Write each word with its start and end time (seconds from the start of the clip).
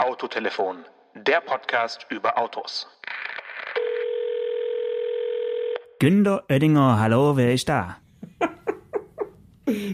Autotelefon, 0.00 0.78
der 1.14 1.42
Podcast 1.42 2.06
über 2.08 2.38
Autos. 2.38 2.88
Günter 5.98 6.44
Oettinger, 6.48 6.98
hallo, 6.98 7.36
wer 7.36 7.52
ist 7.52 7.68
da? 7.68 7.98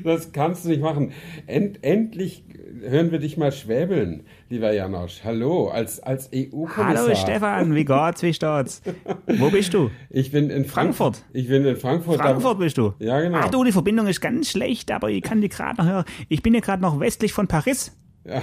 Das 0.05 0.33
kannst 0.33 0.65
du 0.65 0.71
nicht 0.71 0.81
machen. 0.81 1.13
End, 1.47 1.85
endlich 1.85 2.45
hören 2.81 3.11
wir 3.11 3.19
dich 3.19 3.37
mal 3.37 3.53
schwäbeln, 3.53 4.25
lieber 4.49 4.73
Janosch. 4.73 5.23
Hallo, 5.25 5.69
als, 5.69 6.01
als 6.01 6.31
EU-Kommissar. 6.33 6.87
Hallo 6.87 7.15
Stefan, 7.15 7.75
wie 7.75 7.85
geht's, 7.85 8.23
wie 8.23 8.33
steht's? 8.33 8.83
Wo 9.27 9.51
bist 9.51 9.75
du? 9.75 9.91
Ich 10.09 10.31
bin 10.31 10.49
in 10.51 10.65
Frankfurt. 10.65 11.25
Ich 11.33 11.49
bin 11.49 11.67
in 11.67 11.77
Frankfurt. 11.77 12.21
Frankfurt 12.21 12.59
bist 12.61 12.79
du? 12.79 12.95
Ja, 13.01 13.21
genau. 13.21 13.41
Ach 13.43 13.51
du, 13.51 13.65
die 13.65 13.73
Verbindung 13.73 14.07
ist 14.07 14.21
ganz 14.21 14.51
schlecht, 14.51 14.93
aber 14.93 15.11
ich 15.11 15.21
kann 15.21 15.41
die 15.41 15.49
gerade 15.49 15.83
noch 15.83 15.91
hören. 15.91 16.05
Ich 16.29 16.43
bin 16.43 16.55
ja 16.55 16.61
gerade 16.61 16.81
noch 16.81 17.01
westlich 17.01 17.33
von 17.33 17.49
Paris. 17.49 17.95
Ja. 18.25 18.43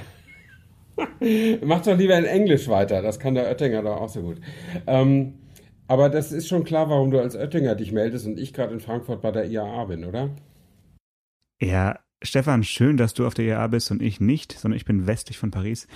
Mach 1.64 1.82
doch 1.82 1.98
lieber 1.98 2.18
in 2.18 2.26
Englisch 2.26 2.68
weiter, 2.68 3.02
das 3.02 3.20
kann 3.20 3.36
der 3.36 3.48
Oettinger 3.48 3.82
doch 3.82 4.02
auch 4.02 4.10
so 4.10 4.22
gut. 4.22 4.38
Ähm, 4.88 5.36
aber 5.88 6.10
das 6.10 6.32
ist 6.32 6.48
schon 6.48 6.64
klar, 6.64 6.90
warum 6.90 7.12
du 7.12 7.20
als 7.20 7.36
Oettinger 7.36 7.76
dich 7.76 7.92
meldest 7.92 8.26
und 8.26 8.40
ich 8.40 8.54
gerade 8.54 8.74
in 8.74 8.80
Frankfurt 8.80 9.22
bei 9.22 9.32
der 9.32 9.46
IAA 9.46 9.86
bin, 9.86 10.06
oder? 10.06 10.30
Ja, 11.62 12.00
Stefan, 12.22 12.64
schön, 12.64 12.98
dass 12.98 13.14
du 13.14 13.28
auf 13.28 13.34
der 13.34 13.46
IAA 13.46 13.68
bist 13.68 13.92
und 13.92 14.02
ich 14.02 14.20
nicht, 14.20 14.54
sondern 14.54 14.78
ich 14.78 14.86
bin 14.86 15.08
westlich 15.08 15.38
von 15.38 15.52
Paris. 15.52 15.88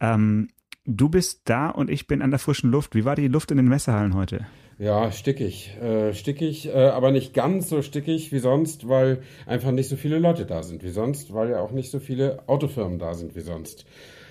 Ähm, 0.00 0.48
du 0.84 1.08
bist 1.08 1.42
da 1.44 1.70
und 1.70 1.90
ich 1.90 2.06
bin 2.06 2.22
an 2.22 2.30
der 2.30 2.38
frischen 2.40 2.70
Luft. 2.70 2.94
Wie 2.94 3.04
war 3.04 3.16
die 3.16 3.28
Luft 3.28 3.50
in 3.50 3.56
den 3.56 3.68
Messehallen 3.68 4.14
heute? 4.14 4.46
Ja, 4.78 5.10
stickig. 5.10 5.74
Äh, 5.80 6.12
stickig, 6.12 6.68
äh, 6.68 6.88
aber 6.88 7.10
nicht 7.10 7.32
ganz 7.32 7.68
so 7.68 7.82
stickig 7.82 8.30
wie 8.32 8.40
sonst, 8.40 8.88
weil 8.88 9.22
einfach 9.46 9.70
nicht 9.70 9.88
so 9.88 9.96
viele 9.96 10.18
Leute 10.18 10.44
da 10.44 10.62
sind 10.62 10.82
wie 10.82 10.90
sonst, 10.90 11.32
weil 11.32 11.50
ja 11.50 11.60
auch 11.60 11.70
nicht 11.70 11.90
so 11.90 11.98
viele 11.98 12.46
Autofirmen 12.46 12.98
da 12.98 13.14
sind 13.14 13.34
wie 13.36 13.40
sonst. 13.40 13.86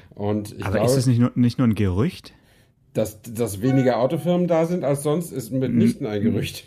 Und 0.10 0.54
ich 0.54 0.64
Aber 0.64 0.76
glaube, 0.76 0.88
ist 0.88 0.98
das 0.98 1.08
nicht 1.08 1.20
nur, 1.20 1.32
nicht 1.36 1.58
nur 1.58 1.68
ein 1.68 1.76
Gerücht? 1.76 2.34
dass, 2.96 3.22
dass 3.22 3.62
weniger 3.62 4.00
Autofirmen 4.00 4.48
da 4.48 4.66
sind 4.66 4.84
als 4.84 5.04
sonst, 5.04 5.32
ist 5.32 5.52
mitnichten 5.52 6.08
ein 6.08 6.22
Gerücht. 6.22 6.66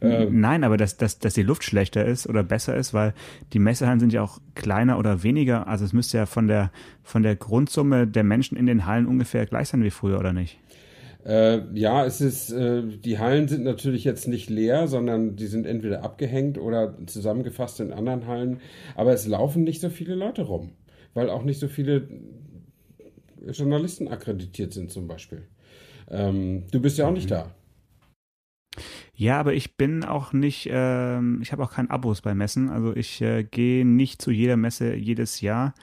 Ähm, 0.00 0.40
Nein, 0.40 0.64
aber 0.64 0.76
dass, 0.76 0.96
dass, 0.96 1.20
dass 1.20 1.34
die 1.34 1.44
Luft 1.44 1.62
schlechter 1.62 2.04
ist 2.04 2.28
oder 2.28 2.42
besser 2.42 2.76
ist, 2.76 2.92
weil 2.92 3.14
die 3.52 3.60
Messehallen 3.60 4.00
sind 4.00 4.12
ja 4.12 4.22
auch 4.22 4.40
kleiner 4.56 4.98
oder 4.98 5.22
weniger. 5.22 5.68
Also 5.68 5.84
es 5.84 5.92
müsste 5.92 6.18
ja 6.18 6.26
von 6.26 6.48
der, 6.48 6.72
von 7.04 7.22
der 7.22 7.36
Grundsumme 7.36 8.08
der 8.08 8.24
Menschen 8.24 8.58
in 8.58 8.66
den 8.66 8.86
Hallen 8.86 9.06
ungefähr 9.06 9.46
gleich 9.46 9.68
sein 9.68 9.84
wie 9.84 9.90
früher, 9.90 10.18
oder 10.18 10.32
nicht? 10.32 10.58
Äh, 11.24 11.60
ja, 11.74 12.04
es 12.04 12.20
ist, 12.20 12.50
äh, 12.50 12.82
die 12.82 13.20
Hallen 13.20 13.46
sind 13.46 13.62
natürlich 13.62 14.02
jetzt 14.02 14.26
nicht 14.26 14.50
leer, 14.50 14.88
sondern 14.88 15.36
die 15.36 15.46
sind 15.46 15.66
entweder 15.66 16.02
abgehängt 16.02 16.58
oder 16.58 16.98
zusammengefasst 17.06 17.78
in 17.78 17.92
anderen 17.92 18.26
Hallen. 18.26 18.58
Aber 18.96 19.12
es 19.12 19.28
laufen 19.28 19.62
nicht 19.62 19.80
so 19.80 19.88
viele 19.88 20.16
Leute 20.16 20.42
rum, 20.42 20.70
weil 21.14 21.30
auch 21.30 21.44
nicht 21.44 21.60
so 21.60 21.68
viele 21.68 22.08
Journalisten 23.50 24.08
akkreditiert 24.08 24.72
sind 24.72 24.90
zum 24.90 25.06
Beispiel. 25.08 25.48
Ähm, 26.08 26.64
du 26.70 26.80
bist 26.80 26.98
ja 26.98 27.06
auch 27.08 27.12
nicht 27.12 27.30
da. 27.30 27.54
Ja, 29.14 29.38
aber 29.38 29.52
ich 29.52 29.76
bin 29.76 30.04
auch 30.04 30.32
nicht, 30.32 30.68
ähm, 30.70 31.40
ich 31.42 31.52
habe 31.52 31.62
auch 31.62 31.72
kein 31.72 31.90
Abos 31.90 32.22
bei 32.22 32.34
Messen. 32.34 32.70
Also 32.70 32.96
ich 32.96 33.20
äh, 33.20 33.44
gehe 33.44 33.84
nicht 33.84 34.22
zu 34.22 34.30
jeder 34.30 34.56
Messe 34.56 34.94
jedes 34.94 35.40
Jahr. 35.42 35.74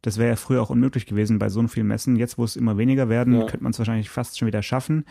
Das 0.00 0.16
wäre 0.16 0.30
ja 0.30 0.36
früher 0.36 0.62
auch 0.62 0.70
unmöglich 0.70 1.06
gewesen 1.06 1.38
bei 1.38 1.48
so 1.50 1.66
vielen 1.68 1.86
Messen. 1.88 2.16
Jetzt, 2.16 2.38
wo 2.38 2.44
es 2.44 2.56
immer 2.56 2.78
weniger 2.78 3.08
werden, 3.08 3.34
Ja. 3.34 3.46
könnte 3.46 3.62
man 3.62 3.72
es 3.72 3.78
wahrscheinlich 3.78 4.08
fast 4.08 4.38
schon 4.38 4.46
wieder 4.48 4.62
schaffen. 4.62 5.04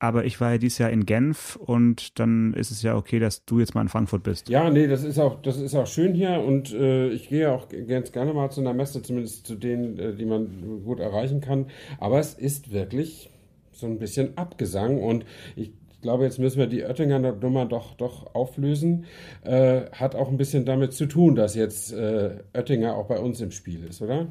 Aber 0.00 0.24
ich 0.24 0.40
war 0.40 0.52
ja 0.52 0.58
dieses 0.58 0.78
Jahr 0.78 0.90
in 0.90 1.06
Genf 1.06 1.56
und 1.56 2.20
dann 2.20 2.54
ist 2.54 2.70
es 2.70 2.82
ja 2.82 2.96
okay, 2.96 3.18
dass 3.18 3.44
du 3.44 3.58
jetzt 3.58 3.74
mal 3.74 3.82
in 3.82 3.88
Frankfurt 3.88 4.22
bist. 4.22 4.48
Ja, 4.48 4.70
nee, 4.70 4.86
das 4.86 5.02
ist 5.02 5.18
auch, 5.18 5.42
das 5.42 5.56
ist 5.56 5.74
auch 5.74 5.88
schön 5.88 6.14
hier 6.14 6.40
und 6.40 6.72
äh, 6.72 7.08
ich 7.08 7.28
gehe 7.28 7.50
auch 7.50 7.66
ganz 7.88 8.12
gerne 8.12 8.32
mal 8.32 8.50
zu 8.50 8.60
einer 8.60 8.74
Messe, 8.74 9.02
zumindest 9.02 9.46
zu 9.46 9.56
denen, 9.56 9.98
äh, 9.98 10.14
die 10.14 10.24
man 10.24 10.84
gut 10.84 11.00
erreichen 11.00 11.40
kann. 11.40 11.66
Aber 11.98 12.20
es 12.20 12.34
ist 12.34 12.72
wirklich 12.72 13.30
so 13.72 13.86
ein 13.86 13.98
bisschen 13.98 14.38
Abgesang 14.38 15.02
und 15.02 15.24
ich 15.56 15.72
glaube, 16.00 16.24
jetzt 16.24 16.38
müssen 16.38 16.58
wir 16.58 16.68
die 16.68 16.84
Oettinger 16.84 17.18
Nummer 17.18 17.66
doch, 17.66 17.94
doch 17.94 18.34
auflösen. 18.36 19.06
Äh, 19.42 19.90
hat 19.90 20.14
auch 20.14 20.28
ein 20.28 20.36
bisschen 20.36 20.64
damit 20.64 20.92
zu 20.92 21.06
tun, 21.06 21.34
dass 21.34 21.56
jetzt 21.56 21.92
äh, 21.92 22.38
Oettinger 22.54 22.94
auch 22.94 23.06
bei 23.08 23.18
uns 23.18 23.40
im 23.40 23.50
Spiel 23.50 23.84
ist, 23.84 24.00
oder? 24.00 24.28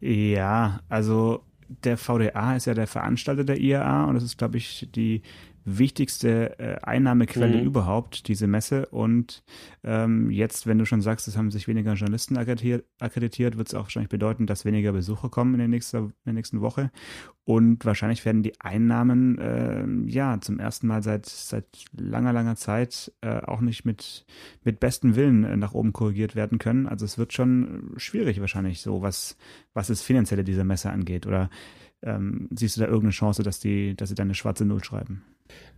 Ja, 0.00 0.80
also 0.88 1.42
der 1.84 1.96
VDA 1.96 2.56
ist 2.56 2.66
ja 2.66 2.74
der 2.74 2.86
Veranstalter 2.86 3.44
der 3.44 3.58
IAA 3.60 4.04
und 4.04 4.14
das 4.14 4.24
ist, 4.24 4.38
glaube 4.38 4.56
ich, 4.56 4.88
die 4.94 5.22
wichtigste 5.78 6.58
äh, 6.58 6.76
Einnahmequelle 6.82 7.58
Mhm. 7.58 7.66
überhaupt, 7.66 8.28
diese 8.28 8.46
Messe. 8.46 8.86
Und 8.86 9.42
ähm, 9.84 10.30
jetzt, 10.30 10.66
wenn 10.66 10.78
du 10.78 10.84
schon 10.84 11.00
sagst, 11.02 11.28
es 11.28 11.36
haben 11.36 11.50
sich 11.50 11.68
weniger 11.68 11.94
Journalisten 11.94 12.36
akkreditiert, 12.36 12.84
akkreditiert 12.98 13.56
wird 13.56 13.68
es 13.68 13.74
auch 13.74 13.84
wahrscheinlich 13.84 14.10
bedeuten, 14.10 14.46
dass 14.46 14.64
weniger 14.64 14.92
Besucher 14.92 15.28
kommen 15.28 15.54
in 15.54 15.58
der, 15.58 15.68
nächsten, 15.68 15.96
in 15.96 16.12
der 16.24 16.34
nächsten 16.34 16.60
Woche. 16.60 16.90
Und 17.44 17.84
wahrscheinlich 17.84 18.24
werden 18.24 18.42
die 18.42 18.60
Einnahmen 18.60 19.38
ähm, 19.40 20.06
ja 20.08 20.40
zum 20.40 20.58
ersten 20.60 20.86
Mal 20.86 21.02
seit, 21.02 21.26
seit 21.26 21.66
langer, 21.92 22.32
langer 22.32 22.56
Zeit 22.56 23.12
äh, 23.22 23.40
auch 23.40 23.60
nicht 23.60 23.84
mit, 23.84 24.24
mit 24.62 24.78
bestem 24.78 25.16
Willen 25.16 25.44
äh, 25.44 25.56
nach 25.56 25.74
oben 25.74 25.92
korrigiert 25.92 26.36
werden 26.36 26.58
können. 26.58 26.86
Also 26.86 27.04
es 27.04 27.18
wird 27.18 27.32
schon 27.32 27.92
schwierig 27.96 28.40
wahrscheinlich 28.40 28.82
so, 28.82 29.02
was, 29.02 29.36
was 29.74 29.88
das 29.88 30.02
Finanzielle 30.02 30.44
dieser 30.44 30.64
Messe 30.64 30.90
angeht. 30.90 31.26
Oder 31.26 31.50
ähm, 32.02 32.48
siehst 32.54 32.76
du 32.76 32.80
da 32.80 32.86
irgendeine 32.86 33.10
Chance, 33.12 33.42
dass 33.42 33.58
die, 33.58 33.96
dass 33.96 34.08
sie 34.10 34.14
da 34.14 34.22
eine 34.22 34.34
schwarze 34.34 34.64
Null 34.64 34.84
schreiben? 34.84 35.22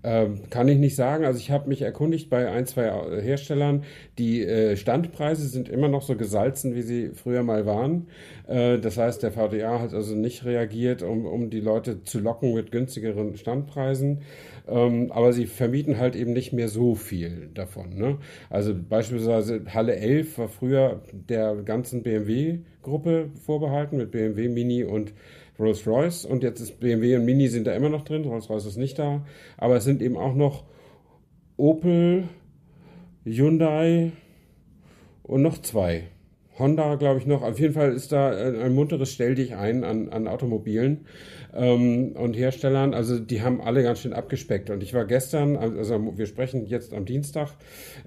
Ähm, 0.04 0.50
kann 0.50 0.68
ich 0.68 0.78
nicht 0.78 0.96
sagen. 0.96 1.24
Also 1.24 1.38
ich 1.38 1.50
habe 1.50 1.68
mich 1.68 1.82
erkundigt 1.82 2.28
bei 2.28 2.50
ein, 2.50 2.66
zwei 2.66 2.90
Herstellern. 3.22 3.84
Die 4.18 4.42
äh, 4.42 4.76
Standpreise 4.76 5.46
sind 5.46 5.68
immer 5.68 5.88
noch 5.88 6.02
so 6.02 6.16
gesalzen, 6.16 6.74
wie 6.74 6.82
sie 6.82 7.10
früher 7.10 7.44
mal 7.44 7.66
waren. 7.66 8.08
Äh, 8.48 8.78
das 8.78 8.98
heißt, 8.98 9.22
der 9.22 9.30
VDA 9.30 9.80
hat 9.80 9.94
also 9.94 10.16
nicht 10.16 10.44
reagiert, 10.44 11.02
um, 11.02 11.24
um 11.24 11.50
die 11.50 11.60
Leute 11.60 12.02
zu 12.02 12.18
locken 12.18 12.52
mit 12.52 12.72
günstigeren 12.72 13.36
Standpreisen. 13.36 14.22
Ähm, 14.66 15.12
aber 15.12 15.32
sie 15.32 15.46
vermieten 15.46 15.98
halt 15.98 16.16
eben 16.16 16.32
nicht 16.32 16.52
mehr 16.52 16.68
so 16.68 16.94
viel 16.94 17.50
davon. 17.54 17.96
Ne? 17.96 18.18
Also 18.50 18.74
beispielsweise 18.74 19.62
Halle 19.72 19.96
11 19.96 20.38
war 20.38 20.48
früher 20.48 21.02
der 21.12 21.56
ganzen 21.56 22.02
BMW-Gruppe 22.02 23.30
vorbehalten 23.44 23.96
mit 23.96 24.10
BMW, 24.10 24.48
Mini 24.48 24.84
und 24.84 25.12
Rolls-Royce 25.58 26.24
und 26.24 26.42
jetzt 26.42 26.60
ist 26.60 26.80
BMW 26.80 27.16
und 27.16 27.24
Mini 27.24 27.48
sind 27.48 27.66
da 27.66 27.74
immer 27.74 27.88
noch 27.88 28.02
drin, 28.02 28.24
Rolls-Royce 28.24 28.66
ist 28.66 28.76
nicht 28.76 28.98
da, 28.98 29.24
aber 29.56 29.76
es 29.76 29.84
sind 29.84 30.02
eben 30.02 30.16
auch 30.16 30.34
noch 30.34 30.64
Opel, 31.56 32.28
Hyundai 33.24 34.12
und 35.22 35.42
noch 35.42 35.58
zwei. 35.58 36.04
Honda, 36.58 36.96
glaube 36.96 37.18
ich, 37.18 37.26
noch. 37.26 37.42
Auf 37.42 37.58
jeden 37.58 37.72
Fall 37.72 37.92
ist 37.92 38.12
da 38.12 38.30
ein, 38.30 38.74
munteres 38.74 39.12
Stell 39.12 39.34
dich 39.34 39.54
ein 39.54 39.84
an, 39.84 40.10
an 40.10 40.28
Automobilen 40.28 41.06
ähm, 41.54 42.12
und 42.12 42.34
Herstellern. 42.34 42.94
Also 42.94 43.18
die 43.18 43.42
haben 43.42 43.60
alle 43.60 43.82
ganz 43.82 44.00
schön 44.00 44.12
abgespeckt. 44.12 44.68
Und 44.68 44.82
ich 44.82 44.92
war 44.92 45.06
gestern, 45.06 45.56
also 45.56 46.16
wir 46.16 46.26
sprechen 46.26 46.66
jetzt 46.66 46.92
am 46.92 47.06
Dienstag 47.06 47.48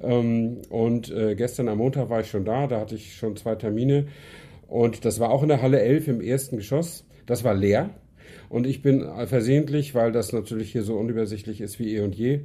ähm, 0.04 0.62
und 0.70 1.12
äh, 1.12 1.36
gestern 1.36 1.68
am 1.70 1.80
Montag 1.80 2.10
war 2.10 2.22
ich 2.22 2.30
schon 2.30 2.46
da. 2.46 2.68
Da 2.68 2.80
hatte 2.80 2.96
ich 2.96 3.16
schon 3.16 3.36
zwei 3.36 3.56
Termine. 3.56 4.08
Und 4.68 5.06
das 5.06 5.20
war 5.20 5.32
auch 5.32 5.42
in 5.42 5.50
der 5.50 5.62
Halle 5.62 5.82
11 5.82 6.08
im 6.08 6.22
ersten 6.22 6.58
Geschoss. 6.58 7.06
Das 7.26 7.44
war 7.44 7.54
leer. 7.54 7.90
Und 8.50 8.68
ich 8.68 8.82
bin 8.82 9.04
versehentlich, 9.26 9.96
weil 9.96 10.12
das 10.12 10.34
natürlich 10.34 10.72
hier 10.72 10.84
so 10.84 10.96
unübersichtlich 10.96 11.62
ist 11.62 11.80
wie 11.80 11.96
eh 11.96 12.02
und 12.02 12.16
je, 12.16 12.42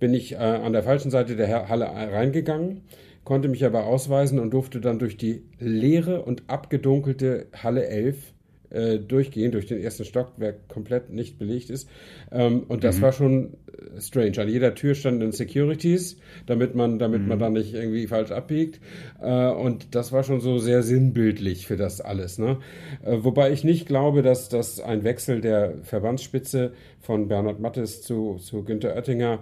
bin 0.00 0.14
ich 0.14 0.32
äh, 0.32 0.36
an 0.36 0.72
der 0.72 0.82
falschen 0.82 1.10
Seite 1.10 1.36
der 1.36 1.68
Halle 1.68 1.86
reingegangen, 1.86 2.82
konnte 3.24 3.48
mich 3.48 3.64
aber 3.64 3.86
ausweisen 3.86 4.40
und 4.40 4.50
durfte 4.50 4.80
dann 4.80 4.98
durch 4.98 5.16
die 5.16 5.44
leere 5.58 6.22
und 6.22 6.42
abgedunkelte 6.48 7.46
Halle 7.52 7.86
11 7.86 8.32
äh, 8.70 8.98
durchgehen, 8.98 9.52
durch 9.52 9.66
den 9.66 9.80
ersten 9.80 10.04
Stock, 10.04 10.32
der 10.38 10.54
komplett 10.54 11.10
nicht 11.10 11.38
belegt 11.38 11.70
ist. 11.70 11.88
Ähm, 12.30 12.64
und 12.68 12.84
das 12.84 13.00
war 13.00 13.12
schon 13.12 13.54
äh, 13.66 13.71
strange. 13.98 14.38
An 14.38 14.48
jeder 14.48 14.74
Tür 14.74 14.94
standen 14.94 15.32
Securities, 15.32 16.16
damit 16.46 16.74
man, 16.74 16.98
damit 16.98 17.26
man 17.26 17.38
da 17.38 17.50
nicht 17.50 17.74
irgendwie 17.74 18.06
falsch 18.06 18.30
abbiegt. 18.30 18.80
Äh, 19.20 19.48
und 19.48 19.94
das 19.94 20.12
war 20.12 20.22
schon 20.24 20.40
so 20.40 20.58
sehr 20.58 20.82
sinnbildlich 20.82 21.66
für 21.66 21.76
das 21.76 22.00
alles. 22.00 22.38
Ne? 22.38 22.58
Äh, 23.04 23.18
wobei 23.20 23.52
ich 23.52 23.64
nicht 23.64 23.86
glaube, 23.86 24.22
dass 24.22 24.48
das 24.48 24.80
ein 24.80 25.04
Wechsel 25.04 25.40
der 25.40 25.74
Verbandsspitze 25.82 26.72
von 27.00 27.28
Bernhard 27.28 27.60
Mattes 27.60 28.02
zu, 28.02 28.38
zu 28.40 28.64
Günter 28.64 28.94
Oettinger 28.94 29.40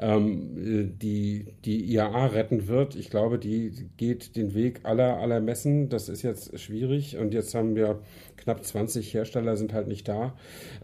ähm, 0.00 0.98
die, 1.00 1.46
die 1.64 1.92
IAA 1.92 2.26
retten 2.26 2.68
wird. 2.68 2.94
Ich 2.94 3.10
glaube, 3.10 3.38
die 3.38 3.72
geht 3.96 4.36
den 4.36 4.54
Weg 4.54 4.80
aller, 4.84 5.18
aller 5.18 5.40
Messen. 5.40 5.88
Das 5.88 6.08
ist 6.08 6.22
jetzt 6.22 6.58
schwierig 6.58 7.16
und 7.16 7.34
jetzt 7.34 7.54
haben 7.54 7.74
wir 7.74 8.00
knapp 8.36 8.64
20 8.64 9.12
Hersteller 9.12 9.56
sind 9.56 9.72
halt 9.72 9.88
nicht 9.88 10.06
da. 10.08 10.34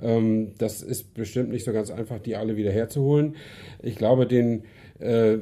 Ähm, 0.02 0.52
das 0.58 0.82
ist 0.82 1.14
bestimmt 1.14 1.50
nicht 1.50 1.64
so 1.64 1.72
ganz 1.72 1.90
einfach, 1.90 2.18
die 2.18 2.36
alle 2.36 2.56
wieder 2.56 2.72
herzuholen. 2.84 3.36
Ich 3.82 3.96
glaube, 3.96 4.26
den, 4.26 4.64
äh, 4.98 5.38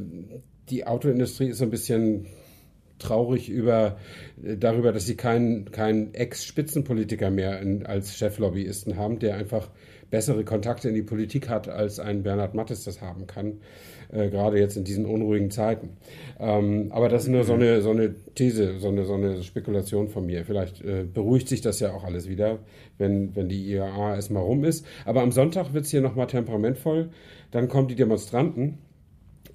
die 0.70 0.86
Autoindustrie 0.86 1.48
ist 1.48 1.58
so 1.58 1.64
ein 1.64 1.70
bisschen 1.70 2.26
traurig 2.98 3.48
über, 3.48 3.98
äh, 4.42 4.56
darüber, 4.56 4.92
dass 4.92 5.06
sie 5.06 5.16
keinen, 5.16 5.70
keinen 5.70 6.14
Ex-Spitzenpolitiker 6.14 7.30
mehr 7.30 7.60
in, 7.60 7.84
als 7.84 8.16
Cheflobbyisten 8.16 8.96
haben, 8.96 9.18
der 9.18 9.36
einfach 9.36 9.68
bessere 10.10 10.44
Kontakte 10.44 10.88
in 10.88 10.94
die 10.94 11.02
Politik 11.02 11.48
hat, 11.48 11.68
als 11.68 11.98
ein 11.98 12.22
Bernhard 12.22 12.54
Mattes 12.54 12.84
das 12.84 13.00
haben 13.00 13.26
kann, 13.26 13.60
äh, 14.12 14.28
gerade 14.28 14.58
jetzt 14.58 14.76
in 14.76 14.84
diesen 14.84 15.04
unruhigen 15.06 15.50
Zeiten. 15.50 15.90
Ähm, 16.38 16.88
aber 16.90 17.08
das 17.08 17.24
ist 17.24 17.28
nur 17.30 17.44
so 17.44 17.54
eine, 17.54 17.80
so 17.82 17.90
eine 17.90 18.14
These, 18.34 18.78
so 18.78 18.88
eine, 18.88 19.04
so 19.04 19.14
eine 19.14 19.42
Spekulation 19.42 20.08
von 20.08 20.26
mir. 20.26 20.44
Vielleicht 20.44 20.82
äh, 20.82 21.04
beruhigt 21.04 21.48
sich 21.48 21.60
das 21.60 21.80
ja 21.80 21.92
auch 21.92 22.04
alles 22.04 22.28
wieder, 22.28 22.58
wenn, 22.98 23.34
wenn 23.34 23.48
die 23.48 23.70
IAA 23.72 24.14
erstmal 24.16 24.42
rum 24.42 24.64
ist. 24.64 24.86
Aber 25.04 25.22
am 25.22 25.32
Sonntag 25.32 25.72
wird 25.74 25.84
es 25.84 25.90
hier 25.90 26.00
nochmal 26.00 26.26
temperamentvoll. 26.26 27.10
Dann 27.50 27.68
kommen 27.68 27.88
die 27.88 27.94
Demonstranten 27.96 28.78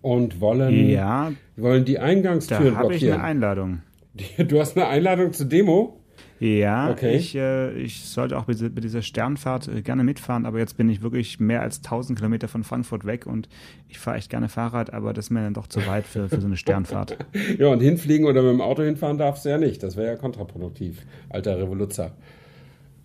und 0.01 0.39
wollen, 0.41 0.89
Ja, 0.89 1.31
wollen 1.55 1.85
die 1.85 1.95
da 1.95 2.01
Eingangstüren 2.03 2.75
habe 2.77 2.93
ich 2.93 2.99
blockieren. 3.01 3.19
eine 3.19 3.23
Einladung. 3.23 3.81
Du 4.47 4.59
hast 4.59 4.75
eine 4.77 4.87
Einladung 4.87 5.33
zur 5.33 5.45
Demo? 5.47 5.96
Ja, 6.39 6.91
Okay. 6.91 7.15
ich, 7.15 7.35
äh, 7.35 7.71
ich 7.73 8.03
sollte 8.03 8.37
auch 8.37 8.45
bei 8.45 8.53
dieser- 8.53 9.01
Sternfahrt 9.01 9.67
äh, 9.67 9.81
gerne 9.81 10.03
mitfahren, 10.03 10.45
aber 10.45 10.59
jetzt 10.59 10.77
bin 10.77 10.89
ich 10.89 11.01
wirklich 11.01 11.39
mehr 11.39 11.61
als 11.61 11.81
1000 11.81 12.17
Kilometer 12.19 12.47
von 12.47 12.63
Frankfurt 12.63 13.05
weg 13.05 13.25
und 13.25 13.49
ich 13.89 13.97
fahre 13.99 14.17
echt 14.17 14.29
gerne 14.29 14.49
Fahrrad, 14.49 14.93
aber 14.93 15.13
das 15.13 15.25
ist 15.25 15.29
mir 15.31 15.41
dann 15.41 15.53
doch 15.53 15.67
zu 15.67 15.85
weit 15.87 16.05
für, 16.05 16.29
für 16.29 16.39
so 16.41 16.47
eine 16.47 16.57
Sternfahrt. 16.57 17.17
Ja, 17.57 17.67
und 17.67 17.79
hinfliegen 17.79 18.25
oder 18.27 18.41
mit 18.43 18.51
dem 18.51 18.61
Auto 18.61 18.83
hinfahren 18.83 19.17
darfst 19.17 19.45
du 19.45 19.49
ja 19.49 19.57
nicht. 19.57 19.81
Das 19.81 19.95
wäre 19.97 20.07
ja 20.07 20.15
kontraproduktiv, 20.15 21.05
alter 21.29 21.57
Revoluzer. 21.57 22.11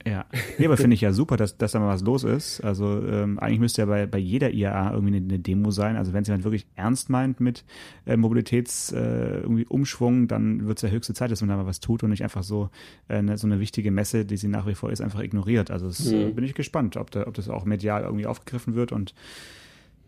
Ja, 0.04 0.26
nee, 0.58 0.66
aber 0.66 0.76
finde 0.76 0.94
ich 0.94 1.00
ja 1.00 1.12
super, 1.12 1.36
dass, 1.36 1.56
dass 1.56 1.72
da 1.72 1.80
mal 1.80 1.88
was 1.88 2.02
los 2.02 2.24
ist. 2.24 2.60
Also 2.62 3.06
ähm, 3.06 3.38
eigentlich 3.38 3.60
müsste 3.60 3.82
ja 3.82 3.86
bei, 3.86 4.06
bei 4.06 4.18
jeder 4.18 4.50
IAA 4.50 4.92
irgendwie 4.92 5.16
eine, 5.16 5.24
eine 5.24 5.38
Demo 5.38 5.70
sein. 5.70 5.96
Also 5.96 6.12
wenn 6.12 6.22
es 6.22 6.28
jemand 6.28 6.44
wirklich 6.44 6.66
ernst 6.74 7.10
meint 7.10 7.40
mit 7.40 7.64
äh, 8.06 8.16
Mobilitäts 8.16 8.92
äh, 8.92 9.40
irgendwie 9.40 9.66
Umschwung, 9.66 10.28
dann 10.28 10.66
wird 10.66 10.78
es 10.78 10.82
ja 10.82 10.88
höchste 10.88 11.14
Zeit, 11.14 11.30
dass 11.30 11.40
man 11.40 11.50
da 11.50 11.56
mal 11.56 11.66
was 11.66 11.80
tut 11.80 12.02
und 12.02 12.10
nicht 12.10 12.22
einfach 12.22 12.42
so 12.42 12.70
äh, 13.08 13.16
eine, 13.16 13.38
so 13.38 13.46
eine 13.46 13.60
wichtige 13.60 13.90
Messe, 13.90 14.24
die 14.24 14.36
sie 14.36 14.48
nach 14.48 14.66
wie 14.66 14.74
vor 14.74 14.90
ist, 14.90 15.00
einfach 15.00 15.20
ignoriert. 15.20 15.70
Also 15.70 15.86
das, 15.86 16.10
äh, 16.10 16.30
bin 16.30 16.44
ich 16.44 16.54
gespannt, 16.54 16.96
ob, 16.96 17.10
da, 17.10 17.26
ob 17.26 17.34
das 17.34 17.48
auch 17.48 17.64
medial 17.64 18.02
irgendwie 18.02 18.26
aufgegriffen 18.26 18.74
wird 18.74 18.92
und 18.92 19.14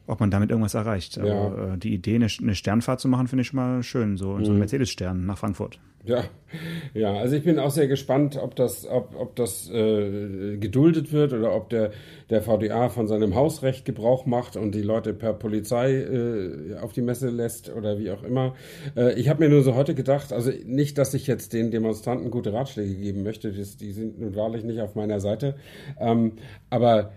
ob 0.07 0.21
man 0.21 0.31
damit 0.31 0.51
irgendwas 0.51 0.75
erreicht. 0.75 1.19
Aber 1.19 1.29
Ja. 1.29 1.75
äh, 1.75 1.79
die 1.79 1.95
Idee, 1.95 2.17
eine, 2.17 2.29
eine 2.41 2.55
Sternfahrt 2.55 3.01
zu 3.01 3.09
machen, 3.09 3.27
finde 3.29 3.43
ich 3.43 3.49
schon 3.49 3.57
mal 3.57 3.83
schön. 3.83 4.17
So, 4.17 4.39
so 4.43 4.53
ein 4.53 4.59
Mercedes-Stern 4.59 5.27
nach 5.27 5.39
Frankfurt. 5.39 5.79
Ja, 6.07 6.25
ja, 6.93 7.15
also 7.15 7.35
ich 7.35 7.45
bin 7.45 7.59
auch 7.59 7.71
sehr 7.71 7.89
gespannt, 7.89 8.37
ob 8.37 8.55
das, 8.57 8.87
ob, 8.87 9.15
ob 9.19 9.37
das 9.37 9.71
äh, 9.71 10.59
geduldet 10.59 11.13
wird 11.15 11.33
oder 11.33 11.57
ob 11.57 11.71
der, 11.71 11.93
der 12.29 12.43
VDA 12.43 12.91
von 12.91 13.09
seinem 13.09 13.35
Hausrecht 13.35 13.87
Gebrauch 13.87 14.27
macht 14.27 14.57
und 14.59 14.75
die 14.75 14.83
Leute 14.83 15.15
per 15.15 15.33
Polizei 15.33 15.95
äh, 15.95 16.77
auf 16.77 16.93
die 16.93 17.01
Messe 17.01 17.31
lässt 17.31 17.71
oder 17.75 17.99
wie 17.99 18.11
auch 18.11 18.23
immer. 18.23 18.55
Äh, 18.95 19.19
ich 19.19 19.31
habe 19.31 19.43
mir 19.45 19.49
nur 19.49 19.63
so 19.63 19.75
heute 19.77 19.95
gedacht, 19.95 20.31
also 20.35 20.51
nicht, 20.67 20.99
dass 20.99 21.15
ich 21.15 21.27
jetzt 21.27 21.55
den 21.55 21.71
Demonstranten 21.71 22.31
gute 22.31 22.53
Ratschläge 22.53 22.95
geben 22.97 23.23
möchte, 23.23 23.51
das, 23.51 23.79
die 23.79 23.93
sind 23.93 24.21
nun 24.21 24.37
wahrlich 24.37 24.63
nicht 24.63 24.81
auf 24.83 24.95
meiner 24.97 25.21
Seite, 25.21 25.55
ähm, 25.99 26.33
aber 26.69 27.13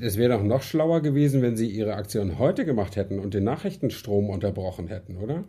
es 0.00 0.16
wäre 0.16 0.34
doch 0.36 0.42
noch 0.44 0.62
schlauer 0.62 1.00
gewesen, 1.02 1.42
wenn 1.42 1.56
sie 1.56 1.68
ihre 1.68 1.94
Aktion 1.94 2.38
heute 2.38 2.64
gemacht 2.64 2.96
hätten 2.96 3.18
und 3.18 3.34
den 3.34 3.44
Nachrichtenstrom 3.44 4.30
unterbrochen 4.30 4.88
hätten, 4.88 5.16
oder? 5.16 5.44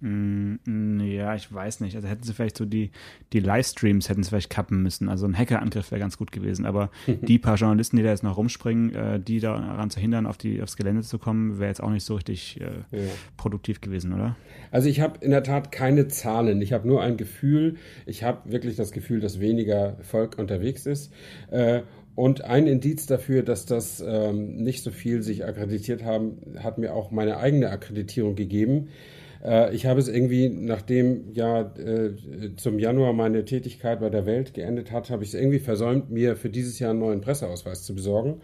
Mm, 0.00 1.00
Ja, 1.00 1.34
ich 1.34 1.52
weiß 1.52 1.80
nicht. 1.80 1.96
Also 1.96 2.06
hätten 2.08 2.22
sie 2.22 2.34
vielleicht 2.34 2.56
so 2.58 2.66
die, 2.66 2.90
die 3.32 3.40
Livestreams 3.40 4.08
hätten 4.08 4.22
sie 4.22 4.28
vielleicht 4.28 4.50
kappen 4.50 4.82
müssen. 4.82 5.08
Also 5.08 5.26
ein 5.26 5.36
Hackerangriff 5.36 5.90
wäre 5.90 6.00
ganz 6.00 6.18
gut 6.18 6.32
gewesen. 6.32 6.66
Aber 6.66 6.90
die 7.06 7.38
paar 7.38 7.56
Journalisten, 7.56 7.96
die 7.96 8.02
da 8.02 8.10
jetzt 8.10 8.22
noch 8.22 8.36
rumspringen, 8.36 8.94
äh, 8.94 9.20
die 9.20 9.40
daran 9.40 9.88
zu 9.90 9.98
hindern, 9.98 10.26
auf 10.26 10.36
die, 10.36 10.60
aufs 10.62 10.76
Gelände 10.76 11.02
zu 11.02 11.18
kommen, 11.18 11.58
wäre 11.58 11.68
jetzt 11.68 11.82
auch 11.82 11.90
nicht 11.90 12.04
so 12.04 12.14
richtig 12.16 12.60
äh, 12.60 12.64
Ja. 12.96 13.08
produktiv 13.38 13.80
gewesen, 13.80 14.12
oder? 14.12 14.36
Also 14.70 14.88
ich 14.88 15.00
habe 15.00 15.18
in 15.24 15.30
der 15.30 15.42
Tat 15.42 15.72
keine 15.72 16.08
Zahlen. 16.08 16.60
Ich 16.60 16.72
habe 16.74 16.86
nur 16.86 17.02
ein 17.02 17.16
Gefühl. 17.16 17.76
Ich 18.04 18.22
habe 18.22 18.50
wirklich 18.52 18.76
das 18.76 18.92
Gefühl, 18.92 19.20
dass 19.20 19.40
weniger 19.40 19.96
Volk 20.02 20.38
unterwegs 20.38 20.84
ist. 20.84 21.10
Äh, 21.50 21.82
und 22.16 22.44
ein 22.44 22.66
Indiz 22.66 23.04
dafür, 23.06 23.42
dass 23.42 23.66
das 23.66 24.02
ähm, 24.04 24.56
nicht 24.56 24.82
so 24.82 24.90
viel 24.90 25.22
sich 25.22 25.44
akkreditiert 25.44 26.02
haben, 26.02 26.38
hat 26.58 26.78
mir 26.78 26.94
auch 26.94 27.10
meine 27.10 27.36
eigene 27.36 27.68
Akkreditierung 27.70 28.34
gegeben. 28.34 28.88
Äh, 29.44 29.74
ich 29.74 29.84
habe 29.84 30.00
es 30.00 30.08
irgendwie, 30.08 30.48
nachdem 30.48 31.32
ja 31.34 31.60
äh, 31.76 32.14
zum 32.56 32.78
Januar 32.78 33.12
meine 33.12 33.44
Tätigkeit 33.44 34.00
bei 34.00 34.08
der 34.08 34.24
Welt 34.24 34.54
geendet 34.54 34.92
hat, 34.92 35.10
habe 35.10 35.24
ich 35.24 35.34
es 35.34 35.34
irgendwie 35.34 35.58
versäumt, 35.58 36.10
mir 36.10 36.36
für 36.36 36.48
dieses 36.48 36.78
Jahr 36.78 36.90
einen 36.90 37.00
neuen 37.00 37.20
Presseausweis 37.20 37.82
zu 37.84 37.94
besorgen. 37.94 38.40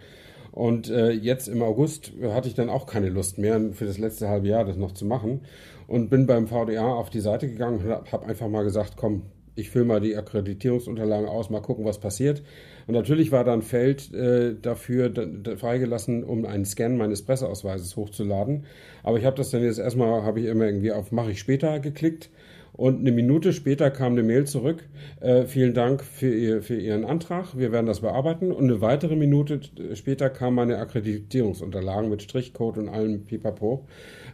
Und 0.51 0.91
äh, 0.91 1.11
jetzt 1.11 1.49
im 1.49 1.63
August 1.63 2.13
hatte 2.23 2.49
ich 2.49 2.55
dann 2.55 2.69
auch 2.69 2.85
keine 2.85 3.09
Lust 3.09 3.39
mehr, 3.39 3.59
für 3.73 3.87
das 3.87 3.97
letzte 3.97 4.29
halbe 4.29 4.49
Jahr 4.49 4.67
das 4.67 4.77
noch 4.77 4.93
zu 4.93 5.07
machen. 5.07 5.41
Und 5.87 6.11
bin 6.11 6.27
beim 6.27 6.47
VDA 6.47 6.93
auf 6.93 7.09
die 7.09 7.21
Seite 7.21 7.49
gegangen 7.49 7.79
und 7.79 7.91
habe 7.91 8.13
hab 8.13 8.29
einfach 8.29 8.49
mal 8.49 8.65
gesagt, 8.65 8.99
komm, 8.99 9.23
ich 9.55 9.71
fülle 9.71 9.87
mal 9.87 10.01
die 10.01 10.15
Akkreditierungsunterlagen 10.15 11.27
aus, 11.27 11.49
mal 11.49 11.61
gucken, 11.61 11.87
was 11.87 11.99
passiert. 11.99 12.43
Und 12.87 12.95
natürlich 12.95 13.33
war 13.33 13.45
da 13.45 13.53
ein 13.53 13.63
Feld 13.63 14.13
äh, 14.13 14.55
dafür 14.61 15.09
da, 15.09 15.25
da 15.25 15.57
freigelassen, 15.57 16.25
um 16.25 16.45
einen 16.45 16.65
Scan 16.65 16.97
meines 16.97 17.23
Presseausweises 17.23 17.97
hochzuladen. 17.97 18.65
Aber 19.03 19.19
ich 19.19 19.25
habe 19.25 19.37
das 19.37 19.51
dann 19.51 19.63
jetzt 19.63 19.79
erstmal, 19.79 20.23
habe 20.23 20.41
ich 20.41 20.47
immer 20.47 20.67
irgendwie 20.67 20.93
auf 20.93 21.13
Mache 21.13 21.33
ich 21.33 21.39
später 21.39 21.81
geklickt. 21.81 22.31
Und 22.75 23.01
eine 23.01 23.13
Minute 23.13 23.53
später 23.53 23.91
kam 23.91 24.13
eine 24.13 24.23
Mail 24.23 24.47
zurück. 24.47 24.89
Äh, 25.21 25.45
vielen 25.45 25.75
Dank 25.75 26.03
für, 26.03 26.35
ihr, 26.35 26.63
für 26.63 26.75
Ihren 26.75 27.05
Antrag. 27.05 27.57
Wir 27.57 27.71
werden 27.71 27.85
das 27.87 28.01
bearbeiten. 28.01 28.51
Und 28.51 28.65
eine 28.65 28.81
weitere 28.81 29.15
Minute 29.15 29.61
äh, 29.79 29.95
später 29.95 30.31
kamen 30.31 30.57
meine 30.57 30.79
Akkreditierungsunterlagen 30.79 32.09
mit 32.09 32.23
Strichcode 32.23 32.79
und 32.79 32.89
allem 32.89 33.25
Pipapo. 33.25 33.87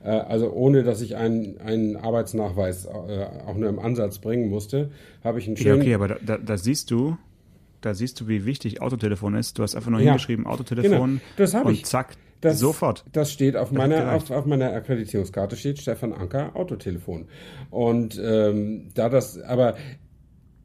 Äh, 0.04 0.10
also 0.10 0.52
ohne, 0.52 0.84
dass 0.84 1.00
ich 1.00 1.16
einen, 1.16 1.58
einen 1.58 1.96
Arbeitsnachweis 1.96 2.86
äh, 2.86 3.26
auch 3.44 3.56
nur 3.56 3.68
im 3.68 3.80
Ansatz 3.80 4.20
bringen 4.20 4.48
musste, 4.48 4.90
habe 5.24 5.40
ich 5.40 5.48
einen 5.48 5.56
Ja, 5.56 5.62
schönen... 5.62 5.80
okay, 5.82 5.94
aber 5.94 6.06
da, 6.06 6.16
da, 6.24 6.38
da 6.38 6.56
siehst 6.56 6.92
du, 6.92 7.16
da 7.80 7.94
siehst 7.94 8.20
du, 8.20 8.28
wie 8.28 8.44
wichtig 8.44 8.80
Autotelefon 8.82 9.34
ist. 9.34 9.58
Du 9.58 9.62
hast 9.62 9.74
einfach 9.74 9.90
nur 9.90 10.00
Ja, 10.00 10.06
hingeschrieben, 10.12 10.46
Autotelefon 10.46 11.10
genau. 11.10 11.20
Das 11.36 11.54
hab 11.54 11.64
und 11.66 11.74
ich. 11.74 11.84
zack, 11.84 12.14
Das- 12.40 12.58
sofort. 12.58 13.04
Das 13.12 13.32
steht 13.32 13.56
auf 13.56 13.70
hat 13.70 13.76
meiner, 13.78 14.12
auf, 14.12 14.30
auf 14.30 14.46
meiner 14.46 14.72
Akkreditierungskarte 14.72 15.56
steht 15.56 15.78
Stefan 15.80 16.12
Anker 16.12 16.54
Autotelefon. 16.56 17.26
Und 17.70 18.20
ähm, 18.22 18.90
da 18.94 19.08
das, 19.08 19.38
aber 19.40 19.76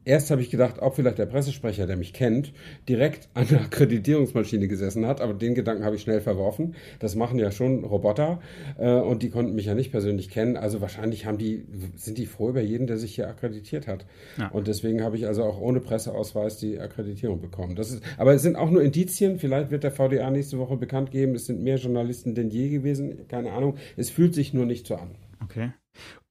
erst 0.04 0.30
habe 0.30 0.42
ich 0.42 0.50
gedacht, 0.50 0.76
ob 0.80 0.96
vielleicht 0.96 1.18
der 1.18 1.26
Pressesprecher, 1.26 1.86
der 1.86 1.96
mich 1.96 2.12
kennt, 2.12 2.52
direkt 2.88 3.28
an 3.34 3.46
der 3.48 3.60
Akkreditierungsmaschine 3.62 4.68
gesessen 4.68 5.06
hat, 5.06 5.20
aber 5.20 5.34
den 5.34 5.54
Gedanken 5.54 5.84
habe 5.84 5.96
ich 5.96 6.02
schnell 6.02 6.20
verworfen. 6.20 6.74
Das 6.98 7.14
machen 7.14 7.38
ja 7.38 7.50
schon 7.50 7.84
Roboter 7.84 8.40
äh, 8.78 8.92
und 8.92 9.22
die 9.22 9.30
konnten 9.30 9.54
mich 9.54 9.66
ja 9.66 9.74
nicht 9.74 9.90
persönlich 9.90 10.30
kennen. 10.30 10.56
Also 10.56 10.80
wahrscheinlich 10.80 11.26
haben 11.26 11.38
die, 11.38 11.64
sind 11.96 12.18
die 12.18 12.26
froh 12.26 12.50
über 12.50 12.60
jeden, 12.60 12.86
der 12.86 12.98
sich 12.98 13.14
hier 13.14 13.28
akkreditiert 13.28 13.86
hat. 13.86 14.06
Ja. 14.38 14.48
Und 14.48 14.68
deswegen 14.68 15.02
habe 15.02 15.16
ich 15.16 15.26
also 15.26 15.44
auch 15.44 15.60
ohne 15.60 15.80
Presseausweis 15.80 16.58
die 16.58 16.78
Akkreditierung 16.78 17.40
bekommen. 17.40 17.76
Das 17.76 17.90
ist, 17.90 18.02
aber 18.18 18.34
es 18.34 18.42
sind 18.42 18.56
auch 18.56 18.70
nur 18.70 18.82
Indizien. 18.82 19.38
Vielleicht 19.38 19.70
wird 19.70 19.84
der 19.84 19.92
VDA 19.92 20.30
nächste 20.30 20.58
Woche 20.58 20.76
bekannt 20.76 21.10
geben. 21.10 21.34
Es 21.34 21.46
sind 21.46 21.62
mehr 21.62 21.76
Journalisten 21.76 22.34
denn 22.34 22.50
je 22.50 22.68
gewesen. 22.68 23.26
Keine 23.28 23.52
Ahnung. 23.52 23.76
Es 23.96 24.10
fühlt 24.10 24.34
sich 24.34 24.54
nur 24.54 24.66
nicht 24.66 24.86
so 24.86 24.96
an. 24.96 25.10
Okay. 25.42 25.72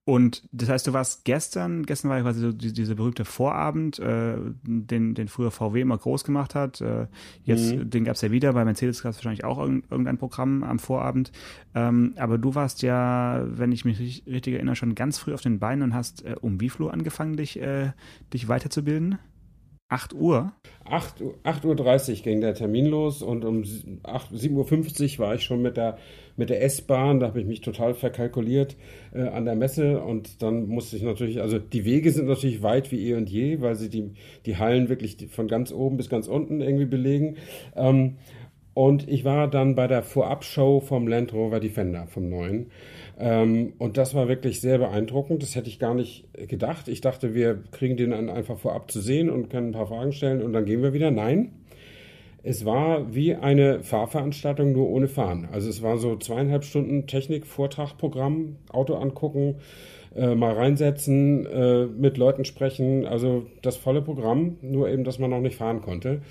Und 0.06 0.44
das 0.52 0.68
heißt, 0.68 0.86
du 0.88 0.92
warst 0.92 1.24
gestern, 1.24 1.86
gestern 1.86 2.10
war 2.10 2.18
ja 2.18 2.24
quasi 2.24 2.42
so 2.42 2.52
die, 2.52 2.74
dieser 2.74 2.96
berühmte 2.96 3.24
Vorabend, 3.24 4.00
äh, 4.00 4.36
den, 4.64 5.14
den 5.16 5.28
früher 5.30 5.50
VW 5.50 5.80
immer 5.80 5.98
groß 5.98 6.26
gemacht 6.26 6.56
hat. 6.56 6.82
Äh, 6.82 7.08
jetzt, 7.46 7.74
Mhm. 7.74 7.90
den 7.90 8.04
gab 8.04 8.16
es 8.16 8.22
ja 8.22 8.30
wieder, 8.30 8.52
bei 8.52 8.66
Mercedes 8.66 9.02
gab 9.02 9.12
es 9.12 9.18
wahrscheinlich 9.18 9.46
auch 9.46 9.60
irgend- 9.60 9.90
irgendein 9.90 10.18
Programm 10.18 10.64
am 10.64 10.80
Vorabend. 10.80 11.32
Ähm, 11.74 12.16
aber 12.18 12.38
du 12.38 12.54
warst 12.54 12.82
ja, 12.82 13.46
wenn 13.48 13.72
ich 13.72 13.86
mich 13.86 13.98
richtig, 14.00 14.28
richtig 14.28 14.56
erinnere, 14.56 14.76
schon 14.76 14.94
ganz 14.94 15.20
früh 15.20 15.34
auf 15.34 15.42
den 15.42 15.60
Beinen 15.60 15.84
und 15.84 15.94
hast 15.94 16.26
äh, 16.26 16.36
um 16.42 16.58
Uhr 16.80 16.94
angefangen, 16.94 17.38
dich, 17.38 17.62
äh, 17.62 17.92
dich 18.34 18.50
weiterzubilden? 18.50 19.20
8 19.90 20.14
Uhr? 20.14 20.54
8, 20.86 21.22
Uhr- 21.22 21.36
8.30 21.44 22.18
Uhr 22.18 22.24
ging 22.24 22.42
der 22.42 22.56
Termin 22.56 22.88
los 22.88 23.22
und 23.22 23.46
um 23.46 23.64
8, 24.04 24.32
7.50 24.32 25.20
Uhr 25.20 25.26
war 25.26 25.36
ich 25.36 25.44
schon 25.44 25.62
mit 25.62 25.78
der, 25.78 25.98
mit 26.36 26.50
der 26.50 26.64
S-Bahn. 26.64 27.20
Da 27.20 27.28
habe 27.28 27.40
ich 27.40 27.46
mich 27.46 27.62
total 27.62 27.94
verkalkuliert 27.94 28.76
äh, 29.14 29.22
an 29.22 29.46
der 29.46 29.56
Messe 29.56 30.02
und 30.02 30.42
dann 30.42 30.68
musste 30.68 30.98
ich 30.98 31.04
natürlich, 31.04 31.42
also 31.42 31.60
die 31.60 31.86
Wege 31.86 32.12
sind 32.12 32.28
natürlich 32.28 32.64
weit 32.64 32.92
wie 32.92 33.10
eh 33.10 33.14
und 33.14 33.30
je, 33.30 33.62
weil 33.62 33.76
sie 33.76 33.90
die, 33.90 34.14
die 34.46 34.58
Hallen 34.58 34.90
wirklich 34.90 35.18
von 35.30 35.48
ganz 35.48 35.72
oben 35.72 35.98
bis 35.98 36.10
ganz 36.10 36.28
unten 36.28 36.62
irgendwie 36.62 36.86
belegen. 36.86 37.38
Ähm, 37.76 38.18
und 38.74 39.08
ich 39.08 39.24
war 39.24 39.48
dann 39.48 39.76
bei 39.76 39.88
der 39.88 40.02
Vorabshow 40.02 40.82
vom 40.82 41.08
Land 41.08 41.32
Rover 41.34 41.60
Defender, 41.60 42.08
vom 42.08 42.30
neuen. 42.30 42.72
Ähm, 43.20 43.74
und 43.78 43.98
das 43.98 44.16
war 44.16 44.28
wirklich 44.28 44.62
sehr 44.62 44.78
beeindruckend. 44.78 45.44
Das 45.44 45.56
hätte 45.56 45.70
ich 45.70 45.80
gar 45.80 45.94
nicht 45.94 46.26
gedacht. 46.48 46.88
Ich 46.88 47.02
dachte, 47.02 47.34
wir 47.34 47.64
kriegen 47.72 47.98
den 47.98 48.12
dann 48.12 48.30
einfach 48.30 48.58
vorab 48.58 48.92
zu 48.92 49.00
sehen 49.02 49.30
und 49.30 49.50
können 49.50 49.70
ein 49.70 49.74
paar 49.74 49.88
Fragen 49.88 50.12
stellen 50.12 50.42
und 50.42 50.54
dann 50.54 50.66
gehen 50.66 50.82
wir 50.82 50.94
wieder. 50.94 51.12
Nein. 51.12 51.52
Es 52.46 52.66
war 52.66 53.16
wie 53.16 53.36
eine 53.36 53.84
Fahrveranstaltung, 53.84 54.74
nur 54.74 54.90
ohne 54.90 55.08
Fahren. 55.08 55.48
Also 55.54 55.70
es 55.70 55.82
war 55.82 55.98
so 55.98 56.18
zweieinhalb 56.18 56.66
Stunden 56.66 57.08
Technik-Vortragprogramm, 57.08 58.58
Auto 58.70 58.96
angucken, 58.96 59.56
äh, 60.16 60.36
mal 60.36 60.54
reinsetzen, 60.54 61.46
äh, 61.46 61.86
mit 61.86 62.18
Leuten 62.18 62.46
sprechen. 62.46 63.06
Also 63.06 63.46
das 63.62 63.78
volle 63.78 64.02
Programm, 64.02 64.58
nur 64.62 64.90
eben, 64.90 65.04
dass 65.04 65.20
man 65.20 65.30
noch 65.30 65.42
nicht 65.42 65.58
fahren 65.58 65.82
konnte. 65.82 66.22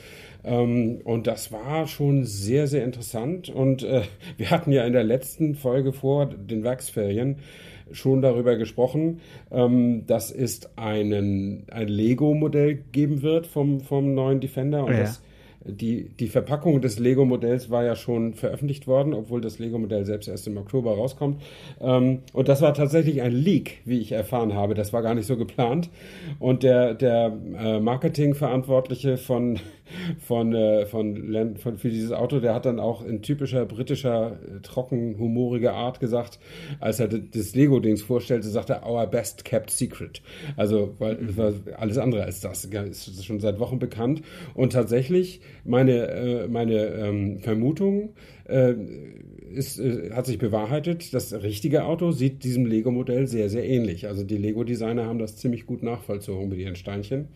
Ähm, 0.44 1.00
und 1.04 1.26
das 1.26 1.52
war 1.52 1.86
schon 1.86 2.24
sehr, 2.24 2.66
sehr 2.66 2.84
interessant. 2.84 3.48
Und 3.48 3.82
äh, 3.82 4.02
wir 4.36 4.50
hatten 4.50 4.72
ja 4.72 4.84
in 4.84 4.92
der 4.92 5.04
letzten 5.04 5.54
Folge 5.54 5.92
vor 5.92 6.26
den 6.26 6.62
Werksferien 6.64 7.36
schon 7.90 8.22
darüber 8.22 8.56
gesprochen, 8.56 9.20
ähm, 9.50 10.04
dass 10.06 10.30
es 10.30 10.70
einen, 10.76 11.64
ein 11.70 11.88
Lego-Modell 11.88 12.76
geben 12.92 13.22
wird 13.22 13.46
vom, 13.46 13.80
vom 13.80 14.14
neuen 14.14 14.40
Defender. 14.40 14.84
Und 14.84 14.92
Ja. 14.92 15.00
das 15.00 15.22
die, 15.64 16.09
die 16.09 16.28
Verpackung 16.28 16.81
des 16.81 16.99
Lego-Modells 16.99 17.71
war 17.71 17.85
ja 17.85 17.95
schon 17.95 18.35
veröffentlicht 18.35 18.87
worden, 18.87 19.14
obwohl 19.14 19.40
das 19.40 19.59
Lego-Modell 19.59 20.04
selbst 20.04 20.28
erst 20.28 20.47
im 20.47 20.57
Oktober 20.57 20.95
rauskommt. 20.95 21.40
Ähm, 21.81 22.21
und 22.33 22.49
das 22.49 22.62
war 22.62 22.75
tatsächlich 22.75 23.23
ein 23.23 23.33
Leak, 23.33 23.81
wie 23.85 24.00
ich 24.00 24.12
erfahren 24.12 24.54
habe. 24.54 24.75
Das 24.75 24.92
war 24.92 25.02
gar 25.02 25.14
nicht 25.14 25.26
so 25.26 25.37
geplant. 25.37 25.90
Und 26.38 26.62
der, 26.62 26.95
der 26.95 27.37
äh, 27.59 27.81
Marketingverantwortliche 27.81 29.16
von, 29.16 29.61
von, 30.18 30.54
äh, 30.54 30.87
von, 30.87 31.56
von, 31.56 31.76
für 31.76 31.90
dieses 31.90 32.12
Auto, 32.12 32.40
der 32.40 32.54
hat 32.54 32.66
dann 32.66 32.80
auch 32.80 33.04
in 33.04 33.22
typischer 33.22 33.64
britischer, 33.66 34.32
äh, 34.32 34.61
trocken, 34.62 35.18
humoriger 35.18 35.75
Art 35.75 36.00
gesagt, 36.00 36.38
als 36.80 37.00
er 37.00 37.08
das 37.08 37.54
Lego-Dings 37.54 38.02
vorstellte, 38.02 38.49
sagte 38.49 38.75
er, 38.75 38.87
our 38.88 39.06
best 39.06 39.44
kept 39.44 39.70
secret. 39.70 40.22
Also, 40.56 40.94
weil 40.99 41.16
es 41.25 41.37
war 41.37 41.52
alles 41.76 41.99
andere 41.99 42.25
als 42.25 42.40
das. 42.40 42.64
Ist 42.64 43.25
schon 43.25 43.40
seit 43.40 43.58
Wochen 43.58 43.78
bekannt. 43.78 44.22
Und 44.54 44.72
tatsächlich, 44.72 45.40
meine, 45.64 46.08
äh, 46.08 46.49
meine 46.49 46.87
ähm, 46.87 47.40
Vermutung, 47.40 48.11
äh, 48.44 48.75
ist, 49.52 49.78
äh, 49.78 50.11
hat 50.12 50.26
sich 50.26 50.38
bewahrheitet, 50.38 51.14
das 51.14 51.32
richtige 51.32 51.84
Auto 51.84 52.12
sieht 52.12 52.44
diesem 52.44 52.66
Lego-Modell 52.66 53.26
sehr, 53.26 53.49
sehr 53.50 53.68
ähnlich. 53.68 54.06
Also 54.06 54.25
die 54.25 54.38
Lego-Designer 54.38 55.06
haben 55.06 55.18
das 55.18 55.37
ziemlich 55.37 55.66
gut 55.66 55.82
nachvollzogen 55.82 56.49
mit 56.49 56.58
ihren 56.58 56.76
Steinchen. 56.76 57.28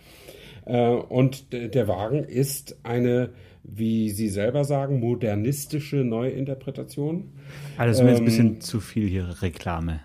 Äh, 0.66 0.88
und 0.90 1.52
der 1.52 1.88
Wagen 1.88 2.25
ist 2.25 2.78
eine, 2.82 3.30
wie 3.62 4.11
Sie 4.11 4.28
selber 4.28 4.64
sagen, 4.64 5.00
modernistische 5.00 5.96
Neuinterpretation. 5.96 7.32
Also 7.78 8.04
mir 8.04 8.11
ähm, 8.11 8.16
ein 8.16 8.25
bisschen 8.25 8.61
zu 8.61 8.80
viel 8.80 9.08
hier 9.08 9.42
Reklame. 9.42 10.00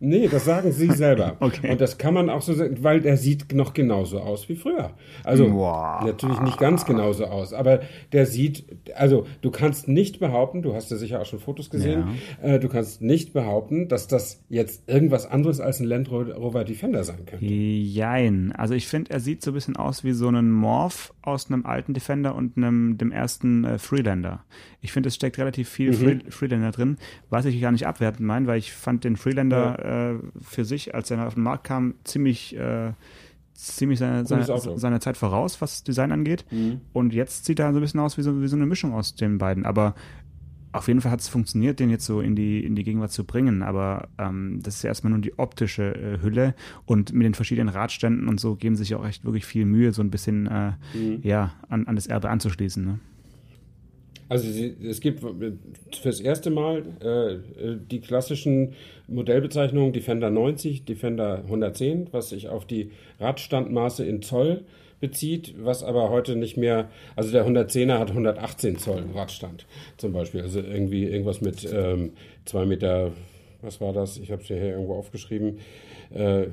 Nee, 0.00 0.28
das 0.28 0.44
sagen 0.44 0.70
sie 0.70 0.90
selber. 0.92 1.36
okay. 1.40 1.70
Und 1.70 1.80
das 1.80 1.98
kann 1.98 2.14
man 2.14 2.30
auch 2.30 2.42
so 2.42 2.54
sagen, 2.54 2.78
weil 2.82 3.00
der 3.00 3.16
sieht 3.16 3.52
noch 3.52 3.74
genauso 3.74 4.20
aus 4.20 4.48
wie 4.48 4.54
früher. 4.54 4.92
Also 5.24 5.52
wow. 5.52 6.04
natürlich 6.04 6.40
nicht 6.40 6.58
ganz 6.58 6.84
genauso 6.84 7.24
aus, 7.24 7.52
aber 7.52 7.80
der 8.12 8.26
sieht, 8.26 8.64
also 8.94 9.26
du 9.40 9.50
kannst 9.50 9.88
nicht 9.88 10.20
behaupten, 10.20 10.62
du 10.62 10.74
hast 10.74 10.90
ja 10.90 10.96
sicher 10.96 11.20
auch 11.20 11.26
schon 11.26 11.40
Fotos 11.40 11.70
gesehen, 11.70 12.18
ja. 12.42 12.54
äh, 12.54 12.60
du 12.60 12.68
kannst 12.68 13.02
nicht 13.02 13.32
behaupten, 13.32 13.88
dass 13.88 14.06
das 14.06 14.44
jetzt 14.48 14.88
irgendwas 14.88 15.26
anderes 15.26 15.60
als 15.60 15.80
ein 15.80 15.86
Land 15.86 16.10
Rover 16.10 16.64
Defender 16.64 17.02
sein 17.02 17.26
könnte. 17.26 17.44
Jein. 17.44 18.52
Also 18.52 18.74
ich 18.74 18.86
finde, 18.86 19.10
er 19.10 19.20
sieht 19.20 19.42
so 19.42 19.50
ein 19.50 19.54
bisschen 19.54 19.76
aus 19.76 20.04
wie 20.04 20.12
so 20.12 20.28
ein 20.28 20.52
Morph 20.52 21.12
aus 21.22 21.50
einem 21.50 21.66
alten 21.66 21.92
Defender 21.92 22.36
und 22.36 22.56
einem, 22.56 22.98
dem 22.98 23.10
ersten 23.10 23.64
äh, 23.64 23.78
Freelander. 23.78 24.44
Ich 24.80 24.92
finde, 24.92 25.08
es 25.08 25.16
steckt 25.16 25.38
relativ 25.38 25.68
viel 25.68 25.92
mhm. 25.92 26.30
Freelander 26.30 26.70
drin, 26.70 26.98
was 27.30 27.46
ich 27.46 27.60
gar 27.60 27.72
nicht 27.72 27.86
abwertend 27.86 28.26
meine, 28.26 28.46
weil 28.46 28.58
ich 28.58 28.72
fand 28.72 29.02
den 29.02 29.16
Freelander 29.16 29.76
ja 29.82 29.87
äh, 29.88 30.14
für 30.40 30.64
sich, 30.64 30.94
als 30.94 31.10
er 31.10 31.26
auf 31.26 31.34
den 31.34 31.42
Markt 31.42 31.64
kam, 31.64 31.94
ziemlich, 32.04 32.56
äh, 32.56 32.92
ziemlich 33.54 33.98
seine, 33.98 34.26
seine, 34.26 34.44
seine, 34.76 35.00
Zeit 35.00 35.16
voraus, 35.16 35.60
was 35.60 35.82
Design 35.82 36.12
angeht. 36.12 36.44
Mhm. 36.50 36.80
Und 36.92 37.12
jetzt 37.12 37.44
sieht 37.44 37.58
er 37.58 37.72
so 37.72 37.78
ein 37.78 37.82
bisschen 37.82 38.00
aus 38.00 38.18
wie 38.18 38.22
so, 38.22 38.40
wie 38.40 38.48
so 38.48 38.56
eine 38.56 38.66
Mischung 38.66 38.94
aus 38.94 39.14
den 39.14 39.38
beiden. 39.38 39.66
Aber 39.66 39.94
auf 40.72 40.88
jeden 40.88 41.00
Fall 41.00 41.12
hat 41.12 41.20
es 41.20 41.28
funktioniert, 41.28 41.80
den 41.80 41.90
jetzt 41.90 42.04
so 42.04 42.20
in 42.20 42.36
die, 42.36 42.64
in 42.64 42.76
die 42.76 42.84
Gegenwart 42.84 43.10
zu 43.10 43.24
bringen, 43.24 43.62
aber 43.62 44.08
ähm, 44.18 44.60
das 44.62 44.76
ist 44.76 44.82
ja 44.82 44.88
erstmal 44.88 45.12
nur 45.12 45.20
die 45.20 45.38
optische 45.38 45.94
äh, 45.94 46.22
Hülle 46.22 46.54
und 46.84 47.12
mit 47.12 47.24
den 47.24 47.34
verschiedenen 47.34 47.68
Radständen 47.68 48.28
und 48.28 48.38
so 48.38 48.54
geben 48.54 48.76
sich 48.76 48.90
ja 48.90 48.98
auch 48.98 49.06
echt 49.06 49.24
wirklich 49.24 49.46
viel 49.46 49.64
Mühe, 49.64 49.92
so 49.92 50.02
ein 50.02 50.10
bisschen 50.10 50.46
äh, 50.46 50.72
mhm. 50.94 51.20
ja, 51.22 51.52
an, 51.68 51.86
an 51.86 51.96
das 51.96 52.06
Erbe 52.06 52.28
anzuschließen. 52.28 52.84
Ne? 52.84 52.98
Also 54.28 54.48
es 54.48 55.00
gibt 55.00 55.24
fürs 56.00 56.20
erste 56.20 56.50
Mal 56.50 56.82
äh, 57.00 57.76
die 57.90 58.00
klassischen 58.00 58.74
Modellbezeichnungen 59.06 59.92
Defender 59.92 60.30
90, 60.30 60.84
Defender 60.84 61.38
110, 61.44 62.08
was 62.12 62.28
sich 62.28 62.48
auf 62.48 62.66
die 62.66 62.90
Radstandmaße 63.20 64.04
in 64.04 64.20
Zoll 64.20 64.64
bezieht, 65.00 65.54
was 65.58 65.82
aber 65.82 66.10
heute 66.10 66.36
nicht 66.36 66.56
mehr, 66.56 66.90
also 67.16 67.30
der 67.30 67.46
110er 67.46 67.98
hat 67.98 68.10
118 68.10 68.78
Zoll 68.78 69.04
Radstand 69.14 69.66
zum 69.96 70.12
Beispiel, 70.12 70.42
also 70.42 70.60
irgendwie 70.60 71.04
irgendwas 71.04 71.40
mit 71.40 71.66
ähm, 71.72 72.12
zwei 72.44 72.66
Meter, 72.66 73.12
was 73.62 73.80
war 73.80 73.92
das? 73.92 74.18
Ich 74.18 74.30
habe 74.30 74.42
es 74.42 74.48
hier 74.48 74.56
irgendwo 74.58 74.94
aufgeschrieben. 74.94 75.58
Äh, 76.12 76.46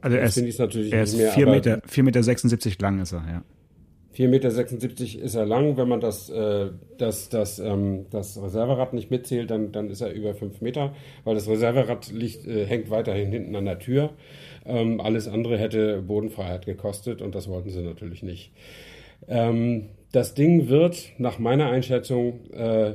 also 0.00 0.16
er 0.16 0.24
ist, 0.24 0.58
natürlich 0.58 0.92
er 0.92 1.02
ist 1.02 1.16
4 1.16 1.46
Meter, 1.46 1.82
4 1.86 2.04
Meter 2.04 2.22
76 2.22 2.80
lang 2.80 3.00
ist 3.00 3.12
er, 3.12 3.24
ja. 3.28 3.44
4,76 4.16 4.28
Meter 4.28 5.24
ist 5.24 5.34
er 5.34 5.46
lang. 5.46 5.76
Wenn 5.76 5.88
man 5.88 6.00
das, 6.00 6.28
äh, 6.28 6.70
das, 6.98 7.28
das, 7.28 7.58
ähm, 7.58 8.06
das 8.10 8.40
Reserverad 8.40 8.92
nicht 8.92 9.10
mitzählt, 9.10 9.50
dann, 9.50 9.72
dann 9.72 9.90
ist 9.90 10.00
er 10.00 10.12
über 10.12 10.34
5 10.34 10.60
Meter, 10.60 10.94
weil 11.24 11.34
das 11.34 11.48
Reserverad 11.48 12.10
liegt, 12.12 12.46
äh, 12.46 12.66
hängt 12.66 12.90
weiterhin 12.90 13.30
hinten 13.30 13.56
an 13.56 13.64
der 13.64 13.78
Tür. 13.78 14.10
Ähm, 14.66 15.00
alles 15.00 15.28
andere 15.28 15.58
hätte 15.58 16.02
Bodenfreiheit 16.02 16.66
gekostet 16.66 17.22
und 17.22 17.34
das 17.34 17.48
wollten 17.48 17.70
sie 17.70 17.82
natürlich 17.82 18.22
nicht. 18.22 18.52
Ähm, 19.28 19.88
das 20.12 20.34
Ding 20.34 20.68
wird 20.68 21.12
nach 21.18 21.38
meiner 21.38 21.70
Einschätzung 21.70 22.50
äh, 22.52 22.94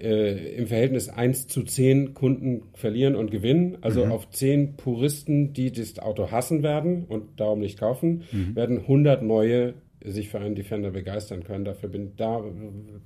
äh, 0.00 0.56
im 0.56 0.66
Verhältnis 0.66 1.08
1 1.08 1.48
zu 1.48 1.62
10 1.62 2.14
Kunden 2.14 2.62
verlieren 2.72 3.14
und 3.14 3.30
gewinnen. 3.30 3.78
Also 3.82 4.06
mhm. 4.06 4.12
auf 4.12 4.30
10 4.30 4.76
Puristen, 4.76 5.52
die 5.52 5.70
das 5.70 5.98
Auto 5.98 6.30
hassen 6.30 6.62
werden 6.62 7.04
und 7.08 7.38
darum 7.38 7.60
nicht 7.60 7.78
kaufen, 7.78 8.24
mhm. 8.32 8.56
werden 8.56 8.78
100 8.78 9.22
neue 9.22 9.74
sich 10.04 10.28
für 10.28 10.40
einen 10.40 10.54
Defender 10.54 10.90
begeistern 10.90 11.44
können. 11.44 11.64
Dafür 11.64 11.88
bin 11.88 12.12
da, 12.16 12.42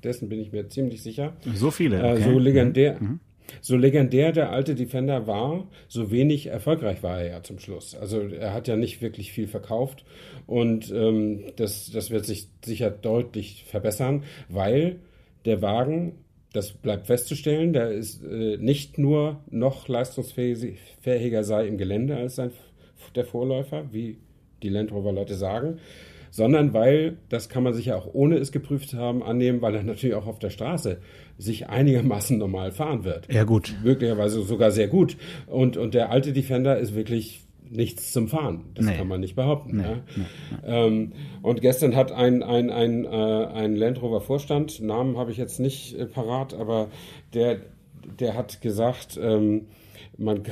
dessen 0.02 0.28
bin 0.28 0.40
ich 0.40 0.52
mir 0.52 0.68
ziemlich 0.68 1.02
sicher. 1.02 1.36
So 1.54 1.70
viele. 1.70 1.98
Okay. 1.98 2.20
Äh, 2.20 2.22
so 2.22 2.38
legendär. 2.38 3.00
Mhm. 3.00 3.20
So 3.60 3.76
legendär 3.76 4.32
der 4.32 4.50
alte 4.50 4.74
Defender 4.74 5.26
war, 5.26 5.68
so 5.86 6.10
wenig 6.10 6.46
erfolgreich 6.46 7.02
war 7.02 7.20
er 7.20 7.30
ja 7.30 7.42
zum 7.42 7.58
Schluss. 7.58 7.94
Also 7.94 8.20
er 8.20 8.54
hat 8.54 8.68
ja 8.68 8.76
nicht 8.76 9.02
wirklich 9.02 9.32
viel 9.32 9.48
verkauft 9.48 10.04
und 10.46 10.90
ähm, 10.90 11.44
das, 11.56 11.90
das 11.90 12.10
wird 12.10 12.24
sich 12.24 12.48
sicher 12.64 12.90
deutlich 12.90 13.64
verbessern, 13.66 14.24
weil 14.48 14.96
der 15.44 15.60
Wagen, 15.60 16.14
das 16.54 16.72
bleibt 16.72 17.06
festzustellen, 17.06 17.74
der 17.74 17.90
ist 17.90 18.24
äh, 18.24 18.56
nicht 18.56 18.96
nur 18.96 19.42
noch 19.50 19.88
leistungsfähiger 19.88 21.44
sei 21.44 21.66
im 21.66 21.76
Gelände 21.76 22.16
als 22.16 22.36
sein, 22.36 22.50
der 23.14 23.26
Vorläufer, 23.26 23.92
wie 23.92 24.18
die 24.62 24.70
Land 24.70 24.90
Rover 24.90 25.12
Leute 25.12 25.34
sagen, 25.34 25.78
sondern 26.34 26.74
weil, 26.74 27.18
das 27.28 27.48
kann 27.48 27.62
man 27.62 27.74
sich 27.74 27.86
ja 27.86 27.94
auch 27.94 28.08
ohne 28.12 28.38
es 28.38 28.50
geprüft 28.50 28.92
haben, 28.94 29.22
annehmen, 29.22 29.62
weil 29.62 29.72
er 29.76 29.84
natürlich 29.84 30.16
auch 30.16 30.26
auf 30.26 30.40
der 30.40 30.50
Straße 30.50 30.98
sich 31.38 31.68
einigermaßen 31.68 32.36
normal 32.38 32.72
fahren 32.72 33.04
wird. 33.04 33.32
Ja, 33.32 33.44
gut. 33.44 33.72
Möglicherweise 33.84 34.42
sogar 34.42 34.72
sehr 34.72 34.88
gut. 34.88 35.16
Und, 35.46 35.76
und 35.76 35.94
der 35.94 36.10
alte 36.10 36.32
Defender 36.32 36.76
ist 36.76 36.96
wirklich 36.96 37.44
nichts 37.70 38.12
zum 38.12 38.26
Fahren. 38.26 38.64
Das 38.74 38.84
nee. 38.84 38.96
kann 38.96 39.06
man 39.06 39.20
nicht 39.20 39.36
behaupten. 39.36 39.76
Nee, 39.76 39.82
ja. 39.84 40.02
nee, 40.16 40.24
ähm, 40.66 41.12
und 41.42 41.60
gestern 41.60 41.94
hat 41.94 42.10
ein, 42.10 42.42
ein, 42.42 42.68
ein, 42.68 43.04
äh, 43.04 43.08
ein 43.08 43.76
Land 43.76 44.02
Rover 44.02 44.20
Vorstand, 44.20 44.82
Namen 44.82 45.16
habe 45.16 45.30
ich 45.30 45.36
jetzt 45.36 45.60
nicht 45.60 45.96
äh, 45.96 46.04
parat, 46.04 46.52
aber 46.52 46.88
der, 47.32 47.58
der 48.18 48.34
hat 48.34 48.60
gesagt, 48.60 49.20
ähm, 49.22 49.66
man, 50.16 50.42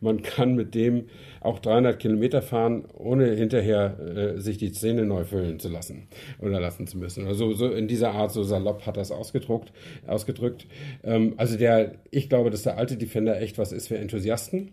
man 0.00 0.22
kann 0.22 0.54
mit 0.54 0.74
dem 0.74 1.06
auch 1.40 1.58
300 1.58 1.98
Kilometer 1.98 2.42
fahren, 2.42 2.86
ohne 2.94 3.34
hinterher 3.34 3.98
äh, 3.98 4.40
sich 4.40 4.58
die 4.58 4.72
Zähne 4.72 5.04
neu 5.04 5.24
füllen 5.24 5.58
zu 5.58 5.68
lassen 5.68 6.08
oder 6.38 6.60
lassen 6.60 6.86
zu 6.86 6.98
müssen. 6.98 7.26
Also 7.26 7.52
so 7.52 7.70
in 7.70 7.86
dieser 7.88 8.12
Art, 8.12 8.32
so 8.32 8.42
salopp 8.42 8.86
hat 8.86 8.96
es 8.96 9.10
ausgedruckt, 9.10 9.72
ausgedrückt. 10.06 10.66
Ähm, 11.02 11.34
also 11.36 11.58
der, 11.58 11.96
ich 12.10 12.28
glaube, 12.28 12.50
dass 12.50 12.62
der 12.62 12.78
alte 12.78 12.96
Defender 12.96 13.40
echt 13.40 13.58
was 13.58 13.72
ist 13.72 13.88
für 13.88 13.98
Enthusiasten. 13.98 14.72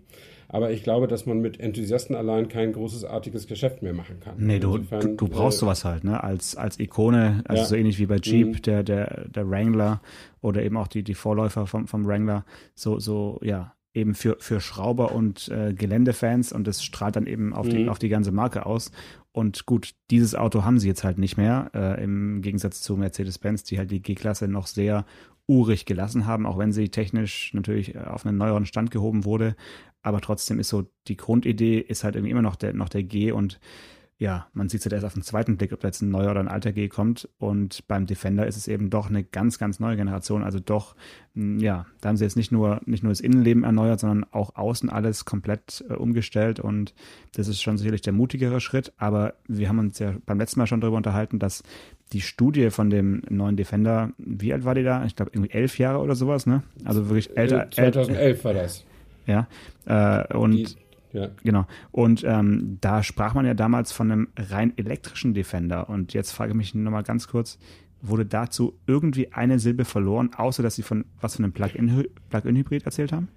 Aber 0.53 0.72
ich 0.72 0.84
glaube, 0.84 1.08
dass 1.08 1.25
man 1.25 1.39
mit 1.39 1.62
Enthusiasten 1.62 2.13
allein 2.13 2.50
kein 2.50 2.74
großartiges 2.74 3.48
Geschäft 3.48 3.82
mehr 3.84 3.94
machen 3.94 4.20
kann. 4.20 4.36
Nee, 4.38 4.60
du, 4.60 4.75
Insofern, 4.75 5.01
du, 5.01 5.15
du, 5.15 5.27
brauchst 5.30 5.60
äh, 5.60 5.62
sowas 5.62 5.86
halt, 5.86 6.03
ne? 6.03 6.22
Als, 6.22 6.58
als 6.58 6.77
Ikone, 6.77 7.41
also 7.48 7.62
ja. 7.62 7.68
so 7.68 7.75
ähnlich 7.75 8.00
wie 8.00 8.06
bei 8.06 8.18
Jeep, 8.18 8.48
mhm. 8.48 8.62
der, 8.63 8.84
der, 8.84 9.30
der 9.30 9.50
Wrangler 9.50 10.01
oder 10.41 10.62
eben 10.62 10.75
auch 10.75 10.89
die, 10.89 11.03
die 11.03 11.13
Vorläufer 11.13 11.68
vom, 11.68 11.88
vom 11.88 12.06
Wrangler. 12.06 12.44
So, 12.75 13.00
so, 13.00 13.39
ja, 13.41 13.74
eben 13.94 14.16
für, 14.16 14.38
für 14.40 14.62
Schrauber 14.62 15.14
und 15.14 15.50
äh, 15.50 15.74
Geländefans 15.74 16.54
und 16.54 16.66
das 16.66 16.84
strahlt 16.84 17.16
dann 17.16 17.28
eben 17.28 17.54
auf, 17.54 17.66
mhm. 17.66 17.72
die, 17.72 17.90
auf 17.90 18.00
die 18.00 18.10
ganze 18.10 18.32
Marke 18.32 18.66
aus. 18.66 18.92
Und 19.34 19.66
gut, 19.66 19.94
dieses 20.10 20.36
Auto 20.36 20.64
haben 20.64 20.80
sie 20.80 20.88
jetzt 20.88 21.04
halt 21.04 21.18
nicht 21.18 21.38
mehr, 21.38 21.72
äh, 21.74 22.04
im 22.04 22.42
Gegensatz 22.42 22.82
zu 22.82 22.98
Mercedes-Benz, 22.98 23.64
die 23.64 23.78
halt 23.78 23.92
die 23.92 24.02
G-Klasse 24.02 24.48
noch 24.48 24.68
sehr 24.68 25.06
urig 25.48 25.86
gelassen 25.86 26.26
haben, 26.26 26.46
auch 26.46 26.58
wenn 26.58 26.72
sie 26.72 26.90
technisch 26.90 27.54
natürlich 27.54 27.98
auf 27.98 28.26
einen 28.26 28.38
neueren 28.38 28.66
Stand 28.66 28.92
gehoben 28.92 29.26
wurde. 29.26 29.56
Aber 30.02 30.22
trotzdem 30.22 30.60
ist 30.60 30.70
so, 30.70 30.86
die 31.08 31.18
Grundidee 31.18 31.80
ist 31.80 32.04
halt 32.04 32.16
irgendwie 32.16 32.32
immer 32.32 32.42
noch 32.42 32.56
der, 32.56 32.74
noch 32.74 32.90
der 32.90 33.04
G 33.04 33.32
und 33.32 33.60
ja, 34.22 34.46
man 34.54 34.70
sieht 34.70 34.82
es 34.82 34.86
halt 34.86 34.94
erst 34.94 35.06
auf 35.08 35.16
den 35.16 35.24
zweiten 35.24 35.58
Blick, 35.58 35.74
ob 35.74 35.80
da 35.80 35.88
jetzt 35.88 36.04
ein 36.04 36.12
neuer 36.12 36.30
oder 36.30 36.42
ein 36.42 36.48
alter 36.48 36.72
G 36.72 36.90
kommt. 36.90 37.28
Und 37.40 37.88
beim 37.88 38.06
Defender 38.06 38.46
ist 38.46 38.56
es 38.56 38.68
eben 38.68 38.92
doch 38.92 39.10
eine 39.10 39.24
ganz, 39.24 39.58
ganz 39.58 39.80
neue 39.80 39.96
Generation. 39.96 40.44
Also 40.44 40.60
doch, 40.60 40.96
ja, 41.34 41.88
da 42.01 42.10
haben 42.10 42.18
sie 42.18 42.24
jetzt 42.24 42.38
nicht 42.38 42.51
nur, 42.51 42.82
nicht 42.86 43.01
nur 43.01 43.12
das 43.12 43.20
Innenleben 43.20 43.63
erneuert, 43.63 44.00
sondern 44.00 44.28
auch 44.32 44.56
außen 44.56 44.92
alles 44.92 45.25
komplett 45.25 45.84
äh, 45.90 45.94
umgestellt. 45.94 46.60
Und 46.60 46.94
das 47.34 47.48
ist 47.48 47.63
schon 47.63 47.80
sicherlich 47.80 48.01
der 48.01 48.13
mutigere 48.13 48.62
Schritt. 48.62 48.94
Aber 48.98 49.34
wir 49.48 49.68
haben 49.70 49.80
uns 49.80 49.98
ja 49.98 50.13
beim 50.28 50.38
letzten 50.38 50.60
Mal 50.60 50.68
schon 50.68 50.82
darüber 50.82 50.98
unterhalten, 50.98 51.40
dass 51.40 51.63
die 52.13 52.22
Studie 52.22 52.70
von 52.70 52.92
dem 52.92 53.24
neuen 53.28 53.58
Defender, 53.58 54.12
wie 54.20 54.54
alt 54.54 54.66
war 54.66 54.75
die 54.75 54.84
da? 54.84 55.04
Ich 55.06 55.16
glaube, 55.16 55.32
irgendwie 55.34 55.51
elf 55.51 55.80
Jahre 55.80 55.98
oder 55.98 56.13
sowas, 56.13 56.46
ne? 56.46 56.62
Also 56.86 57.10
wirklich 57.10 57.36
älter. 57.36 57.72
2011 57.72 58.44
war 58.46 58.54
das. 58.54 58.86
Ja, 59.25 59.48
äh, 59.88 60.32
und. 60.38 60.51
Die 60.51 60.68
Ja. 61.13 61.30
Genau. 61.44 61.65
Und 61.91 62.24
ähm, 62.25 62.77
da 62.82 63.03
sprach 63.03 63.34
man 63.34 63.46
ja 63.46 63.53
damals 63.53 63.91
von 63.91 64.12
einem 64.12 64.27
rein 64.38 64.74
elektrischen 64.77 65.34
Defender. 65.34 65.89
Und 65.89 66.13
jetzt 66.13 66.32
frage 66.32 66.51
ich 66.51 66.58
mich 66.58 66.75
nochmal 66.75 67.03
ganz 67.03 67.27
kurz, 67.27 67.60
wurde 68.01 68.25
dazu 68.25 68.80
irgendwie 68.88 69.32
eine 69.34 69.60
Silbe 69.60 69.86
verloren, 69.86 70.32
außer 70.36 70.63
dass 70.63 70.75
Sie 70.75 70.84
von 70.84 71.06
was 71.20 71.36
von 71.36 71.46
einem 71.46 71.53
Plug-in-Hybrid 71.53 72.13
Plug 72.30 72.86
erzählt 72.86 73.12
haben? 73.12 73.27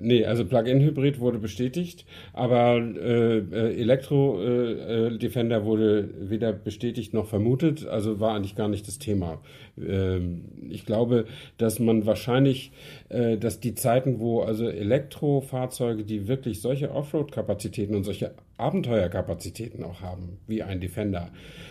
Nee, 0.00 0.24
also 0.24 0.44
Plug-in-Hybrid 0.44 1.20
wurde 1.20 1.38
bestätigt, 1.38 2.04
aber 2.32 2.78
äh, 2.78 3.38
äh 3.38 3.80
Elektro-Defender 3.80 5.58
äh, 5.58 5.64
wurde 5.64 6.10
weder 6.18 6.52
bestätigt 6.52 7.14
noch 7.14 7.26
vermutet, 7.26 7.86
also 7.86 8.18
war 8.18 8.34
eigentlich 8.34 8.56
gar 8.56 8.66
nicht 8.66 8.88
das 8.88 8.98
Thema. 8.98 9.40
Ähm, 9.78 10.46
ich 10.68 10.84
glaube, 10.84 11.26
dass 11.58 11.78
man 11.78 12.06
wahrscheinlich, 12.06 12.72
äh, 13.08 13.36
dass 13.36 13.60
die 13.60 13.76
Zeiten, 13.76 14.18
wo 14.18 14.40
also 14.40 14.68
Elektrofahrzeuge, 14.68 16.02
die 16.02 16.26
wirklich 16.26 16.60
solche 16.60 16.90
Offroad-Kapazitäten 16.90 17.94
und 17.94 18.02
solche 18.02 18.34
Abenteuerkapazitäten 18.56 19.84
auch 19.84 20.00
haben, 20.00 20.38
wie 20.48 20.64
ein 20.64 20.80
Defender, 20.80 21.30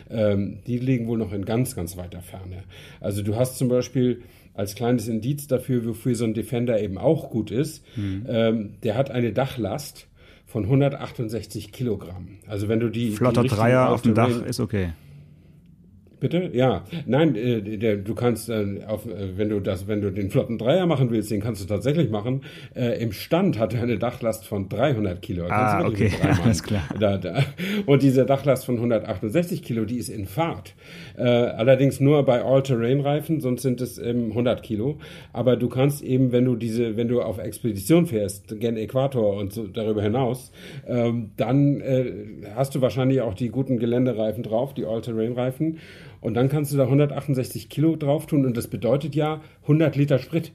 ähm, 0.09 0.59
die 0.65 0.77
liegen 0.77 1.07
wohl 1.07 1.17
noch 1.17 1.33
in 1.33 1.43
ganz, 1.43 1.75
ganz 1.75 1.97
weiter 1.97 2.21
Ferne. 2.21 2.63
Also 3.01 3.21
du 3.21 3.35
hast 3.35 3.57
zum 3.57 3.67
Beispiel 3.67 4.21
als 4.53 4.75
kleines 4.75 5.07
Indiz 5.07 5.47
dafür, 5.47 5.85
wofür 5.85 6.15
so 6.15 6.25
ein 6.25 6.33
Defender 6.33 6.81
eben 6.81 6.97
auch 6.97 7.29
gut 7.29 7.51
ist, 7.51 7.83
mhm. 7.95 8.25
ähm, 8.27 8.73
der 8.83 8.95
hat 8.95 9.11
eine 9.11 9.33
Dachlast 9.33 10.07
von 10.45 10.63
168 10.63 11.71
Kilogramm. 11.71 12.37
Also 12.47 12.67
wenn 12.67 12.79
du 12.79 12.89
die 12.89 13.11
flotter 13.11 13.41
die 13.41 13.49
Dreier 13.49 13.89
auf 13.89 14.03
dem 14.03 14.13
Dach 14.13 14.45
ist 14.45 14.59
okay. 14.59 14.93
Bitte? 16.23 16.51
Ja. 16.53 16.85
Nein, 17.05 17.35
äh, 17.35 17.77
der, 17.77 17.97
du 17.97 18.15
kannst, 18.15 18.47
äh, 18.47 18.79
auf, 18.87 19.05
äh, 19.05 19.37
wenn 19.37 19.49
du 19.49 19.59
das, 19.59 19.89
wenn 19.89 19.99
du 19.99 20.09
den 20.09 20.29
flotten 20.29 20.57
Dreier 20.57 20.85
machen 20.85 21.11
willst, 21.11 21.29
den 21.29 21.41
kannst 21.41 21.61
du 21.61 21.65
tatsächlich 21.65 22.09
machen. 22.09 22.43
Äh, 22.77 23.03
Im 23.03 23.11
Stand 23.11 23.59
hat 23.59 23.73
er 23.73 23.83
eine 23.83 23.97
Dachlast 23.97 24.47
von 24.47 24.69
300 24.69 25.21
Kilo. 25.21 25.47
Ah, 25.49 25.85
okay, 25.85 26.09
alles 26.43 26.63
klar. 26.63 26.83
Da, 26.97 27.17
da. 27.17 27.43
Und 27.87 28.03
diese 28.03 28.25
Dachlast 28.25 28.65
von 28.65 28.75
168 28.75 29.63
Kilo, 29.63 29.83
die 29.83 29.97
ist 29.97 30.07
in 30.07 30.25
Fahrt. 30.25 30.75
Äh, 31.17 31.23
allerdings 31.23 31.99
nur 31.99 32.23
bei 32.23 32.41
All-Terrain-Reifen, 32.41 33.41
sonst 33.41 33.63
sind 33.63 33.81
es 33.81 33.97
ähm, 33.97 34.29
100 34.29 34.63
Kilo. 34.63 34.99
Aber 35.33 35.57
du 35.57 35.67
kannst 35.67 36.01
eben, 36.03 36.31
wenn 36.31 36.45
du 36.45 36.55
diese, 36.55 36.95
wenn 36.95 37.09
du 37.09 37.21
auf 37.21 37.37
Expedition 37.37 38.05
fährst, 38.05 38.61
gen 38.61 38.77
Äquator 38.77 39.35
und 39.35 39.51
so 39.51 39.67
darüber 39.67 40.01
hinaus, 40.01 40.53
ähm, 40.87 41.31
dann 41.35 41.81
äh, 41.81 42.13
hast 42.55 42.75
du 42.75 42.81
wahrscheinlich 42.81 43.19
auch 43.19 43.33
die 43.33 43.49
guten 43.49 43.77
Geländereifen 43.77 44.41
drauf, 44.41 44.73
die 44.73 44.85
All-Terrain-Reifen. 44.85 45.79
Und 46.23 46.35
dann 46.35 46.47
kannst 46.47 46.71
du 46.71 46.77
da 46.77 46.83
168 46.83 47.67
Kilo 47.67 47.97
drauf 47.97 48.27
tun 48.27 48.45
und 48.45 48.55
das 48.55 48.69
bedeutet 48.69 49.13
ja 49.13 49.41
100 49.63 49.97
Liter 49.97 50.19
Sprit. 50.19 50.53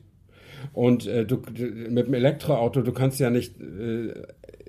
Und 0.72 1.06
äh, 1.06 1.26
du, 1.26 1.42
mit 1.90 2.06
dem 2.06 2.14
Elektroauto, 2.14 2.80
du 2.80 2.92
kannst 2.92 3.20
ja 3.20 3.28
nicht 3.28 3.60
äh, 3.60 4.14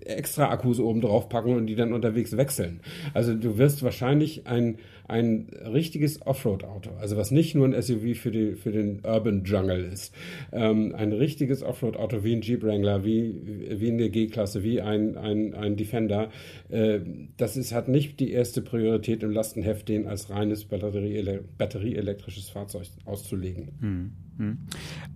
extra 0.05 0.49
Akkus 0.49 0.79
oben 0.79 1.01
drauf 1.01 1.29
packen 1.29 1.55
und 1.55 1.67
die 1.67 1.75
dann 1.75 1.93
unterwegs 1.93 2.35
wechseln. 2.37 2.81
Also 3.13 3.33
du 3.33 3.57
wirst 3.57 3.83
wahrscheinlich 3.83 4.47
ein, 4.47 4.77
ein 5.07 5.47
richtiges 5.71 6.25
Offroad-Auto, 6.25 6.91
also 6.99 7.17
was 7.17 7.31
nicht 7.31 7.55
nur 7.55 7.65
ein 7.67 7.81
SUV 7.81 8.15
für, 8.15 8.31
die, 8.31 8.53
für 8.53 8.71
den 8.71 8.99
Urban 9.03 9.43
Jungle 9.43 9.83
ist, 9.83 10.13
ähm, 10.51 10.93
ein 10.95 11.13
richtiges 11.13 11.63
Offroad-Auto 11.63 12.23
wie 12.23 12.35
ein 12.35 12.41
Jeep 12.41 12.63
Wrangler, 12.63 13.03
wie, 13.03 13.35
wie 13.69 13.91
eine 13.91 14.09
G-Klasse, 14.09 14.63
wie 14.63 14.81
ein, 14.81 15.17
ein, 15.17 15.55
ein 15.55 15.75
Defender, 15.75 16.29
äh, 16.69 16.99
das 17.37 17.57
ist, 17.57 17.73
hat 17.73 17.87
nicht 17.87 18.19
die 18.19 18.31
erste 18.31 18.61
Priorität 18.61 19.23
im 19.23 19.31
Lastenheft, 19.31 19.89
den 19.89 20.07
als 20.07 20.29
reines 20.29 20.65
batterieele 20.65 21.43
batterieelektrisches 21.57 22.49
Fahrzeug 22.49 22.87
auszulegen. 23.05 23.71
Hm, 23.79 24.11
hm. 24.37 24.57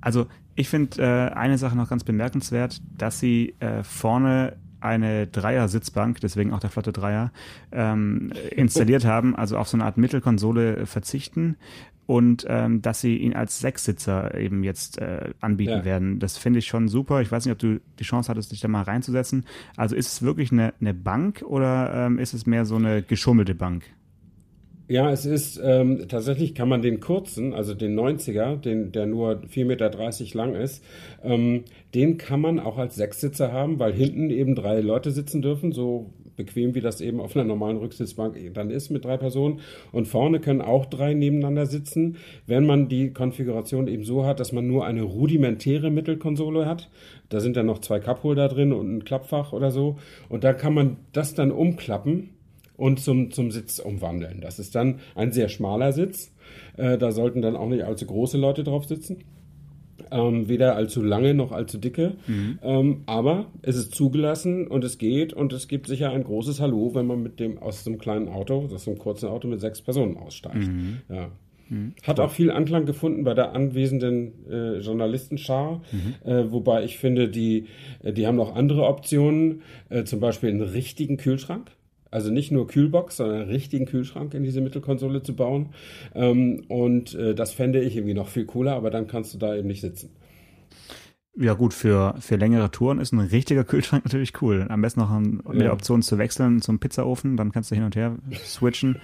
Also 0.02 0.28
ich 0.56 0.70
finde 0.70 1.02
äh, 1.02 1.34
eine 1.34 1.58
Sache 1.58 1.76
noch 1.76 1.90
ganz 1.90 2.04
bemerkenswert, 2.04 2.82
dass 2.98 3.20
sie 3.20 3.56
äh, 3.60 3.84
vorne 3.84 4.58
eine 4.84 5.28
Dreier-Sitzbank, 5.28 6.20
deswegen 6.22 6.54
auch 6.54 6.60
der 6.60 6.70
flotte 6.70 6.94
Dreier, 6.94 7.32
ähm, 7.72 8.32
installiert 8.52 9.06
haben, 9.06 9.36
also 9.36 9.58
auf 9.58 9.68
so 9.68 9.78
eine 9.78 9.86
Art 9.86 9.98
Mittelkonsole 9.98 10.86
verzichten 10.86 11.58
und 12.06 12.46
ähm, 12.50 12.82
dass 12.82 13.02
sie 13.02 13.18
ihn 13.18 13.34
als 13.34 13.60
Sechssitzer 13.60 14.36
eben 14.38 14.64
jetzt 14.64 14.98
äh, 14.98 15.32
anbieten 15.40 15.72
ja. 15.72 15.86
werden. 15.86 16.20
Das 16.20 16.38
finde 16.38 16.60
ich 16.60 16.68
schon 16.68 16.88
super. 16.88 17.22
Ich 17.22 17.32
weiß 17.32 17.46
nicht, 17.46 17.54
ob 17.54 17.60
du 17.60 17.80
die 18.00 18.04
Chance 18.04 18.30
hattest, 18.30 18.52
dich 18.52 18.60
da 18.60 18.68
mal 18.68 18.84
reinzusetzen. 18.84 19.46
Also 19.78 19.96
ist 19.96 20.08
es 20.08 20.22
wirklich 20.22 20.52
eine, 20.52 20.74
eine 20.82 20.94
Bank 20.94 21.44
oder 21.46 21.94
ähm, 21.94 22.20
ist 22.20 22.34
es 22.34 22.46
mehr 22.46 22.66
so 22.66 22.76
eine 22.76 23.04
geschummelte 23.04 23.56
Bank? 23.56 23.84
Ja, 24.90 25.10
es 25.12 25.26
ist 25.26 25.62
ähm, 25.64 26.10
tatsächlich 26.10 26.54
kann 26.56 26.68
man 26.68 26.82
den 26.82 27.00
kurzen, 27.00 27.54
also 27.54 27.74
den 27.74 27.98
90er, 27.98 28.58
den, 28.58 28.92
der 28.92 29.06
nur 29.06 29.42
4,30 29.44 29.66
Meter 29.66 29.90
lang 30.34 30.56
ist, 30.56 30.84
ähm, 31.24 31.64
den 31.96 32.18
kann 32.18 32.42
man 32.42 32.60
auch 32.60 32.78
als 32.78 32.96
Sechssitzer 32.96 33.54
haben, 33.54 33.80
weil 33.80 33.94
hinten 33.94 34.30
eben 34.30 34.56
drei 34.56 34.82
Leute 34.82 35.12
sitzen 35.12 35.42
dürfen, 35.42 35.72
so 35.72 36.12
bequem 36.36 36.76
wie 36.76 36.82
das 36.82 37.00
eben 37.00 37.22
auf 37.22 37.34
einer 37.36 37.46
normalen 37.46 37.78
Rücksitzbank 37.78 38.38
dann 38.54 38.72
ist 38.72 38.90
mit 38.90 39.06
drei 39.06 39.16
Personen. 39.16 39.62
Und 39.94 40.08
vorne 40.08 40.42
können 40.42 40.62
auch 40.62 40.86
drei 40.86 41.14
nebeneinander 41.14 41.66
sitzen, 41.66 42.18
wenn 42.46 42.66
man 42.66 42.90
die 42.90 43.14
Konfiguration 43.14 43.88
eben 43.88 44.04
so 44.04 44.26
hat, 44.26 44.42
dass 44.42 44.52
man 44.52 44.68
nur 44.68 44.86
eine 44.86 45.04
rudimentäre 45.04 45.92
Mittelkonsole 45.92 46.66
hat. 46.66 46.90
Da 47.30 47.40
sind 47.40 47.56
dann 47.56 47.68
noch 47.68 47.80
zwei 47.80 48.02
Cupholder 48.02 48.50
drin 48.50 48.74
und 48.74 48.98
ein 48.98 49.06
Klappfach 49.06 49.54
oder 49.54 49.72
so. 49.72 49.98
Und 50.28 50.44
da 50.44 50.52
kann 50.52 50.74
man 50.74 50.98
das 51.14 51.36
dann 51.36 51.52
umklappen 51.52 52.32
und 52.76 53.00
zum, 53.00 53.32
zum 53.32 53.52
Sitz 53.52 53.80
umwandeln. 53.80 54.42
Das 54.42 54.60
ist 54.60 54.76
dann 54.76 55.00
ein 55.16 55.32
sehr 55.32 55.50
schmaler 55.50 55.92
Sitz. 55.92 56.32
Äh, 56.78 56.98
da 56.98 57.12
sollten 57.12 57.42
dann 57.42 57.56
auch 57.56 57.70
nicht 57.70 57.84
allzu 57.84 58.06
große 58.06 58.38
Leute 58.38 58.64
drauf 58.64 58.86
sitzen. 58.86 59.18
Ähm, 60.12 60.48
weder 60.48 60.76
allzu 60.76 61.02
lange 61.02 61.34
noch 61.34 61.52
allzu 61.52 61.78
dicke. 61.78 62.16
Mhm. 62.28 62.60
Ähm, 62.62 63.04
aber 63.06 63.46
es 63.62 63.76
ist 63.76 63.96
zugelassen 63.96 64.68
und 64.68 64.84
es 64.84 64.98
geht 64.98 65.34
und 65.34 65.54
es 65.54 65.68
gibt 65.68 65.88
sicher 65.88 66.12
ein 66.12 66.24
großes 66.24 66.60
Hallo, 66.60 66.94
wenn 66.94 67.08
man 67.08 67.22
mit 67.24 67.40
dem 67.40 67.58
aus 67.60 67.84
so 67.84 67.90
einem 67.90 68.00
kleinen 68.00 68.28
Auto, 68.28 68.70
aus 68.74 68.84
so 68.84 68.92
einem 68.92 69.00
kurzen 69.00 69.30
Auto 69.30 69.48
mit 69.48 69.62
sechs 69.62 69.82
Personen 69.82 70.18
aussteigt. 70.18 70.68
Mhm. 70.68 70.98
Ja. 71.10 71.30
Mhm. 71.70 71.94
Hat 72.04 72.20
auch 72.20 72.32
viel 72.32 72.52
Anklang 72.52 72.86
gefunden 72.86 73.24
bei 73.24 73.34
der 73.34 73.54
anwesenden 73.54 74.34
äh, 74.50 74.80
Journalistenschar, 74.80 75.82
mhm. 75.92 76.30
äh, 76.30 76.52
wobei 76.52 76.84
ich 76.84 76.98
finde, 76.98 77.30
die, 77.30 77.68
äh, 78.04 78.14
die 78.14 78.28
haben 78.28 78.36
noch 78.36 78.56
andere 78.56 78.86
Optionen, 78.86 79.62
äh, 79.90 80.04
zum 80.04 80.20
Beispiel 80.20 80.50
einen 80.50 80.62
richtigen 80.62 81.18
Kühlschrank. 81.18 81.72
Also 82.14 82.30
nicht 82.30 82.52
nur 82.52 82.68
Kühlbox, 82.68 83.18
sondern 83.18 83.42
einen 83.42 83.50
richtigen 83.50 83.88
Kühlschrank 83.88 84.36
in 84.36 84.44
diese 84.44 84.62
Mittelkonsole 84.62 85.24
zu 85.24 85.36
bauen. 85.36 85.70
Ähm, 86.14 86.64
und 86.68 87.16
äh, 87.16 87.34
das 87.34 87.54
fände 87.54 87.82
ich 87.82 87.96
irgendwie 87.96 88.14
noch 88.14 88.28
viel 88.28 88.46
cooler, 88.46 88.74
aber 88.74 88.92
dann 88.92 89.08
kannst 89.08 89.34
du 89.34 89.40
da 89.40 89.56
eben 89.56 89.68
nicht 89.68 89.82
sitzen. 89.82 90.12
Ja 91.36 91.56
gut, 91.56 91.74
für, 91.74 92.14
für 92.20 92.36
längere 92.36 92.70
Touren 92.70 93.00
ist 93.00 93.12
ein 93.12 93.20
richtiger 93.20 93.64
Kühlschrank 93.64 94.04
natürlich 94.06 94.40
cool. 94.44 94.68
Am 94.70 94.84
besten 94.84 95.00
noch 95.00 95.10
ein, 95.10 95.42
mit 95.50 95.62
der 95.62 95.74
Option 95.74 96.04
zu 96.04 96.20
wechseln 96.20 96.62
zum 96.62 96.78
Pizzaofen, 96.78 97.36
dann 97.36 97.52
kannst 97.52 97.72
du 97.72 97.76
hin 97.76 97.84
und 97.84 97.96
her 97.96 98.16
switchen. 98.46 98.98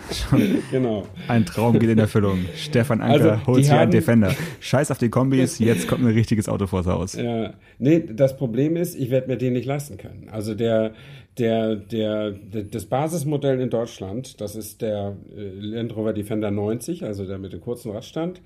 genau. 0.70 1.06
Ein 1.28 1.44
Traum 1.44 1.78
geht 1.78 1.90
in 1.90 1.98
Erfüllung. 1.98 2.46
Stefan 2.56 3.02
Anker 3.02 3.32
also, 3.32 3.46
holt 3.46 3.64
sich 3.64 3.74
einen 3.74 3.90
Defender. 3.90 4.34
Scheiß 4.60 4.90
auf 4.90 4.96
die 4.96 5.10
Kombis, 5.10 5.58
jetzt 5.58 5.86
kommt 5.86 6.00
ein 6.00 6.14
richtiges 6.14 6.48
Auto 6.48 6.66
vors 6.66 6.86
Haus. 6.86 7.12
Ja, 7.12 7.52
nee, 7.78 8.02
das 8.10 8.38
Problem 8.38 8.74
ist, 8.76 8.94
ich 8.94 9.10
werde 9.10 9.28
mir 9.28 9.36
den 9.36 9.52
nicht 9.52 9.66
leisten 9.66 9.98
können. 9.98 10.30
Also 10.30 10.54
der, 10.54 10.94
der, 11.38 11.76
der, 11.76 12.32
der, 12.32 12.64
das 12.64 12.86
Basismodell 12.86 13.60
in 13.60 13.70
Deutschland, 13.70 14.40
das 14.40 14.56
ist 14.56 14.82
der 14.82 15.16
äh, 15.36 15.50
Land 15.60 15.96
Rover 15.96 16.12
Defender 16.12 16.50
90, 16.50 17.04
also 17.04 17.26
der 17.26 17.38
mit 17.38 17.52
dem 17.52 17.60
kurzen 17.60 17.92
Radstand, 17.92 18.40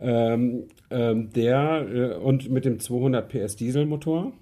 ähm, 0.00 0.64
ähm, 0.90 1.30
der 1.32 1.86
äh, 1.92 2.14
und 2.16 2.50
mit 2.50 2.64
dem 2.64 2.80
200 2.80 3.28
PS 3.28 3.56
Dieselmotor, 3.56 4.32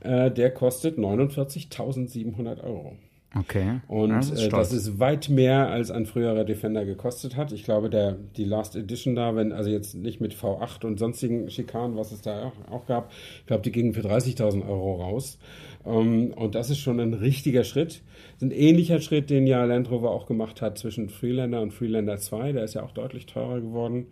äh, 0.00 0.30
der 0.30 0.50
kostet 0.52 0.98
49.700 0.98 2.62
Euro. 2.62 2.96
Okay. 3.38 3.80
Und 3.86 4.10
das 4.10 4.30
ist, 4.30 4.42
äh, 4.42 4.48
das 4.48 4.72
ist, 4.72 4.98
weit 4.98 5.28
mehr, 5.28 5.68
als 5.68 5.92
ein 5.92 6.04
früherer 6.04 6.44
Defender 6.44 6.84
gekostet 6.84 7.36
hat. 7.36 7.52
Ich 7.52 7.62
glaube, 7.62 7.88
der, 7.88 8.16
die 8.36 8.44
Last 8.44 8.74
Edition 8.74 9.14
da, 9.14 9.36
wenn, 9.36 9.52
also 9.52 9.70
jetzt 9.70 9.94
nicht 9.94 10.20
mit 10.20 10.34
V8 10.34 10.84
und 10.84 10.98
sonstigen 10.98 11.48
Schikanen, 11.48 11.96
was 11.96 12.10
es 12.10 12.22
da 12.22 12.46
auch, 12.46 12.72
auch 12.72 12.86
gab, 12.86 13.12
ich 13.40 13.46
glaube, 13.46 13.62
die 13.62 13.70
gingen 13.70 13.94
für 13.94 14.00
30.000 14.00 14.68
Euro 14.68 14.96
raus. 14.96 15.38
Ähm, 15.84 16.32
und 16.34 16.54
das 16.54 16.70
ist 16.70 16.78
schon 16.78 17.00
ein 17.00 17.14
richtiger 17.14 17.64
Schritt. 17.64 18.02
Ein 18.40 18.50
ähnlicher 18.50 19.00
Schritt, 19.00 19.30
den 19.30 19.46
ja 19.46 19.64
Land 19.64 19.90
Rover 19.90 20.10
auch 20.10 20.26
gemacht 20.26 20.62
hat 20.62 20.78
zwischen 20.78 21.08
Freelander 21.08 21.60
und 21.62 21.72
Freelander 21.72 22.18
2. 22.18 22.52
Der 22.52 22.64
ist 22.64 22.74
ja 22.74 22.82
auch 22.82 22.92
deutlich 22.92 23.26
teurer 23.26 23.60
geworden. 23.60 24.06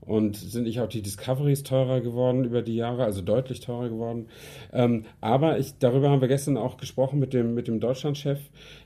Und 0.00 0.36
sind 0.36 0.64
nicht 0.64 0.80
auch 0.80 0.88
die 0.88 1.00
Discoveries 1.00 1.62
teurer 1.62 2.02
geworden 2.02 2.44
über 2.44 2.60
die 2.60 2.76
Jahre, 2.76 3.04
also 3.04 3.22
deutlich 3.22 3.60
teurer 3.60 3.88
geworden. 3.88 4.26
Ähm, 4.70 5.06
aber 5.22 5.58
ich, 5.58 5.78
darüber 5.78 6.10
haben 6.10 6.20
wir 6.20 6.28
gestern 6.28 6.58
auch 6.58 6.76
gesprochen 6.76 7.18
mit 7.18 7.32
dem, 7.32 7.54
mit 7.54 7.68
dem 7.68 7.80
Deutschlandchef. 7.80 8.38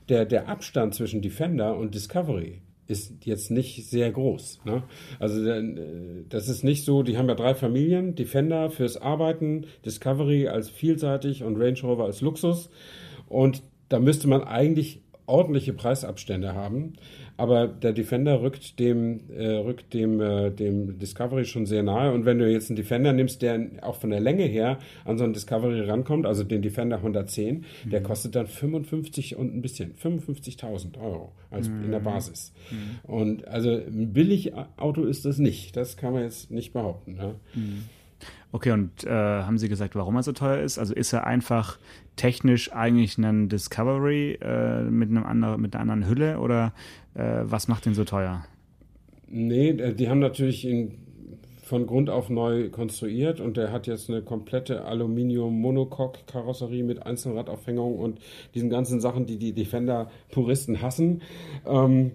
Der, 0.07 0.25
der 0.25 0.47
Abstand 0.47 0.95
zwischen 0.95 1.21
Defender 1.21 1.75
und 1.75 1.93
Discovery 1.93 2.61
ist 2.89 3.13
jetzt 3.23 3.51
nicht 3.51 3.87
sehr 3.87 4.11
groß. 4.11 4.61
Ne? 4.65 4.83
Also 5.19 5.47
äh, 5.47 6.23
das 6.27 6.49
ist 6.49 6.63
nicht 6.63 6.83
so, 6.83 7.03
die 7.03 7.17
haben 7.17 7.29
ja 7.29 7.35
drei 7.35 7.53
Familien, 7.53 8.15
Defender 8.15 8.71
fürs 8.71 8.97
Arbeiten, 8.97 9.67
Discovery 9.85 10.47
als 10.47 10.69
vielseitig 10.69 11.43
und 11.43 11.55
Range 11.57 11.79
Rover 11.83 12.05
als 12.05 12.21
Luxus. 12.21 12.69
Und 13.27 13.61
da 13.89 13.99
müsste 13.99 14.27
man 14.27 14.43
eigentlich 14.43 15.01
ordentliche 15.27 15.73
Preisabstände 15.73 16.55
haben. 16.55 16.93
Aber 17.39 17.67
der 17.67 17.93
Defender 17.93 18.41
rückt 18.41 18.79
dem, 18.79 19.21
äh, 19.29 19.47
rückt 19.47 19.93
dem, 19.93 20.19
äh, 20.19 20.51
dem 20.51 20.99
Discovery 20.99 21.45
schon 21.45 21.65
sehr 21.65 21.83
nahe. 21.83 22.11
Und 22.11 22.25
wenn 22.25 22.37
du 22.37 22.51
jetzt 22.51 22.69
einen 22.69 22.75
Defender 22.75 23.13
nimmst, 23.13 23.41
der 23.41 23.65
auch 23.79 23.95
von 23.95 24.09
der 24.09 24.19
Länge 24.19 24.43
her 24.43 24.77
an 25.05 25.17
so 25.17 25.23
einen 25.23 25.31
Discovery 25.31 25.79
rankommt, 25.89 26.25
also 26.25 26.43
den 26.43 26.61
Defender 26.61 26.97
110, 26.97 27.63
mhm. 27.85 27.89
der 27.89 28.03
kostet 28.03 28.35
dann 28.35 28.45
55 28.45 29.37
und 29.37 29.55
ein 29.55 29.61
bisschen, 29.61 29.93
55.000 29.95 30.99
Euro 31.01 31.31
als 31.49 31.69
mhm. 31.69 31.85
in 31.85 31.91
der 31.91 32.01
Basis. 32.01 32.51
Mhm. 32.71 33.09
Und 33.09 33.47
also 33.47 33.71
ein 33.71 34.11
Billigauto 34.11 35.05
ist 35.05 35.23
das 35.23 35.37
nicht. 35.37 35.77
Das 35.77 35.95
kann 35.95 36.11
man 36.11 36.23
jetzt 36.23 36.51
nicht 36.51 36.73
behaupten. 36.73 37.15
Ja? 37.15 37.35
Mhm. 37.55 37.83
Okay, 38.51 38.71
und 38.71 39.05
äh, 39.05 39.09
haben 39.09 39.59
Sie 39.59 39.69
gesagt, 39.69 39.95
warum 39.95 40.15
er 40.15 40.23
so 40.23 40.31
teuer 40.31 40.59
ist? 40.59 40.79
Also 40.79 40.95
ist 40.95 41.13
er 41.13 41.27
einfach 41.27 41.77
technisch 42.15 42.73
eigentlich 42.73 43.17
ein 43.17 43.47
Discovery 43.47 44.39
äh, 44.41 44.81
mit, 44.83 45.09
einem 45.09 45.23
anderen, 45.23 45.61
mit 45.61 45.75
einer 45.75 45.81
anderen 45.81 46.09
Hülle 46.09 46.39
oder 46.39 46.73
äh, 47.13 47.41
was 47.43 47.67
macht 47.67 47.85
ihn 47.85 47.93
so 47.93 48.05
teuer? 48.05 48.43
Nee, 49.27 49.69
äh, 49.69 49.93
die 49.93 50.09
haben 50.09 50.19
natürlich 50.19 50.65
ihn 50.65 50.97
von 51.61 51.85
Grund 51.85 52.09
auf 52.09 52.31
neu 52.31 52.69
konstruiert 52.69 53.39
und 53.39 53.55
der 53.55 53.71
hat 53.71 53.85
jetzt 53.85 54.09
eine 54.09 54.23
komplette 54.23 54.85
Aluminium-Monocoque-Karosserie 54.85 56.81
mit 56.83 57.05
Einzelradaufhängung 57.05 57.99
und 57.99 58.19
diesen 58.55 58.71
ganzen 58.71 58.99
Sachen, 58.99 59.27
die 59.27 59.37
die 59.37 59.53
Defender-Puristen 59.53 60.81
hassen. 60.81 61.21
Ähm, 61.67 62.13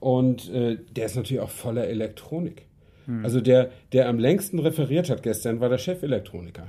und 0.00 0.50
äh, 0.50 0.78
der 0.96 1.06
ist 1.06 1.14
natürlich 1.14 1.40
auch 1.40 1.50
voller 1.50 1.86
Elektronik. 1.86 2.66
Hm. 3.06 3.24
Also 3.24 3.40
der, 3.40 3.70
der 3.92 4.08
am 4.08 4.18
längsten 4.18 4.58
referiert 4.58 5.10
hat 5.10 5.22
gestern, 5.22 5.60
war 5.60 5.68
der 5.68 5.78
Chefelektroniker. 5.78 6.68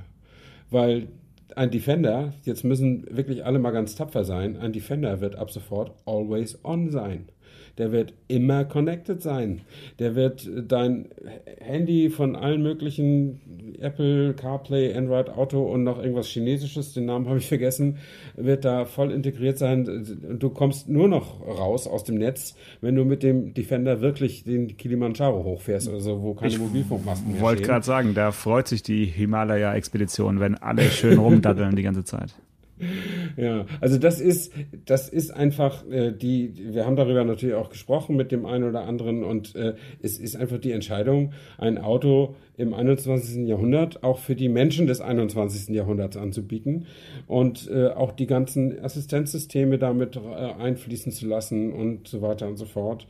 Weil 0.70 1.08
ein 1.56 1.70
Defender, 1.70 2.32
jetzt 2.44 2.64
müssen 2.64 3.06
wirklich 3.10 3.44
alle 3.44 3.58
mal 3.58 3.70
ganz 3.70 3.94
tapfer 3.94 4.24
sein, 4.24 4.56
ein 4.56 4.72
Defender 4.72 5.20
wird 5.20 5.36
ab 5.36 5.50
sofort 5.50 5.92
always 6.06 6.58
on 6.64 6.90
sein 6.90 7.28
der 7.78 7.92
wird 7.92 8.14
immer 8.28 8.64
connected 8.64 9.22
sein. 9.22 9.62
Der 9.98 10.14
wird 10.14 10.48
dein 10.68 11.06
Handy 11.58 12.10
von 12.10 12.36
allen 12.36 12.62
möglichen 12.62 13.74
Apple, 13.80 14.34
CarPlay, 14.34 14.94
Android 14.94 15.28
Auto 15.28 15.62
und 15.62 15.84
noch 15.84 15.98
irgendwas 15.98 16.28
Chinesisches, 16.28 16.94
den 16.94 17.06
Namen 17.06 17.28
habe 17.28 17.38
ich 17.38 17.48
vergessen, 17.48 17.98
wird 18.36 18.64
da 18.64 18.84
voll 18.84 19.12
integriert 19.12 19.58
sein. 19.58 19.88
Und 20.28 20.42
du 20.42 20.50
kommst 20.50 20.88
nur 20.88 21.08
noch 21.08 21.40
raus 21.46 21.86
aus 21.86 22.04
dem 22.04 22.16
Netz, 22.16 22.54
wenn 22.80 22.94
du 22.94 23.04
mit 23.04 23.22
dem 23.22 23.54
Defender 23.54 24.00
wirklich 24.00 24.44
den 24.44 24.76
Kilimanjaro 24.76 25.44
hochfährst, 25.44 25.88
also 25.88 26.22
wo 26.22 26.34
keine 26.34 26.52
ich 26.52 26.58
Mobilfunkmasten 26.58 27.28
mehr 27.28 27.36
Ich 27.36 27.42
wollte 27.42 27.62
gerade 27.62 27.84
sagen, 27.84 28.14
da 28.14 28.32
freut 28.32 28.68
sich 28.68 28.82
die 28.82 29.04
Himalaya-Expedition, 29.06 30.40
wenn 30.40 30.54
alle 30.54 30.84
schön 30.90 31.18
rumdaddeln 31.18 31.76
die 31.76 31.82
ganze 31.82 32.04
Zeit. 32.04 32.34
Ja, 33.36 33.66
also 33.80 33.98
das 33.98 34.20
ist, 34.20 34.52
das 34.84 35.08
ist 35.08 35.30
einfach 35.30 35.88
äh, 35.88 36.12
die, 36.12 36.52
wir 36.74 36.84
haben 36.86 36.96
darüber 36.96 37.22
natürlich 37.24 37.54
auch 37.54 37.70
gesprochen 37.70 38.16
mit 38.16 38.32
dem 38.32 38.46
einen 38.46 38.64
oder 38.64 38.84
anderen 38.84 39.22
und 39.22 39.54
äh, 39.54 39.74
es 40.02 40.18
ist 40.18 40.36
einfach 40.36 40.58
die 40.58 40.72
Entscheidung, 40.72 41.32
ein 41.56 41.78
Auto 41.78 42.34
im 42.56 42.74
21. 42.74 43.46
Jahrhundert 43.46 44.02
auch 44.02 44.18
für 44.18 44.34
die 44.34 44.48
Menschen 44.48 44.86
des 44.86 45.00
21. 45.00 45.74
Jahrhunderts 45.74 46.16
anzubieten 46.16 46.86
und 47.28 47.70
äh, 47.70 47.88
auch 47.88 48.12
die 48.12 48.26
ganzen 48.26 48.82
Assistenzsysteme 48.82 49.78
damit 49.78 50.16
äh, 50.16 50.20
einfließen 50.20 51.12
zu 51.12 51.26
lassen 51.26 51.72
und 51.72 52.08
so 52.08 52.22
weiter 52.22 52.48
und 52.48 52.56
so 52.56 52.64
fort 52.64 53.06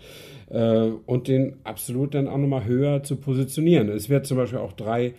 äh, 0.51 0.91
und 1.07 1.29
den 1.29 1.57
absolut 1.65 2.15
dann 2.15 2.29
auch 2.29 2.39
nochmal 2.39 2.67
höher 2.67 3.03
zu 3.03 3.17
positionieren. 3.17 3.89
Es 3.89 4.11
wird 4.11 4.27
zum 4.27 4.37
Beispiel 4.37 4.59
auch 4.59 4.73
drei 4.73 5.15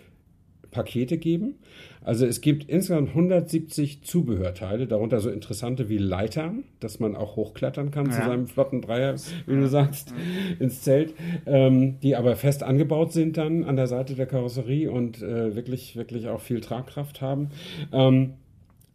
Pakete 0.76 1.18
geben. 1.18 1.56
Also 2.04 2.26
es 2.26 2.42
gibt 2.42 2.70
insgesamt 2.70 3.10
170 3.10 4.04
Zubehörteile, 4.04 4.88
darunter 4.88 5.22
so 5.22 5.30
interessante 5.30 5.88
wie 5.88 5.98
Leitern, 5.98 6.66
dass 6.82 7.00
man 7.00 7.16
auch 7.16 7.38
hochklettern 7.38 7.92
kann 7.92 8.08
ja. 8.08 8.12
zu 8.12 8.26
seinem 8.26 8.48
flotten 8.48 8.82
Dreier, 8.82 9.16
wie 9.48 9.56
du 9.56 9.68
sagst, 9.70 10.14
ins 10.60 10.82
Zelt, 10.82 11.14
ähm, 11.46 11.98
die 12.02 12.18
aber 12.18 12.36
fest 12.36 12.62
angebaut 12.62 13.14
sind 13.14 13.38
dann 13.38 13.64
an 13.64 13.78
der 13.78 13.88
Seite 13.88 14.16
der 14.16 14.26
Karosserie 14.26 14.92
und 14.92 15.22
äh, 15.22 15.56
wirklich, 15.56 15.96
wirklich 15.96 16.28
auch 16.28 16.42
viel 16.42 16.60
Tragkraft 16.60 17.22
haben. 17.22 17.52
Ähm, 17.94 18.34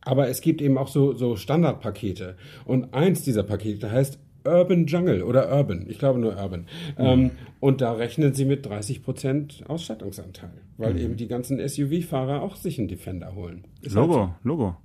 aber 0.02 0.28
es 0.28 0.42
gibt 0.42 0.60
eben 0.60 0.76
auch 0.76 0.88
so, 0.88 1.14
so 1.14 1.36
Standardpakete. 1.36 2.36
Und 2.66 2.92
eins 2.92 3.22
dieser 3.22 3.42
Pakete 3.42 3.90
heißt 3.90 4.18
Urban 4.44 4.86
Jungle 4.86 5.22
oder 5.22 5.50
Urban, 5.50 5.86
ich 5.88 5.98
glaube 5.98 6.18
nur 6.18 6.36
Urban. 6.36 6.66
Mhm. 6.98 7.04
Ähm, 7.04 7.30
und 7.60 7.80
da 7.80 7.92
rechnen 7.92 8.34
sie 8.34 8.44
mit 8.44 8.66
30% 8.66 9.66
Ausstattungsanteil, 9.66 10.52
weil 10.76 10.94
mhm. 10.94 11.00
eben 11.00 11.16
die 11.16 11.28
ganzen 11.28 11.58
SUV-Fahrer 11.66 12.42
auch 12.42 12.56
sich 12.56 12.78
einen 12.78 12.88
Defender 12.88 13.34
holen. 13.34 13.66
Ist 13.82 13.94
Logo, 13.94 14.20
halt 14.20 14.32
so. 14.42 14.48
Logo. 14.48 14.76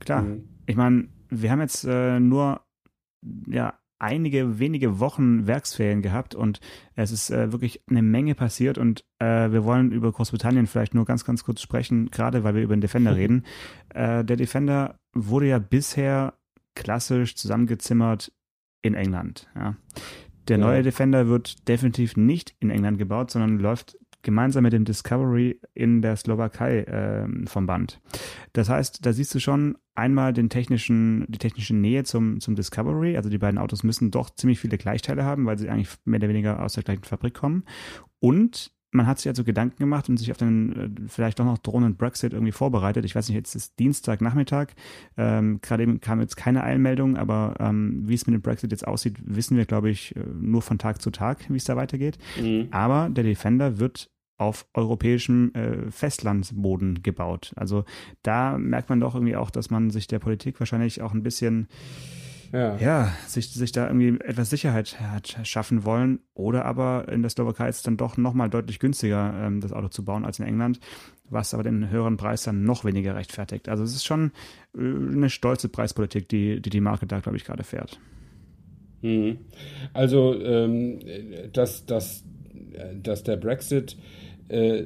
Klar. 0.00 0.22
Mhm. 0.22 0.44
Ich 0.66 0.76
meine, 0.76 1.08
wir 1.30 1.50
haben 1.50 1.60
jetzt 1.60 1.84
äh, 1.84 2.20
nur 2.20 2.60
ja 3.46 3.74
einige 3.98 4.58
wenige 4.58 5.00
Wochen 5.00 5.46
Werksferien 5.46 6.02
gehabt 6.02 6.34
und 6.34 6.60
es 6.94 7.10
ist 7.10 7.30
äh, 7.30 7.52
wirklich 7.52 7.82
eine 7.88 8.02
Menge 8.02 8.34
passiert 8.34 8.76
und 8.76 9.04
äh, 9.18 9.50
wir 9.50 9.64
wollen 9.64 9.92
über 9.92 10.12
Großbritannien 10.12 10.66
vielleicht 10.66 10.94
nur 10.94 11.04
ganz, 11.04 11.24
ganz 11.24 11.44
kurz 11.44 11.62
sprechen, 11.62 12.10
gerade 12.10 12.44
weil 12.44 12.54
wir 12.54 12.62
über 12.62 12.76
den 12.76 12.80
Defender 12.80 13.16
reden. 13.16 13.44
Äh, 13.94 14.24
der 14.24 14.36
Defender 14.36 14.98
wurde 15.14 15.48
ja 15.48 15.58
bisher 15.58 16.34
klassisch 16.74 17.36
zusammengezimmert 17.36 18.32
in 18.84 18.94
England. 18.94 19.48
Ja. 19.56 19.76
Der 20.48 20.58
ja. 20.58 20.64
neue 20.64 20.82
Defender 20.82 21.26
wird 21.26 21.66
definitiv 21.68 22.16
nicht 22.16 22.54
in 22.60 22.70
England 22.70 22.98
gebaut, 22.98 23.30
sondern 23.30 23.58
läuft 23.58 23.96
gemeinsam 24.22 24.62
mit 24.62 24.72
dem 24.72 24.84
Discovery 24.84 25.60
in 25.74 26.02
der 26.02 26.16
Slowakei 26.16 26.80
äh, 26.80 27.46
vom 27.46 27.66
Band. 27.66 28.00
Das 28.52 28.68
heißt, 28.68 29.04
da 29.04 29.12
siehst 29.12 29.34
du 29.34 29.38
schon 29.38 29.76
einmal 29.94 30.32
den 30.32 30.48
technischen, 30.48 31.26
die 31.28 31.38
technische 31.38 31.74
Nähe 31.74 32.04
zum, 32.04 32.40
zum 32.40 32.56
Discovery. 32.56 33.16
Also 33.16 33.28
die 33.28 33.38
beiden 33.38 33.58
Autos 33.58 33.84
müssen 33.84 34.10
doch 34.10 34.30
ziemlich 34.30 34.60
viele 34.60 34.78
Gleichteile 34.78 35.24
haben, 35.24 35.46
weil 35.46 35.58
sie 35.58 35.68
eigentlich 35.68 35.94
mehr 36.04 36.18
oder 36.18 36.28
weniger 36.28 36.62
aus 36.62 36.74
der 36.74 36.84
gleichen 36.84 37.04
Fabrik 37.04 37.34
kommen. 37.34 37.64
Und 38.18 38.72
man 38.94 39.06
hat 39.06 39.18
sich 39.18 39.28
also 39.28 39.44
Gedanken 39.44 39.78
gemacht 39.78 40.08
und 40.08 40.16
sich 40.16 40.30
auf 40.30 40.36
den 40.36 40.72
äh, 40.72 41.08
vielleicht 41.08 41.40
doch 41.40 41.44
noch 41.44 41.58
drohenden 41.58 41.96
Brexit 41.96 42.32
irgendwie 42.32 42.52
vorbereitet. 42.52 43.04
Ich 43.04 43.14
weiß 43.14 43.28
nicht, 43.28 43.36
jetzt 43.36 43.54
ist 43.54 43.78
Dienstagnachmittag. 43.78 44.68
Ähm, 45.16 45.58
Gerade 45.60 45.82
eben 45.82 46.00
kam 46.00 46.20
jetzt 46.20 46.36
keine 46.36 46.62
Eilmeldung, 46.62 47.16
aber 47.16 47.56
ähm, 47.58 48.02
wie 48.06 48.14
es 48.14 48.26
mit 48.26 48.34
dem 48.34 48.42
Brexit 48.42 48.70
jetzt 48.70 48.86
aussieht, 48.86 49.16
wissen 49.24 49.56
wir, 49.56 49.66
glaube 49.66 49.90
ich, 49.90 50.14
äh, 50.14 50.20
nur 50.40 50.62
von 50.62 50.78
Tag 50.78 51.02
zu 51.02 51.10
Tag, 51.10 51.44
wie 51.50 51.56
es 51.56 51.64
da 51.64 51.76
weitergeht. 51.76 52.18
Mhm. 52.40 52.68
Aber 52.70 53.10
der 53.10 53.24
Defender 53.24 53.78
wird 53.78 54.10
auf 54.36 54.66
europäischem 54.74 55.52
äh, 55.54 55.90
Festlandboden 55.90 57.02
gebaut. 57.02 57.52
Also 57.56 57.84
da 58.22 58.58
merkt 58.58 58.90
man 58.90 59.00
doch 59.00 59.14
irgendwie 59.14 59.36
auch, 59.36 59.50
dass 59.50 59.70
man 59.70 59.90
sich 59.90 60.06
der 60.06 60.18
Politik 60.20 60.60
wahrscheinlich 60.60 61.02
auch 61.02 61.14
ein 61.14 61.22
bisschen 61.22 61.68
ja, 62.54 62.76
ja 62.76 63.12
sich, 63.26 63.50
sich 63.50 63.72
da 63.72 63.88
irgendwie 63.88 64.20
etwas 64.24 64.50
Sicherheit 64.50 65.00
hat 65.00 65.40
schaffen 65.42 65.84
wollen. 65.84 66.20
Oder 66.34 66.64
aber 66.64 67.08
in 67.10 67.22
der 67.22 67.30
Slowakei 67.30 67.68
ist 67.68 67.78
es 67.78 67.82
dann 67.82 67.96
doch 67.96 68.16
nochmal 68.16 68.48
deutlich 68.48 68.78
günstiger, 68.78 69.34
ähm, 69.42 69.60
das 69.60 69.72
Auto 69.72 69.88
zu 69.88 70.04
bauen 70.04 70.24
als 70.24 70.38
in 70.38 70.46
England, 70.46 70.78
was 71.28 71.52
aber 71.52 71.64
den 71.64 71.90
höheren 71.90 72.16
Preis 72.16 72.44
dann 72.44 72.64
noch 72.64 72.84
weniger 72.84 73.16
rechtfertigt. 73.16 73.68
Also 73.68 73.82
es 73.82 73.94
ist 73.94 74.04
schon 74.04 74.30
äh, 74.76 74.80
eine 74.80 75.30
stolze 75.30 75.68
Preispolitik, 75.68 76.28
die 76.28 76.62
die, 76.62 76.70
die 76.70 76.80
Marke 76.80 77.06
da, 77.06 77.18
glaube 77.18 77.36
ich, 77.36 77.44
gerade 77.44 77.64
fährt. 77.64 77.98
Mhm. 79.02 79.38
Also, 79.92 80.40
ähm, 80.40 81.00
dass, 81.52 81.84
dass, 81.86 82.24
dass 83.02 83.24
der 83.24 83.36
Brexit 83.36 83.96
äh, 84.48 84.84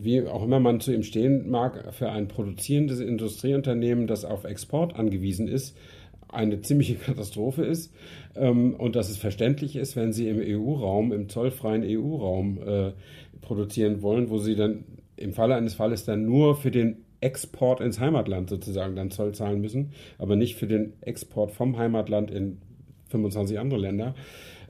wie 0.00 0.26
auch 0.26 0.42
immer 0.42 0.60
man 0.60 0.80
zu 0.80 0.92
ihm 0.92 1.02
stehen 1.02 1.50
mag, 1.50 1.94
für 1.94 2.10
ein 2.10 2.28
produzierendes 2.28 3.00
Industrieunternehmen, 3.00 4.06
das 4.06 4.24
auf 4.24 4.44
Export 4.44 4.96
angewiesen 4.96 5.48
ist, 5.48 5.76
eine 6.32 6.60
ziemliche 6.60 6.94
Katastrophe 6.96 7.64
ist 7.64 7.92
ähm, 8.34 8.74
und 8.74 8.96
dass 8.96 9.10
es 9.10 9.18
verständlich 9.18 9.76
ist, 9.76 9.96
wenn 9.96 10.12
sie 10.12 10.28
im 10.28 10.38
EU-Raum, 10.38 11.12
im 11.12 11.28
zollfreien 11.28 11.84
EU-Raum 11.84 12.58
äh, 12.64 12.92
produzieren 13.40 14.02
wollen, 14.02 14.30
wo 14.30 14.38
sie 14.38 14.56
dann 14.56 14.84
im 15.16 15.32
Falle 15.32 15.54
eines 15.54 15.74
Falles 15.74 16.04
dann 16.04 16.24
nur 16.24 16.56
für 16.56 16.70
den 16.70 17.04
Export 17.20 17.80
ins 17.80 18.00
Heimatland 18.00 18.50
sozusagen 18.50 18.96
dann 18.96 19.10
Zoll 19.10 19.32
zahlen 19.32 19.60
müssen, 19.60 19.92
aber 20.18 20.34
nicht 20.34 20.56
für 20.56 20.66
den 20.66 20.94
Export 21.02 21.52
vom 21.52 21.78
Heimatland 21.78 22.30
in 22.30 22.58
25 23.10 23.58
andere 23.58 23.80
Länder. 23.80 24.14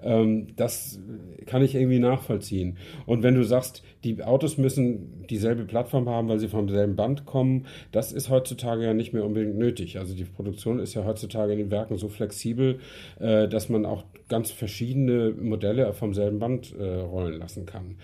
Ähm, 0.03 0.49
das 0.57 1.01
kann 1.47 1.63
ich 1.63 1.75
irgendwie 1.75 1.99
nachvollziehen. 1.99 2.77
Und 3.07 3.23
wenn 3.23 3.35
du 3.35 3.45
sagst, 3.45 3.83
die 4.05 4.23
Autos 4.23 4.59
müssen 4.59 5.27
dieselbe 5.29 5.65
Plattform 5.65 6.09
haben, 6.09 6.29
weil 6.29 6.39
sie 6.39 6.49
vom 6.49 6.69
selben 6.69 6.97
Band 6.97 7.25
kommen, 7.25 7.67
das 7.93 8.13
ist 8.13 8.31
heutzutage 8.31 8.85
ja 8.85 8.95
nicht 8.95 9.13
mehr 9.13 9.25
unbedingt 9.25 9.57
nötig. 9.57 9.99
Also 9.99 10.15
die 10.15 10.25
Produktion 10.25 10.79
ist 10.79 10.95
ja 10.95 11.05
heutzutage 11.05 11.53
in 11.53 11.59
den 11.59 11.71
Werken 11.71 11.97
so 11.97 12.09
flexibel, 12.09 12.81
äh, 13.21 13.49
dass 13.49 13.69
man 13.69 13.87
auch 13.87 14.05
ganz 14.29 14.51
verschiedene 14.51 15.33
Modelle 15.33 15.93
vom 15.93 16.15
selben 16.15 16.39
Band 16.39 16.75
äh, 16.79 16.85
rollen 16.85 17.39
lassen 17.39 17.67
kann. 17.67 17.97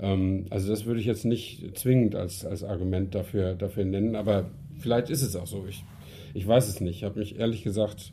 Ähm, 0.00 0.46
also 0.50 0.68
das 0.70 0.86
würde 0.86 1.00
ich 1.00 1.06
jetzt 1.06 1.24
nicht 1.24 1.76
zwingend 1.76 2.14
als, 2.14 2.44
als 2.44 2.64
Argument 2.64 3.14
dafür, 3.14 3.54
dafür 3.54 3.84
nennen, 3.84 4.16
aber 4.16 4.50
vielleicht 4.78 5.10
ist 5.10 5.22
es 5.22 5.36
auch 5.36 5.46
so. 5.46 5.64
Ich, 5.68 5.84
ich 6.32 6.46
weiß 6.46 6.68
es 6.68 6.80
nicht. 6.80 6.96
Ich 6.96 7.04
habe 7.04 7.18
mich 7.18 7.38
ehrlich 7.38 7.62
gesagt 7.62 8.12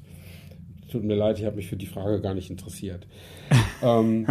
tut 0.92 1.04
mir 1.04 1.16
leid, 1.16 1.40
ich 1.40 1.46
habe 1.46 1.56
mich 1.56 1.68
für 1.68 1.78
die 1.78 1.86
Frage 1.86 2.22
gar 2.22 2.34
nicht 2.34 2.50
interessiert. 2.50 3.08
ähm, 3.82 4.28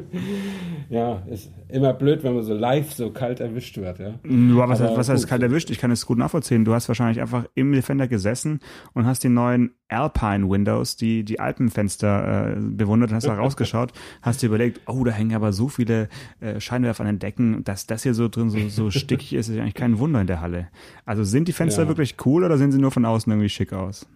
ja, 0.90 1.22
ist 1.30 1.52
immer 1.68 1.92
blöd, 1.92 2.22
wenn 2.24 2.34
man 2.34 2.42
so 2.42 2.54
live 2.54 2.92
so 2.92 3.10
kalt 3.10 3.40
erwischt 3.40 3.76
wird. 3.76 3.98
Ja, 3.98 4.14
ja 4.24 4.68
was, 4.68 4.80
was 4.80 5.08
heißt 5.08 5.28
kalt 5.28 5.42
erwischt? 5.42 5.70
Ich 5.70 5.78
kann 5.78 5.90
es 5.90 6.06
gut 6.06 6.18
nachvollziehen. 6.18 6.64
Du 6.64 6.74
hast 6.74 6.88
wahrscheinlich 6.88 7.20
einfach 7.20 7.44
im 7.54 7.72
Defender 7.72 8.08
gesessen 8.08 8.60
und 8.94 9.06
hast 9.06 9.22
die 9.22 9.28
neuen 9.28 9.74
Alpine 9.88 10.48
Windows, 10.48 10.96
die 10.96 11.24
die 11.24 11.40
Alpenfenster 11.40 12.56
äh, 12.56 12.60
bewundert, 12.60 13.12
hast 13.12 13.26
da 13.26 13.34
rausgeschaut, 13.36 13.92
hast 14.22 14.42
dir 14.42 14.46
überlegt, 14.46 14.80
oh, 14.86 15.04
da 15.04 15.12
hängen 15.12 15.34
aber 15.34 15.52
so 15.52 15.68
viele 15.68 16.08
äh, 16.40 16.60
Scheinwerfer 16.60 17.02
an 17.02 17.06
den 17.06 17.18
Decken, 17.18 17.64
dass 17.64 17.86
das 17.86 18.02
hier 18.02 18.14
so 18.14 18.28
drin 18.28 18.50
so, 18.50 18.68
so 18.68 18.90
stickig 18.90 19.34
ist, 19.34 19.48
ist 19.48 19.58
eigentlich 19.58 19.74
kein 19.74 19.98
Wunder 19.98 20.20
in 20.20 20.26
der 20.26 20.40
Halle. 20.40 20.68
Also 21.04 21.24
sind 21.24 21.48
die 21.48 21.52
Fenster 21.52 21.82
ja. 21.82 21.88
wirklich 21.88 22.16
cool 22.24 22.44
oder 22.44 22.56
sehen 22.56 22.72
sie 22.72 22.78
nur 22.78 22.90
von 22.90 23.04
außen 23.04 23.30
irgendwie 23.30 23.48
schick 23.48 23.72
aus? 23.72 24.06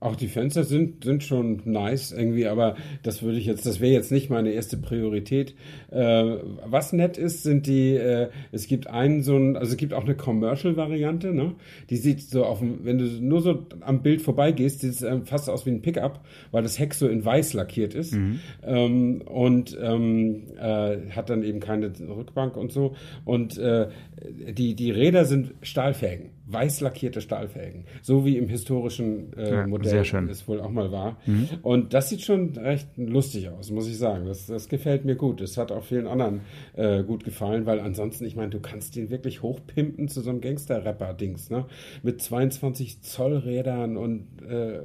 Auch 0.00 0.16
die 0.16 0.28
Fenster 0.28 0.64
sind, 0.64 1.04
sind 1.04 1.22
schon 1.22 1.60
nice 1.66 2.10
irgendwie, 2.10 2.46
aber 2.46 2.76
das 3.02 3.22
würde 3.22 3.36
ich 3.36 3.44
jetzt, 3.44 3.66
das 3.66 3.80
wäre 3.80 3.92
jetzt 3.92 4.10
nicht 4.10 4.30
meine 4.30 4.50
erste 4.50 4.78
Priorität. 4.78 5.54
Äh, 5.90 6.36
was 6.64 6.94
nett 6.94 7.18
ist, 7.18 7.42
sind 7.42 7.66
die, 7.66 7.96
äh, 7.96 8.30
es 8.50 8.66
gibt 8.66 8.86
einen 8.86 9.22
so 9.22 9.36
ein, 9.36 9.58
also 9.58 9.72
es 9.72 9.76
gibt 9.76 9.92
auch 9.92 10.04
eine 10.04 10.14
Commercial-Variante, 10.14 11.34
ne? 11.34 11.52
Die 11.90 11.98
sieht 11.98 12.22
so 12.22 12.46
auf 12.46 12.60
dem, 12.60 12.84
wenn 12.84 12.96
du 12.96 13.04
nur 13.04 13.42
so 13.42 13.66
am 13.82 14.02
Bild 14.02 14.22
vorbeigehst, 14.22 14.80
sieht 14.80 14.92
es 14.92 15.02
äh, 15.02 15.20
fast 15.24 15.50
aus 15.50 15.66
wie 15.66 15.70
ein 15.70 15.82
Pickup, 15.82 16.24
weil 16.50 16.62
das 16.62 16.78
Heck 16.78 16.94
so 16.94 17.06
in 17.06 17.22
weiß 17.22 17.52
lackiert 17.52 17.94
ist. 17.94 18.14
Mhm. 18.14 18.40
Ähm, 18.64 19.22
und 19.26 19.76
ähm, 19.82 20.44
äh, 20.58 20.96
hat 21.10 21.28
dann 21.28 21.42
eben 21.42 21.60
keine 21.60 21.92
Rückbank 22.08 22.56
und 22.56 22.72
so. 22.72 22.94
Und 23.26 23.58
äh, 23.58 23.88
die, 24.22 24.74
die 24.74 24.90
Räder 24.90 25.24
sind 25.24 25.54
Stahlfelgen 25.62 26.30
weiß 26.52 26.80
lackierte 26.80 27.20
Stahlfelgen, 27.20 27.84
so 28.02 28.24
wie 28.24 28.36
im 28.36 28.48
historischen 28.48 29.32
äh, 29.36 29.50
ja, 29.50 29.66
Modell 29.66 30.04
es 30.28 30.48
wohl 30.48 30.60
auch 30.60 30.70
mal 30.70 30.90
war. 30.90 31.18
Mhm. 31.26 31.48
Und 31.62 31.94
das 31.94 32.08
sieht 32.08 32.22
schon 32.22 32.56
recht 32.56 32.88
lustig 32.96 33.48
aus, 33.48 33.70
muss 33.70 33.88
ich 33.88 33.98
sagen. 33.98 34.26
Das, 34.26 34.46
das 34.46 34.68
gefällt 34.68 35.04
mir 35.04 35.16
gut. 35.16 35.40
Es 35.40 35.56
hat 35.56 35.72
auch 35.72 35.84
vielen 35.84 36.06
anderen 36.06 36.40
äh, 36.74 37.02
gut 37.02 37.24
gefallen, 37.24 37.66
weil 37.66 37.80
ansonsten, 37.80 38.24
ich 38.24 38.36
meine, 38.36 38.50
du 38.50 38.60
kannst 38.60 38.96
den 38.96 39.10
wirklich 39.10 39.42
hochpimpen 39.42 40.08
zu 40.08 40.20
so 40.20 40.30
einem 40.30 40.40
Gangster-Rapper-Dings, 40.40 41.50
ne? 41.50 41.66
Mit 42.02 42.20
22 42.20 43.02
Zoll 43.02 43.36
Rädern 43.36 43.96
und 43.96 44.42
äh, 44.48 44.80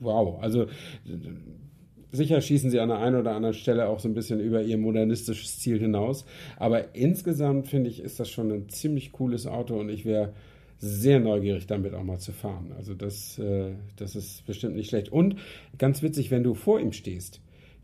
wow, 0.00 0.40
also 0.40 0.66
Sicher 2.14 2.40
schießen 2.40 2.70
sie 2.70 2.80
an 2.80 2.88
der 2.88 2.98
einen 2.98 3.16
oder 3.16 3.34
anderen 3.34 3.54
Stelle 3.54 3.88
auch 3.88 3.98
so 3.98 4.08
ein 4.08 4.14
bisschen 4.14 4.40
über 4.40 4.62
ihr 4.62 4.78
modernistisches 4.78 5.58
Ziel 5.58 5.78
hinaus. 5.78 6.24
Aber 6.56 6.94
insgesamt 6.94 7.68
finde 7.68 7.90
ich, 7.90 8.00
ist 8.00 8.20
das 8.20 8.30
schon 8.30 8.50
ein 8.52 8.68
ziemlich 8.68 9.12
cooles 9.12 9.46
Auto 9.46 9.78
und 9.78 9.88
ich 9.88 10.04
wäre 10.04 10.32
sehr 10.78 11.18
neugierig, 11.20 11.66
damit 11.66 11.94
auch 11.94 12.02
mal 12.02 12.18
zu 12.18 12.32
fahren. 12.32 12.72
Also 12.76 12.94
das, 12.94 13.38
äh, 13.38 13.72
das 13.96 14.16
ist 14.16 14.46
bestimmt 14.46 14.76
nicht 14.76 14.90
schlecht. 14.90 15.10
Und 15.10 15.36
ganz 15.78 16.02
witzig, 16.02 16.30
wenn 16.30 16.44
du 16.44 16.54
vor 16.54 16.80
ihm 16.80 16.92
stehst, 16.92 17.40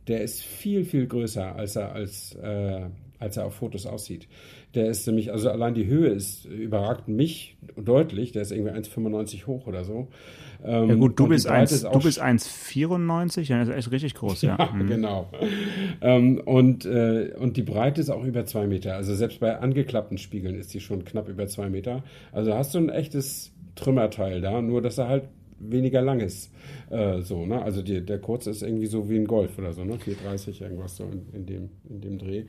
der 0.06 0.22
ist 0.22 0.42
viel, 0.42 0.84
viel 0.84 1.06
größer, 1.06 1.56
als 1.56 1.76
er, 1.76 1.92
als, 1.92 2.34
äh, 2.34 2.86
als 3.18 3.36
er 3.36 3.46
auf 3.46 3.54
Fotos 3.54 3.86
aussieht. 3.86 4.28
Der 4.74 4.86
ist 4.86 5.06
nämlich, 5.06 5.32
also 5.32 5.50
allein 5.50 5.74
die 5.74 5.86
Höhe 5.86 6.08
ist, 6.08 6.44
überragt 6.44 7.08
mich 7.08 7.56
deutlich. 7.76 8.32
Der 8.32 8.42
ist 8.42 8.52
irgendwie 8.52 8.72
1,95 8.72 9.46
hoch 9.46 9.66
oder 9.66 9.84
so. 9.84 10.08
Ähm, 10.64 10.88
ja 10.88 10.94
gut, 10.94 11.18
du 11.18 11.27
bist, 11.29 11.46
1, 11.46 11.83
du 11.83 12.01
bist 12.01 12.23
1,94, 12.23 13.42
ja, 13.42 13.59
das 13.59 13.68
ist 13.68 13.75
echt 13.77 13.90
richtig 13.92 14.14
groß, 14.14 14.42
ja. 14.42 14.57
ja 14.59 14.70
mhm. 14.73 14.87
Genau. 14.87 15.31
Ähm, 16.01 16.40
und, 16.44 16.85
äh, 16.85 17.33
und 17.38 17.57
die 17.57 17.62
Breite 17.62 18.01
ist 18.01 18.11
auch 18.11 18.25
über 18.25 18.44
zwei 18.46 18.66
Meter. 18.66 18.94
Also 18.94 19.14
selbst 19.14 19.40
bei 19.40 19.59
angeklappten 19.59 20.18
Spiegeln 20.18 20.59
ist 20.59 20.75
die 20.75 20.81
schon 20.81 21.05
knapp 21.05 21.29
über 21.29 21.46
zwei 21.46 21.68
Meter. 21.68 22.03
Also 22.33 22.55
hast 22.55 22.75
du 22.75 22.79
ein 22.79 22.88
echtes 22.90 23.53
Trümmerteil 23.75 24.40
da, 24.40 24.61
nur 24.61 24.83
dass 24.83 24.99
er 24.99 25.09
halt 25.09 25.25
weniger 25.61 26.03
lang 26.03 26.20
ist. 26.20 26.51
Äh, 26.90 27.20
so, 27.20 27.46
ne? 27.46 27.62
Also 27.62 27.83
die, 27.83 28.05
der 28.05 28.18
kurze 28.18 28.51
ist 28.51 28.62
irgendwie 28.62 28.87
so 28.87 29.09
wie 29.09 29.16
ein 29.16 29.27
Golf 29.27 29.59
oder 29.59 29.73
so, 29.73 29.85
ne? 29.85 29.99
430, 29.99 30.62
irgendwas 30.62 30.96
so 30.96 31.05
in, 31.05 31.27
in 31.33 31.46
dem, 31.46 31.70
in 31.88 32.01
dem 32.01 32.18
Dreh. 32.18 32.44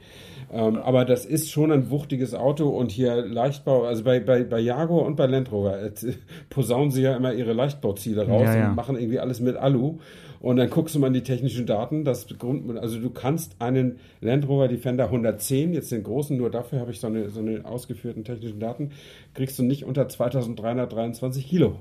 Ähm, 0.52 0.78
aber 0.78 1.06
das 1.06 1.26
ist 1.26 1.52
schon 1.52 1.72
ein 1.72 1.90
wuchtiges 1.90 2.34
Auto 2.34 2.70
und 2.70 2.92
hier 2.92 3.16
Leichtbau, 3.26 3.84
also 3.84 4.04
bei, 4.04 4.20
bei, 4.20 4.44
bei 4.44 4.60
Jaguar 4.60 5.06
und 5.06 5.16
bei 5.16 5.26
Land 5.26 5.52
Rover 5.52 5.82
äh, 5.82 5.92
posaunen 6.50 6.92
sie 6.92 7.04
ja 7.04 7.16
immer 7.16 7.34
ihre 7.34 7.54
Leichtbauziele 7.54 8.28
raus 8.28 8.44
ja, 8.44 8.58
ja. 8.58 8.70
und 8.70 8.76
machen 8.76 8.98
irgendwie 8.98 9.20
alles 9.20 9.40
mit 9.40 9.58
Alu. 9.58 10.00
Und 10.42 10.58
dann 10.58 10.70
guckst 10.72 10.96
du 10.96 11.00
mal 11.00 11.08
in 11.08 11.14
die 11.14 11.24
technischen 11.24 11.68
Daten. 11.68 12.04
Das 12.04 12.28
Grund, 12.28 12.78
also 12.80 13.00
du 13.00 13.12
kannst 13.12 13.56
einen 13.60 14.00
Land 14.22 14.48
Rover 14.48 14.68
Defender 14.68 15.06
110, 15.06 15.74
jetzt 15.74 15.92
den 15.92 16.04
großen, 16.04 16.36
nur 16.36 16.50
dafür 16.50 16.80
habe 16.80 16.92
ich 16.92 17.00
so 17.00 17.08
eine, 17.08 17.30
so 17.30 17.42
eine 17.42 17.64
ausgeführten 17.64 18.24
technischen 18.24 18.60
Daten, 18.60 18.92
kriegst 19.36 19.60
du 19.60 19.64
nicht 19.64 19.86
unter 19.86 20.10
2323 20.10 21.48
Kilo. 21.48 21.78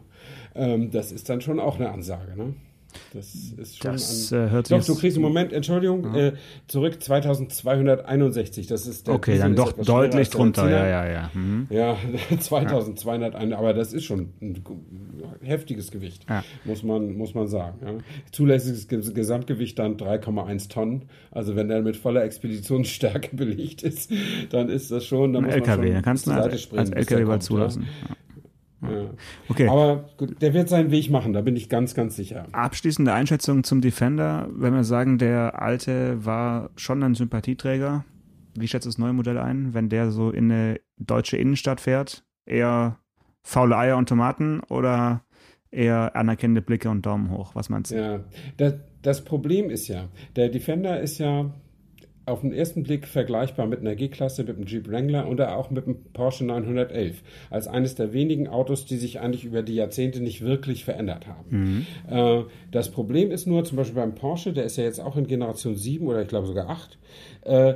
Ähm, 0.54 0.90
das 0.90 1.10
ist 1.10 1.30
dann 1.30 1.40
schon 1.40 1.58
auch 1.58 1.76
eine 1.76 1.90
Ansage. 1.90 2.36
Ne? 2.36 2.54
Das 3.12 3.34
ist 3.34 3.82
schon 3.82 3.92
das, 3.92 4.32
an, 4.32 4.48
äh, 4.48 4.50
hört 4.50 4.70
Doch, 4.70 4.84
du 4.84 4.94
kriegst 4.94 5.16
im 5.16 5.22
Moment, 5.22 5.52
Entschuldigung, 5.52 6.14
ja. 6.14 6.28
äh, 6.28 6.32
zurück 6.66 7.02
2261. 7.02 8.66
Das 8.66 8.86
ist 8.86 9.06
der 9.06 9.14
Okay, 9.14 9.32
Diesel 9.32 9.42
dann 9.42 9.56
doch 9.56 9.72
deutlich 9.72 10.30
drunter, 10.30 10.70
ja, 10.70 10.86
ja, 10.86 11.10
ja. 11.10 11.30
Mhm. 11.34 11.66
Ja, 11.70 11.96
2201, 12.38 13.52
aber 13.56 13.74
das 13.74 13.92
ist 13.92 14.04
schon 14.04 14.32
ein 14.40 14.62
heftiges 15.42 15.90
Gewicht, 15.90 16.26
ja. 16.28 16.44
muss, 16.64 16.82
man, 16.82 17.16
muss 17.16 17.34
man 17.34 17.48
sagen. 17.48 17.78
Ja. 17.84 17.92
Zulässiges 18.32 18.88
Gesamtgewicht 18.88 19.78
dann 19.78 19.96
3,1 19.96 20.68
Tonnen. 20.68 21.06
Also 21.30 21.56
wenn 21.56 21.68
der 21.68 21.82
mit 21.82 21.96
voller 21.96 22.24
Expeditionsstärke 22.24 23.36
belegt 23.36 23.82
ist, 23.82 24.12
dann 24.50 24.68
ist 24.68 24.90
das 24.90 25.04
schon, 25.04 25.32
dann 25.32 25.44
ein 25.44 25.46
muss 25.46 25.54
LKW, 25.54 25.76
man 25.76 25.86
schon 25.86 25.94
dann 25.94 26.02
kannst 26.02 26.26
du 26.26 26.30
als, 26.32 26.72
als 26.72 26.90
LKW 26.90 27.24
mal 27.24 27.40
zulassen. 27.40 27.86
Ja. 28.08 28.16
Ja. 28.82 29.10
Okay. 29.48 29.68
Aber 29.68 30.08
gut, 30.16 30.40
der 30.40 30.54
wird 30.54 30.68
seinen 30.68 30.90
Weg 30.90 31.10
machen, 31.10 31.32
da 31.32 31.40
bin 31.42 31.56
ich 31.56 31.68
ganz, 31.68 31.94
ganz 31.94 32.16
sicher. 32.16 32.46
Abschließende 32.52 33.12
Einschätzung 33.12 33.62
zum 33.64 33.80
Defender, 33.80 34.48
wenn 34.52 34.74
wir 34.74 34.84
sagen, 34.84 35.18
der 35.18 35.60
alte 35.60 36.24
war 36.24 36.70
schon 36.76 37.02
ein 37.02 37.14
Sympathieträger. 37.14 38.04
Wie 38.54 38.68
schätzt 38.68 38.86
das 38.86 38.98
neue 38.98 39.12
Modell 39.12 39.38
ein, 39.38 39.74
wenn 39.74 39.88
der 39.88 40.10
so 40.10 40.30
in 40.30 40.50
eine 40.50 40.80
deutsche 40.96 41.36
Innenstadt 41.36 41.80
fährt? 41.80 42.24
Eher 42.46 42.98
faule 43.42 43.76
Eier 43.76 43.96
und 43.96 44.08
Tomaten 44.08 44.60
oder 44.68 45.22
eher 45.70 46.16
anerkennende 46.16 46.62
Blicke 46.62 46.90
und 46.90 47.06
Daumen 47.06 47.30
hoch? 47.30 47.54
Was 47.54 47.68
meinst 47.68 47.90
du? 47.90 47.96
Ja, 47.96 48.20
das, 48.56 48.74
das 49.02 49.24
Problem 49.24 49.70
ist 49.70 49.88
ja, 49.88 50.08
der 50.36 50.48
Defender 50.48 51.00
ist 51.00 51.18
ja 51.18 51.50
auf 52.26 52.42
den 52.42 52.52
ersten 52.52 52.82
Blick 52.82 53.06
vergleichbar 53.06 53.66
mit 53.66 53.80
einer 53.80 53.96
G-Klasse, 53.96 54.44
mit 54.44 54.56
dem 54.56 54.66
Jeep 54.66 54.88
Wrangler 54.88 55.28
oder 55.28 55.56
auch 55.56 55.70
mit 55.70 55.86
dem 55.86 56.04
Porsche 56.12 56.44
911 56.44 57.22
als 57.50 57.66
eines 57.66 57.94
der 57.94 58.12
wenigen 58.12 58.48
Autos, 58.48 58.86
die 58.86 58.96
sich 58.96 59.20
eigentlich 59.20 59.44
über 59.44 59.62
die 59.62 59.74
Jahrzehnte 59.74 60.20
nicht 60.22 60.42
wirklich 60.42 60.84
verändert 60.84 61.26
haben. 61.26 61.86
Mhm. 62.08 62.14
Äh, 62.14 62.44
das 62.70 62.90
Problem 62.90 63.30
ist 63.30 63.46
nur, 63.46 63.64
zum 63.64 63.76
Beispiel 63.76 63.96
beim 63.96 64.14
Porsche, 64.14 64.52
der 64.52 64.64
ist 64.64 64.76
ja 64.76 64.84
jetzt 64.84 65.00
auch 65.00 65.16
in 65.16 65.26
Generation 65.26 65.74
7 65.74 66.06
oder 66.06 66.22
ich 66.22 66.28
glaube 66.28 66.46
sogar 66.46 66.68
8, 66.68 66.98
äh, 67.42 67.74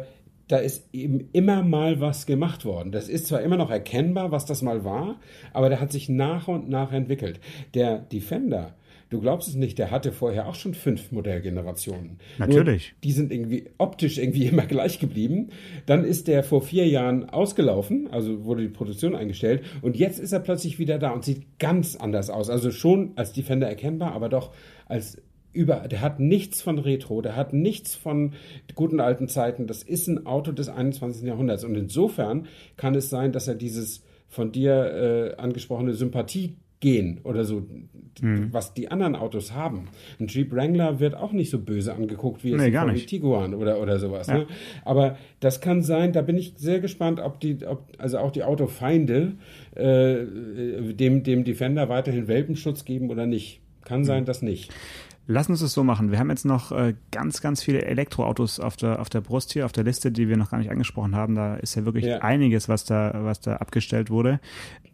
da 0.48 0.58
ist 0.58 0.88
eben 0.92 1.28
immer 1.32 1.62
mal 1.62 2.00
was 2.00 2.26
gemacht 2.26 2.64
worden. 2.64 2.92
Das 2.92 3.08
ist 3.08 3.26
zwar 3.26 3.40
immer 3.40 3.56
noch 3.56 3.70
erkennbar, 3.70 4.30
was 4.30 4.44
das 4.44 4.62
mal 4.62 4.84
war, 4.84 5.16
aber 5.52 5.68
der 5.68 5.80
hat 5.80 5.90
sich 5.90 6.08
nach 6.08 6.48
und 6.48 6.68
nach 6.68 6.92
entwickelt. 6.92 7.40
Der 7.72 7.98
Defender, 7.98 8.74
Du 9.14 9.20
glaubst 9.20 9.46
es 9.46 9.54
nicht, 9.54 9.78
der 9.78 9.92
hatte 9.92 10.10
vorher 10.10 10.48
auch 10.48 10.56
schon 10.56 10.74
fünf 10.74 11.12
Modellgenerationen. 11.12 12.18
Natürlich. 12.36 12.94
Nur 12.94 13.00
die 13.04 13.12
sind 13.12 13.32
irgendwie 13.32 13.70
optisch 13.78 14.18
irgendwie 14.18 14.46
immer 14.48 14.66
gleich 14.66 14.98
geblieben. 14.98 15.50
Dann 15.86 16.04
ist 16.04 16.26
der 16.26 16.42
vor 16.42 16.62
vier 16.62 16.88
Jahren 16.88 17.30
ausgelaufen, 17.30 18.08
also 18.10 18.44
wurde 18.44 18.62
die 18.62 18.68
Produktion 18.70 19.14
eingestellt 19.14 19.62
und 19.82 19.96
jetzt 19.96 20.18
ist 20.18 20.32
er 20.32 20.40
plötzlich 20.40 20.80
wieder 20.80 20.98
da 20.98 21.10
und 21.10 21.24
sieht 21.24 21.60
ganz 21.60 21.94
anders 21.94 22.28
aus. 22.28 22.50
Also 22.50 22.72
schon 22.72 23.12
als 23.14 23.32
Defender 23.32 23.68
erkennbar, 23.68 24.14
aber 24.14 24.28
doch 24.28 24.52
als 24.86 25.22
über, 25.52 25.86
der 25.86 26.00
hat 26.00 26.18
nichts 26.18 26.60
von 26.60 26.80
Retro, 26.80 27.22
der 27.22 27.36
hat 27.36 27.52
nichts 27.52 27.94
von 27.94 28.32
guten 28.74 28.98
alten 28.98 29.28
Zeiten. 29.28 29.68
Das 29.68 29.84
ist 29.84 30.08
ein 30.08 30.26
Auto 30.26 30.50
des 30.50 30.68
21. 30.68 31.22
Jahrhunderts. 31.22 31.62
Und 31.62 31.76
insofern 31.76 32.48
kann 32.76 32.96
es 32.96 33.10
sein, 33.10 33.30
dass 33.30 33.46
er 33.46 33.54
dieses 33.54 34.02
von 34.26 34.50
dir 34.50 34.74
äh, 34.74 35.40
angesprochene 35.40 35.94
Sympathie 35.94 36.56
gehen 36.84 37.20
oder 37.24 37.46
so, 37.46 37.66
hm. 38.20 38.52
was 38.52 38.74
die 38.74 38.90
anderen 38.90 39.16
Autos 39.16 39.54
haben. 39.54 39.88
Ein 40.20 40.26
Jeep 40.26 40.52
Wrangler 40.52 41.00
wird 41.00 41.14
auch 41.14 41.32
nicht 41.32 41.48
so 41.48 41.58
böse 41.58 41.94
angeguckt 41.94 42.44
wie 42.44 42.50
jetzt 42.50 42.60
nee, 42.60 42.76
ein 42.76 42.94
Tiguan 42.94 43.54
oder, 43.54 43.80
oder 43.80 43.98
sowas. 43.98 44.26
Ja. 44.26 44.40
Ne? 44.40 44.46
Aber 44.84 45.16
das 45.40 45.62
kann 45.62 45.82
sein, 45.82 46.12
da 46.12 46.20
bin 46.20 46.36
ich 46.36 46.52
sehr 46.58 46.80
gespannt, 46.80 47.20
ob 47.20 47.40
die, 47.40 47.64
ob, 47.66 47.86
also 47.96 48.18
auch 48.18 48.32
die 48.32 48.42
Autofeinde 48.42 49.32
äh, 49.74 50.26
dem, 50.92 51.22
dem 51.22 51.44
Defender 51.44 51.88
weiterhin 51.88 52.28
Welpenschutz 52.28 52.84
geben 52.84 53.08
oder 53.08 53.24
nicht. 53.24 53.62
Kann 53.86 54.00
hm. 54.00 54.04
sein, 54.04 54.24
dass 54.26 54.42
nicht. 54.42 54.70
Lass 55.26 55.48
uns 55.48 55.62
es 55.62 55.72
so 55.72 55.84
machen. 55.84 56.10
Wir 56.10 56.18
haben 56.18 56.28
jetzt 56.28 56.44
noch 56.44 56.70
äh, 56.70 56.92
ganz, 57.10 57.40
ganz 57.40 57.62
viele 57.62 57.86
Elektroautos 57.86 58.60
auf 58.60 58.76
der, 58.76 59.00
auf 59.00 59.08
der 59.08 59.22
Brust 59.22 59.54
hier, 59.54 59.64
auf 59.64 59.72
der 59.72 59.84
Liste, 59.84 60.12
die 60.12 60.28
wir 60.28 60.36
noch 60.36 60.50
gar 60.50 60.58
nicht 60.58 60.70
angesprochen 60.70 61.16
haben. 61.16 61.34
Da 61.34 61.54
ist 61.54 61.76
ja 61.76 61.86
wirklich 61.86 62.04
ja. 62.04 62.18
einiges, 62.18 62.68
was 62.68 62.84
da, 62.84 63.10
was 63.24 63.40
da 63.40 63.56
abgestellt 63.56 64.10
wurde. 64.10 64.38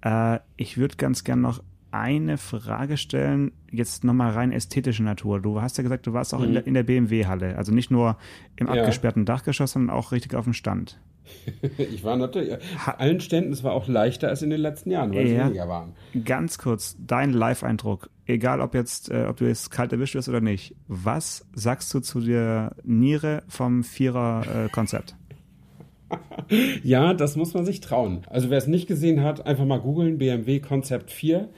Äh, 0.05 0.39
ich 0.57 0.79
würde 0.79 0.95
ganz 0.95 1.25
gern 1.25 1.41
noch 1.41 1.61
eine 1.93 2.39
Frage 2.39 2.97
stellen, 2.97 3.53
jetzt 3.71 4.05
nochmal 4.05 4.33
rein 4.33 4.53
ästhetische 4.53 5.03
Natur. 5.03 5.41
Du 5.41 5.61
hast 5.61 5.77
ja 5.79 5.83
gesagt, 5.83 6.07
du 6.07 6.13
warst 6.13 6.35
auch 6.35 6.41
mhm. 6.41 6.45
in 6.45 6.53
der, 6.55 6.67
in 6.67 6.75
der 6.75 6.83
BMW-Halle, 6.83 7.57
also 7.57 7.73
nicht 7.73 7.91
nur 7.91 8.17
im 8.57 8.67
ja. 8.67 8.75
abgesperrten 8.75 9.25
Dachgeschoss, 9.25 9.73
sondern 9.73 9.95
auch 9.95 10.13
richtig 10.13 10.35
auf 10.35 10.45
dem 10.45 10.53
Stand. 10.53 11.01
ich 11.79 12.03
war 12.03 12.17
natürlich, 12.17 12.57
allen 12.99 13.21
Ständen, 13.21 13.53
es 13.53 13.63
war 13.63 13.73
auch 13.73 13.87
leichter 13.87 14.29
als 14.29 14.43
in 14.43 14.51
den 14.51 14.61
letzten 14.61 14.91
Jahren, 14.91 15.15
weil 15.15 15.27
es 15.27 15.33
ja, 15.33 15.47
weniger 15.47 15.69
waren. 15.69 15.93
Ganz 16.25 16.59
kurz, 16.59 16.97
dein 16.99 17.33
Live-Eindruck 17.33 18.11
egal 18.31 18.61
ob 18.61 18.75
jetzt, 18.75 19.11
äh, 19.11 19.27
ob 19.29 19.37
du 19.37 19.47
jetzt 19.47 19.71
kalt 19.71 19.93
erwischt 19.93 20.15
wirst 20.15 20.29
oder 20.29 20.41
nicht, 20.41 20.75
was 20.89 21.47
sagst 21.53 21.93
du 21.93 22.01
zu 22.01 22.21
der 22.21 22.75
Niere 22.85 23.43
vom 23.49 23.85
Vierer-Konzept? 23.85 25.17
ja, 26.83 27.15
das 27.15 27.37
muss 27.37 27.55
man 27.55 27.65
sich 27.65 27.81
trauen. 27.81 28.23
Also 28.29 28.51
wer 28.51 28.59
es 28.59 28.67
nicht 28.67 28.87
gesehen 28.87 29.23
hat, 29.23 29.47
einfach 29.47 29.65
mal 29.65 29.81
googeln, 29.81 30.19
BMW 30.19 30.61
Konzept 30.61 31.11
4. 31.11 31.49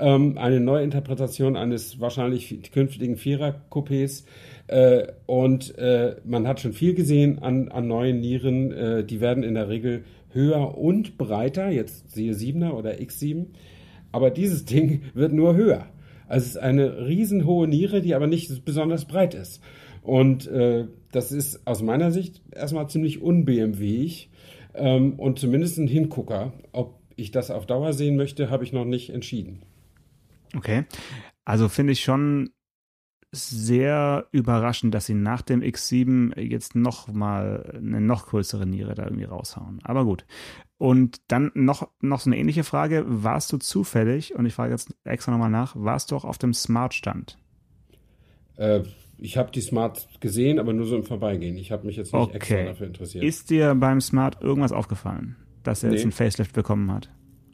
Ähm, 0.00 0.38
eine 0.38 0.60
Neuinterpretation 0.60 1.56
eines 1.56 2.00
wahrscheinlich 2.00 2.72
künftigen 2.72 3.16
Vierer-Coupés. 3.16 4.24
Äh, 4.66 5.08
und 5.26 5.76
äh, 5.78 6.16
man 6.24 6.48
hat 6.48 6.60
schon 6.60 6.72
viel 6.72 6.94
gesehen 6.94 7.38
an, 7.40 7.68
an 7.68 7.86
neuen 7.86 8.20
Nieren. 8.20 8.72
Äh, 8.72 9.04
die 9.04 9.20
werden 9.20 9.42
in 9.42 9.54
der 9.54 9.68
Regel 9.68 10.04
höher 10.32 10.78
und 10.78 11.18
breiter. 11.18 11.68
Jetzt 11.68 12.12
siehe 12.12 12.32
7er 12.32 12.72
oder 12.72 12.92
X7. 12.92 13.46
Aber 14.10 14.30
dieses 14.30 14.64
Ding 14.64 15.02
wird 15.12 15.32
nur 15.32 15.54
höher. 15.54 15.86
Also 16.28 16.44
es 16.44 16.50
ist 16.52 16.58
eine 16.58 17.06
riesenhohe 17.06 17.68
Niere, 17.68 18.00
die 18.00 18.14
aber 18.14 18.26
nicht 18.26 18.64
besonders 18.64 19.04
breit 19.04 19.34
ist. 19.34 19.60
Und 20.02 20.46
äh, 20.46 20.86
das 21.12 21.30
ist 21.30 21.66
aus 21.66 21.82
meiner 21.82 22.10
Sicht 22.10 22.40
erstmal 22.52 22.88
ziemlich 22.88 23.20
unbmwig 23.20 24.30
ähm, 24.74 25.14
und 25.18 25.38
zumindest 25.38 25.78
ein 25.78 25.88
Hingucker. 25.88 26.52
Ob 26.72 26.94
ich 27.16 27.32
das 27.32 27.50
auf 27.50 27.66
Dauer 27.66 27.92
sehen 27.92 28.16
möchte, 28.16 28.48
habe 28.48 28.64
ich 28.64 28.72
noch 28.72 28.84
nicht 28.86 29.10
entschieden. 29.10 29.60
Okay. 30.56 30.84
Also 31.44 31.68
finde 31.68 31.92
ich 31.92 32.02
schon 32.02 32.50
sehr 33.32 34.26
überraschend, 34.32 34.92
dass 34.92 35.06
sie 35.06 35.14
nach 35.14 35.42
dem 35.42 35.60
X7 35.60 36.38
jetzt 36.40 36.74
noch 36.74 37.08
mal 37.08 37.74
eine 37.76 38.00
noch 38.00 38.26
größere 38.26 38.66
Niere 38.66 38.94
da 38.94 39.04
irgendwie 39.04 39.24
raushauen. 39.24 39.78
Aber 39.84 40.04
gut. 40.04 40.24
Und 40.78 41.20
dann 41.28 41.52
noch, 41.54 41.88
noch 42.00 42.20
so 42.20 42.30
eine 42.30 42.38
ähnliche 42.38 42.64
Frage. 42.64 43.04
Warst 43.06 43.52
du 43.52 43.58
zufällig, 43.58 44.34
und 44.34 44.46
ich 44.46 44.54
frage 44.54 44.72
jetzt 44.72 44.96
extra 45.04 45.30
nochmal 45.30 45.50
nach, 45.50 45.76
warst 45.76 46.10
du 46.10 46.16
auch 46.16 46.24
auf 46.24 46.38
dem 46.38 46.54
Smart-Stand? 46.54 47.38
Äh, 48.56 48.82
ich 49.16 49.36
habe 49.36 49.52
die 49.52 49.60
Smart 49.60 50.08
gesehen, 50.20 50.58
aber 50.58 50.72
nur 50.72 50.86
so 50.86 50.96
im 50.96 51.04
Vorbeigehen. 51.04 51.56
Ich 51.56 51.70
habe 51.70 51.86
mich 51.86 51.96
jetzt 51.96 52.12
nicht 52.12 52.22
okay. 52.22 52.36
extra 52.36 52.62
dafür 52.64 52.86
interessiert. 52.88 53.22
Ist 53.22 53.50
dir 53.50 53.74
beim 53.74 54.00
Smart 54.00 54.40
irgendwas 54.40 54.72
aufgefallen, 54.72 55.36
dass 55.62 55.84
er 55.84 55.90
nee. 55.90 55.96
jetzt 55.96 56.04
ein 56.04 56.12
Facelift 56.12 56.54
bekommen 56.54 56.90
hat? 56.90 57.10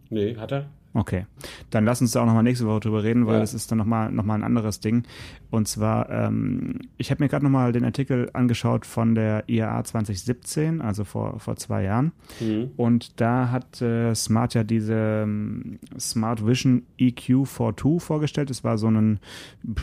Nee, 0.09 0.37
hat 0.37 0.53
er? 0.53 0.71
Okay, 0.97 1.27
dann 1.69 1.85
lass 1.85 2.01
uns 2.01 2.13
da 2.13 2.23
auch 2.23 2.27
nochmal 2.27 2.43
nächste 2.43 2.67
Woche 2.67 2.81
drüber 2.81 3.05
reden, 3.05 3.27
weil 3.27 3.35
ja. 3.35 3.41
das 3.41 3.53
ist 3.53 3.71
dann 3.71 3.77
nochmal 3.77 4.11
noch 4.11 4.25
mal 4.25 4.35
ein 4.35 4.43
anderes 4.43 4.81
Ding. 4.81 5.03
Und 5.51 5.69
zwar, 5.69 6.09
ähm, 6.09 6.81
ich 6.97 7.11
habe 7.11 7.23
mir 7.23 7.29
gerade 7.29 7.45
nochmal 7.45 7.73
den 7.73 7.85
Artikel 7.85 8.31
angeschaut 8.33 8.87
von 8.87 9.15
der 9.15 9.45
IAA 9.47 9.85
2017, 9.85 10.81
also 10.81 11.05
vor, 11.05 11.39
vor 11.39 11.57
zwei 11.57 11.83
Jahren. 11.83 12.13
Mhm. 12.41 12.71
Und 12.79 13.21
da 13.21 13.51
hat 13.51 13.83
äh, 13.83 14.15
Smart 14.15 14.55
ja 14.55 14.65
diese 14.65 15.25
ähm, 15.25 15.81
Smart 16.01 16.47
Vision 16.47 16.85
EQ42 16.99 18.01
vorgestellt. 18.01 18.49
Das 18.49 18.65
war 18.65 18.79
so 18.79 18.91
ein, 18.91 19.21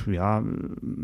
ja, 0.07 0.43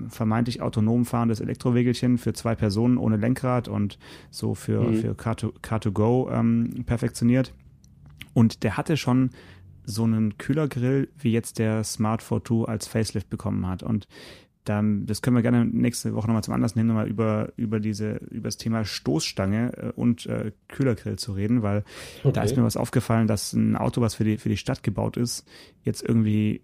vermeintlich 0.08 0.63
autonom 0.63 1.06
fahrendes 1.06 1.39
Elektrowegelchen 1.39 2.17
für 2.17 2.34
zwei 2.34 2.56
Personen 2.56 2.98
ohne 2.98 3.17
Lenkrad 3.17 3.67
und 3.67 4.00
so 4.32 4.56
für, 4.56 4.82
mhm. 4.82 4.95
für 4.95 5.12
Car2Go 5.12 6.32
ähm, 6.34 6.84
perfektioniert. 6.88 7.54
Und 8.34 8.63
der 8.63 8.78
hatte 8.78 8.98
schon 8.98 9.32
so 9.89 10.04
einen 10.04 10.38
Kühlergrill, 10.38 11.10
wie 11.17 11.32
jetzt 11.32 11.60
der 11.60 11.84
Smart 11.84 12.21
42 12.21 12.69
als 12.69 12.88
Facelift 12.88 13.30
bekommen 13.30 13.67
hat. 13.67 13.84
Und 13.84 14.08
dann, 14.65 15.06
das 15.08 15.21
können 15.21 15.36
wir 15.36 15.41
gerne 15.41 15.65
nächste 15.65 16.13
Woche 16.13 16.28
nochmal 16.28 16.43
zum 16.43 16.54
Anlass 16.54 16.75
nehmen, 16.75 16.89
nochmal 16.89 17.08
über, 17.08 17.52
über 17.56 17.80
diese, 17.80 18.17
über 18.30 18.47
das 18.47 18.58
Thema 18.58 18.86
Stoßstange 18.86 19.73
äh, 19.75 19.91
und 19.95 20.28
äh, 20.28 20.52
Kühlergrill 20.67 21.17
zu 21.17 21.34
reden, 21.34 21.63
weil 21.63 21.84
okay. 22.23 22.34
da 22.34 22.43
ist 22.43 22.56
mir 22.56 22.63
was 22.63 22.78
aufgefallen, 22.78 23.28
dass 23.28 23.54
ein 23.54 23.75
Auto, 23.75 24.02
was 24.02 24.15
für 24.15 24.23
die, 24.23 24.38
für 24.38 24.49
die 24.49 24.58
Stadt 24.58 24.84
gebaut 24.84 25.17
ist, 25.17 25.47
jetzt 25.84 26.04
irgendwie 26.04 26.62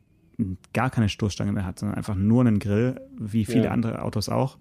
gar 0.73 0.89
keine 0.89 1.09
Stoßstange 1.09 1.53
mehr 1.53 1.65
hat, 1.65 1.79
sondern 1.79 1.97
einfach 1.97 2.15
nur 2.15 2.41
einen 2.41 2.59
Grill, 2.59 2.99
wie 3.17 3.45
viele 3.45 3.65
ja. 3.65 3.71
andere 3.71 4.01
Autos 4.01 4.29
auch. 4.29 4.57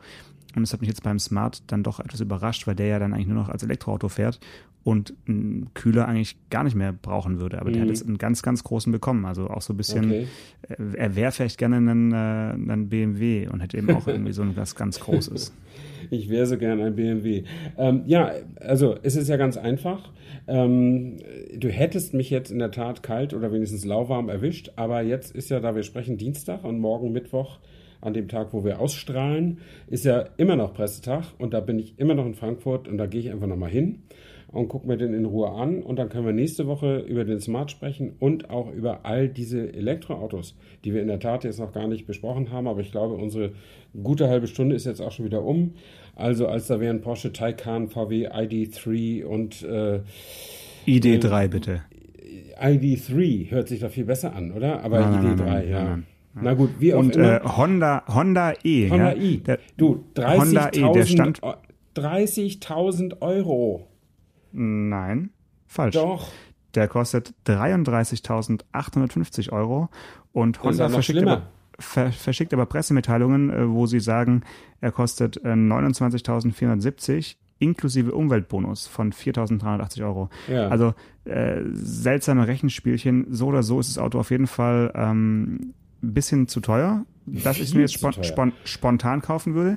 Und 0.54 0.62
das 0.62 0.72
hat 0.72 0.80
mich 0.80 0.88
jetzt 0.88 1.02
beim 1.02 1.18
Smart 1.18 1.62
dann 1.66 1.82
doch 1.82 2.00
etwas 2.00 2.20
überrascht, 2.20 2.66
weil 2.66 2.74
der 2.74 2.86
ja 2.86 2.98
dann 2.98 3.12
eigentlich 3.12 3.26
nur 3.26 3.36
noch 3.36 3.48
als 3.48 3.62
Elektroauto 3.62 4.08
fährt 4.08 4.40
und 4.84 5.14
einen 5.26 5.72
Kühler 5.74 6.06
eigentlich 6.06 6.36
gar 6.50 6.62
nicht 6.62 6.76
mehr 6.76 6.92
brauchen 6.92 7.40
würde. 7.40 7.60
Aber 7.60 7.70
mhm. 7.70 7.72
der 7.72 7.82
hat 7.82 7.88
mhm. 7.88 7.94
jetzt 7.94 8.06
einen 8.06 8.18
ganz, 8.18 8.42
ganz 8.42 8.62
großen 8.62 8.92
bekommen. 8.92 9.24
Also 9.24 9.48
auch 9.48 9.62
so 9.62 9.72
ein 9.72 9.76
bisschen, 9.76 10.04
okay. 10.04 10.26
Äh, 10.68 10.96
er 10.96 11.16
wäre 11.16 11.32
vielleicht 11.32 11.58
gerne 11.58 11.76
einen, 11.76 12.12
äh, 12.12 12.72
einen 12.72 12.88
BMW 12.88 13.48
und 13.48 13.60
hätte 13.60 13.78
eben 13.78 13.90
auch 13.90 14.06
irgendwie 14.06 14.32
so 14.32 14.42
ein 14.42 14.56
was 14.56 14.76
ganz 14.76 15.00
Großes. 15.00 15.52
Ich 16.10 16.28
wäre 16.28 16.44
so 16.44 16.58
gern 16.58 16.82
ein 16.82 16.94
BMW. 16.96 17.44
Ähm, 17.78 18.02
ja, 18.04 18.32
also 18.60 18.94
es 19.02 19.16
ist 19.16 19.28
ja 19.28 19.38
ganz 19.38 19.56
einfach. 19.56 20.12
Ähm, 20.46 21.16
du 21.56 21.68
hättest 21.70 22.12
mich 22.12 22.28
jetzt 22.28 22.50
in 22.50 22.58
der 22.58 22.70
Tat 22.70 23.02
kalt 23.02 23.32
oder 23.32 23.52
wenigstens 23.52 23.86
lauwarm 23.86 24.28
erwischt, 24.28 24.72
aber 24.76 25.00
jetzt 25.00 25.34
ist 25.34 25.48
ja, 25.48 25.60
da 25.60 25.74
wir 25.74 25.82
sprechen, 25.82 26.18
Dienstag 26.18 26.62
und 26.62 26.78
morgen 26.78 27.10
Mittwoch 27.12 27.58
an 28.04 28.14
dem 28.14 28.28
Tag, 28.28 28.52
wo 28.52 28.64
wir 28.64 28.80
ausstrahlen, 28.80 29.58
ist 29.88 30.04
ja 30.04 30.26
immer 30.36 30.56
noch 30.56 30.74
Pressetag 30.74 31.24
und 31.38 31.54
da 31.54 31.60
bin 31.60 31.78
ich 31.78 31.98
immer 31.98 32.14
noch 32.14 32.26
in 32.26 32.34
Frankfurt 32.34 32.88
und 32.88 32.98
da 32.98 33.06
gehe 33.06 33.20
ich 33.20 33.30
einfach 33.30 33.46
nochmal 33.46 33.70
hin 33.70 34.02
und 34.54 34.68
gucke 34.68 34.86
mir 34.86 34.96
den 34.96 35.12
in 35.14 35.24
Ruhe 35.24 35.50
an 35.50 35.82
und 35.82 35.98
dann 35.98 36.08
können 36.08 36.26
wir 36.26 36.32
nächste 36.32 36.66
Woche 36.66 36.98
über 36.98 37.24
den 37.24 37.40
Smart 37.40 37.70
sprechen 37.72 38.14
und 38.20 38.50
auch 38.50 38.70
über 38.72 39.04
all 39.04 39.28
diese 39.28 39.72
Elektroautos, 39.74 40.56
die 40.84 40.94
wir 40.94 41.02
in 41.02 41.08
der 41.08 41.18
Tat 41.18 41.44
jetzt 41.44 41.58
noch 41.58 41.72
gar 41.72 41.88
nicht 41.88 42.06
besprochen 42.06 42.52
haben, 42.52 42.68
aber 42.68 42.80
ich 42.80 42.92
glaube, 42.92 43.14
unsere 43.14 43.52
gute 44.00 44.28
halbe 44.28 44.46
Stunde 44.46 44.76
ist 44.76 44.86
jetzt 44.86 45.00
auch 45.00 45.10
schon 45.10 45.24
wieder 45.24 45.42
um. 45.42 45.74
Also 46.14 46.46
als 46.46 46.68
da 46.68 46.78
wären 46.78 47.00
Porsche 47.00 47.32
Taycan, 47.32 47.88
VW 47.88 48.28
ID3 48.28 49.24
und 49.24 49.62
äh, 49.64 50.00
ID3 50.86 51.44
äh, 51.44 51.48
bitte. 51.48 51.82
ID3 52.60 53.50
hört 53.50 53.68
sich 53.68 53.80
doch 53.80 53.90
viel 53.90 54.04
besser 54.04 54.34
an, 54.36 54.52
oder? 54.52 54.82
Aber 54.84 55.00
nein, 55.00 55.14
ID3, 55.14 55.36
nein, 55.36 55.46
nein, 55.46 55.68
ja. 55.68 55.98
Na 56.34 56.54
gut, 56.54 56.70
wie 56.78 56.94
auch 56.94 56.98
Und 56.98 57.16
immer. 57.16 57.44
Äh, 57.44 57.44
Honda, 57.44 58.04
Honda 58.08 58.54
E. 58.62 58.90
Honda 58.90 59.12
ja? 59.12 59.22
E. 59.22 59.36
Der, 59.38 59.58
du, 59.76 60.04
30.000 60.16 61.44
e, 61.44 61.54
30 61.94 62.60
Euro. 63.20 63.88
Nein, 64.52 65.30
falsch. 65.66 65.94
Doch. 65.94 66.28
Der 66.74 66.88
kostet 66.88 67.34
33.850 67.46 69.52
Euro 69.52 69.88
und 70.32 70.62
Honda 70.62 70.88
verschickt 70.88 71.22
aber, 71.22 71.42
ver, 71.78 72.10
verschickt 72.10 72.52
aber, 72.52 72.66
Pressemitteilungen, 72.66 73.50
äh, 73.50 73.70
wo 73.70 73.86
sie 73.86 74.00
sagen, 74.00 74.42
er 74.80 74.90
kostet 74.90 75.36
äh, 75.44 75.50
29.470 75.50 77.36
inklusive 77.60 78.12
Umweltbonus 78.12 78.88
von 78.88 79.12
4.380 79.12 80.04
Euro. 80.04 80.28
Ja. 80.48 80.66
Also 80.68 80.94
äh, 81.24 81.60
seltsame 81.72 82.48
Rechenspielchen. 82.48 83.26
So 83.30 83.46
oder 83.46 83.62
so 83.62 83.78
ist 83.78 83.90
das 83.90 83.98
Auto 83.98 84.18
auf 84.18 84.30
jeden 84.30 84.48
Fall 84.48 84.90
ähm, 84.94 85.74
ein 86.04 86.14
bisschen 86.14 86.48
zu 86.48 86.60
teuer, 86.60 87.04
dass 87.26 87.58
ich 87.58 87.74
mir 87.74 87.82
jetzt 87.82 87.94
spon 87.94 88.12
spon 88.22 88.52
spontan 88.64 89.22
kaufen 89.22 89.54
würde. 89.54 89.76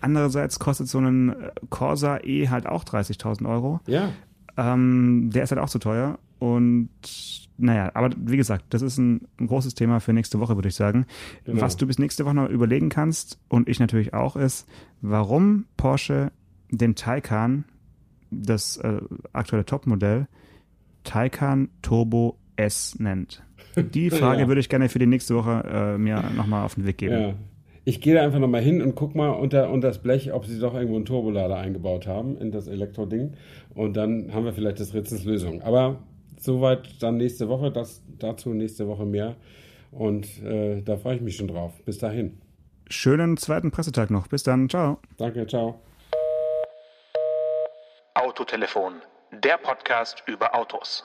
Andererseits 0.00 0.58
kostet 0.58 0.88
so 0.88 0.98
ein 0.98 1.34
Corsa 1.70 2.18
E 2.22 2.48
halt 2.48 2.66
auch 2.66 2.84
30.000 2.84 3.48
Euro. 3.48 3.80
Ja. 3.86 4.12
Ähm, 4.56 5.30
der 5.32 5.42
ist 5.42 5.50
halt 5.50 5.60
auch 5.60 5.68
zu 5.68 5.78
teuer. 5.78 6.18
Und 6.38 6.90
naja, 7.56 7.90
aber 7.94 8.10
wie 8.16 8.36
gesagt, 8.36 8.66
das 8.70 8.82
ist 8.82 8.98
ein, 8.98 9.26
ein 9.38 9.48
großes 9.48 9.74
Thema 9.74 9.98
für 10.00 10.12
nächste 10.12 10.38
Woche, 10.38 10.56
würde 10.56 10.68
ich 10.68 10.76
sagen. 10.76 11.06
Genau. 11.44 11.60
Was 11.60 11.76
du 11.76 11.86
bis 11.86 11.98
nächste 11.98 12.24
Woche 12.24 12.34
noch 12.34 12.48
überlegen 12.48 12.88
kannst 12.88 13.38
und 13.48 13.68
ich 13.68 13.80
natürlich 13.80 14.14
auch 14.14 14.36
ist, 14.36 14.68
warum 15.00 15.66
Porsche 15.76 16.30
den 16.70 16.94
Taycan, 16.94 17.64
das 18.30 18.76
äh, 18.76 19.00
aktuelle 19.32 19.64
Topmodell, 19.64 20.28
Taycan 21.02 21.70
Turbo 21.82 22.38
S 22.56 22.96
nennt. 22.98 23.42
Die 23.82 24.10
Frage 24.10 24.42
ja. 24.42 24.48
würde 24.48 24.60
ich 24.60 24.68
gerne 24.68 24.88
für 24.88 24.98
die 24.98 25.06
nächste 25.06 25.34
Woche 25.34 25.64
äh, 25.70 25.98
mir 25.98 26.22
nochmal 26.36 26.64
auf 26.64 26.74
den 26.74 26.86
Weg 26.86 26.98
geben. 26.98 27.20
Ja. 27.20 27.34
Ich 27.84 28.02
gehe 28.02 28.14
da 28.14 28.22
einfach 28.22 28.38
nochmal 28.38 28.60
hin 28.60 28.82
und 28.82 28.94
guck 28.94 29.14
mal 29.14 29.30
unter, 29.30 29.70
unter 29.70 29.88
das 29.88 30.02
Blech, 30.02 30.32
ob 30.32 30.44
sie 30.44 30.60
doch 30.60 30.74
irgendwo 30.74 30.96
einen 30.96 31.06
Turbolader 31.06 31.56
eingebaut 31.56 32.06
haben 32.06 32.36
in 32.36 32.52
das 32.52 32.66
Elektroding. 32.66 33.32
Und 33.74 33.96
dann 33.96 34.34
haben 34.34 34.44
wir 34.44 34.52
vielleicht 34.52 34.78
das 34.78 34.92
Rätsels 34.92 35.24
Lösung. 35.24 35.62
Aber 35.62 36.02
soweit 36.38 37.02
dann 37.02 37.16
nächste 37.16 37.48
Woche, 37.48 37.70
das 37.70 38.02
dazu 38.18 38.50
nächste 38.50 38.86
Woche 38.88 39.06
mehr. 39.06 39.36
Und 39.90 40.42
äh, 40.42 40.82
da 40.82 40.98
freue 40.98 41.16
ich 41.16 41.22
mich 41.22 41.36
schon 41.36 41.48
drauf. 41.48 41.72
Bis 41.86 41.96
dahin. 41.96 42.38
Schönen 42.90 43.38
zweiten 43.38 43.70
Pressetag 43.70 44.10
noch. 44.10 44.26
Bis 44.26 44.42
dann. 44.42 44.68
Ciao. 44.68 44.98
Danke, 45.16 45.46
ciao. 45.46 45.80
Autotelefon, 48.14 48.94
der 49.42 49.56
Podcast 49.58 50.22
über 50.26 50.54
Autos 50.54 51.04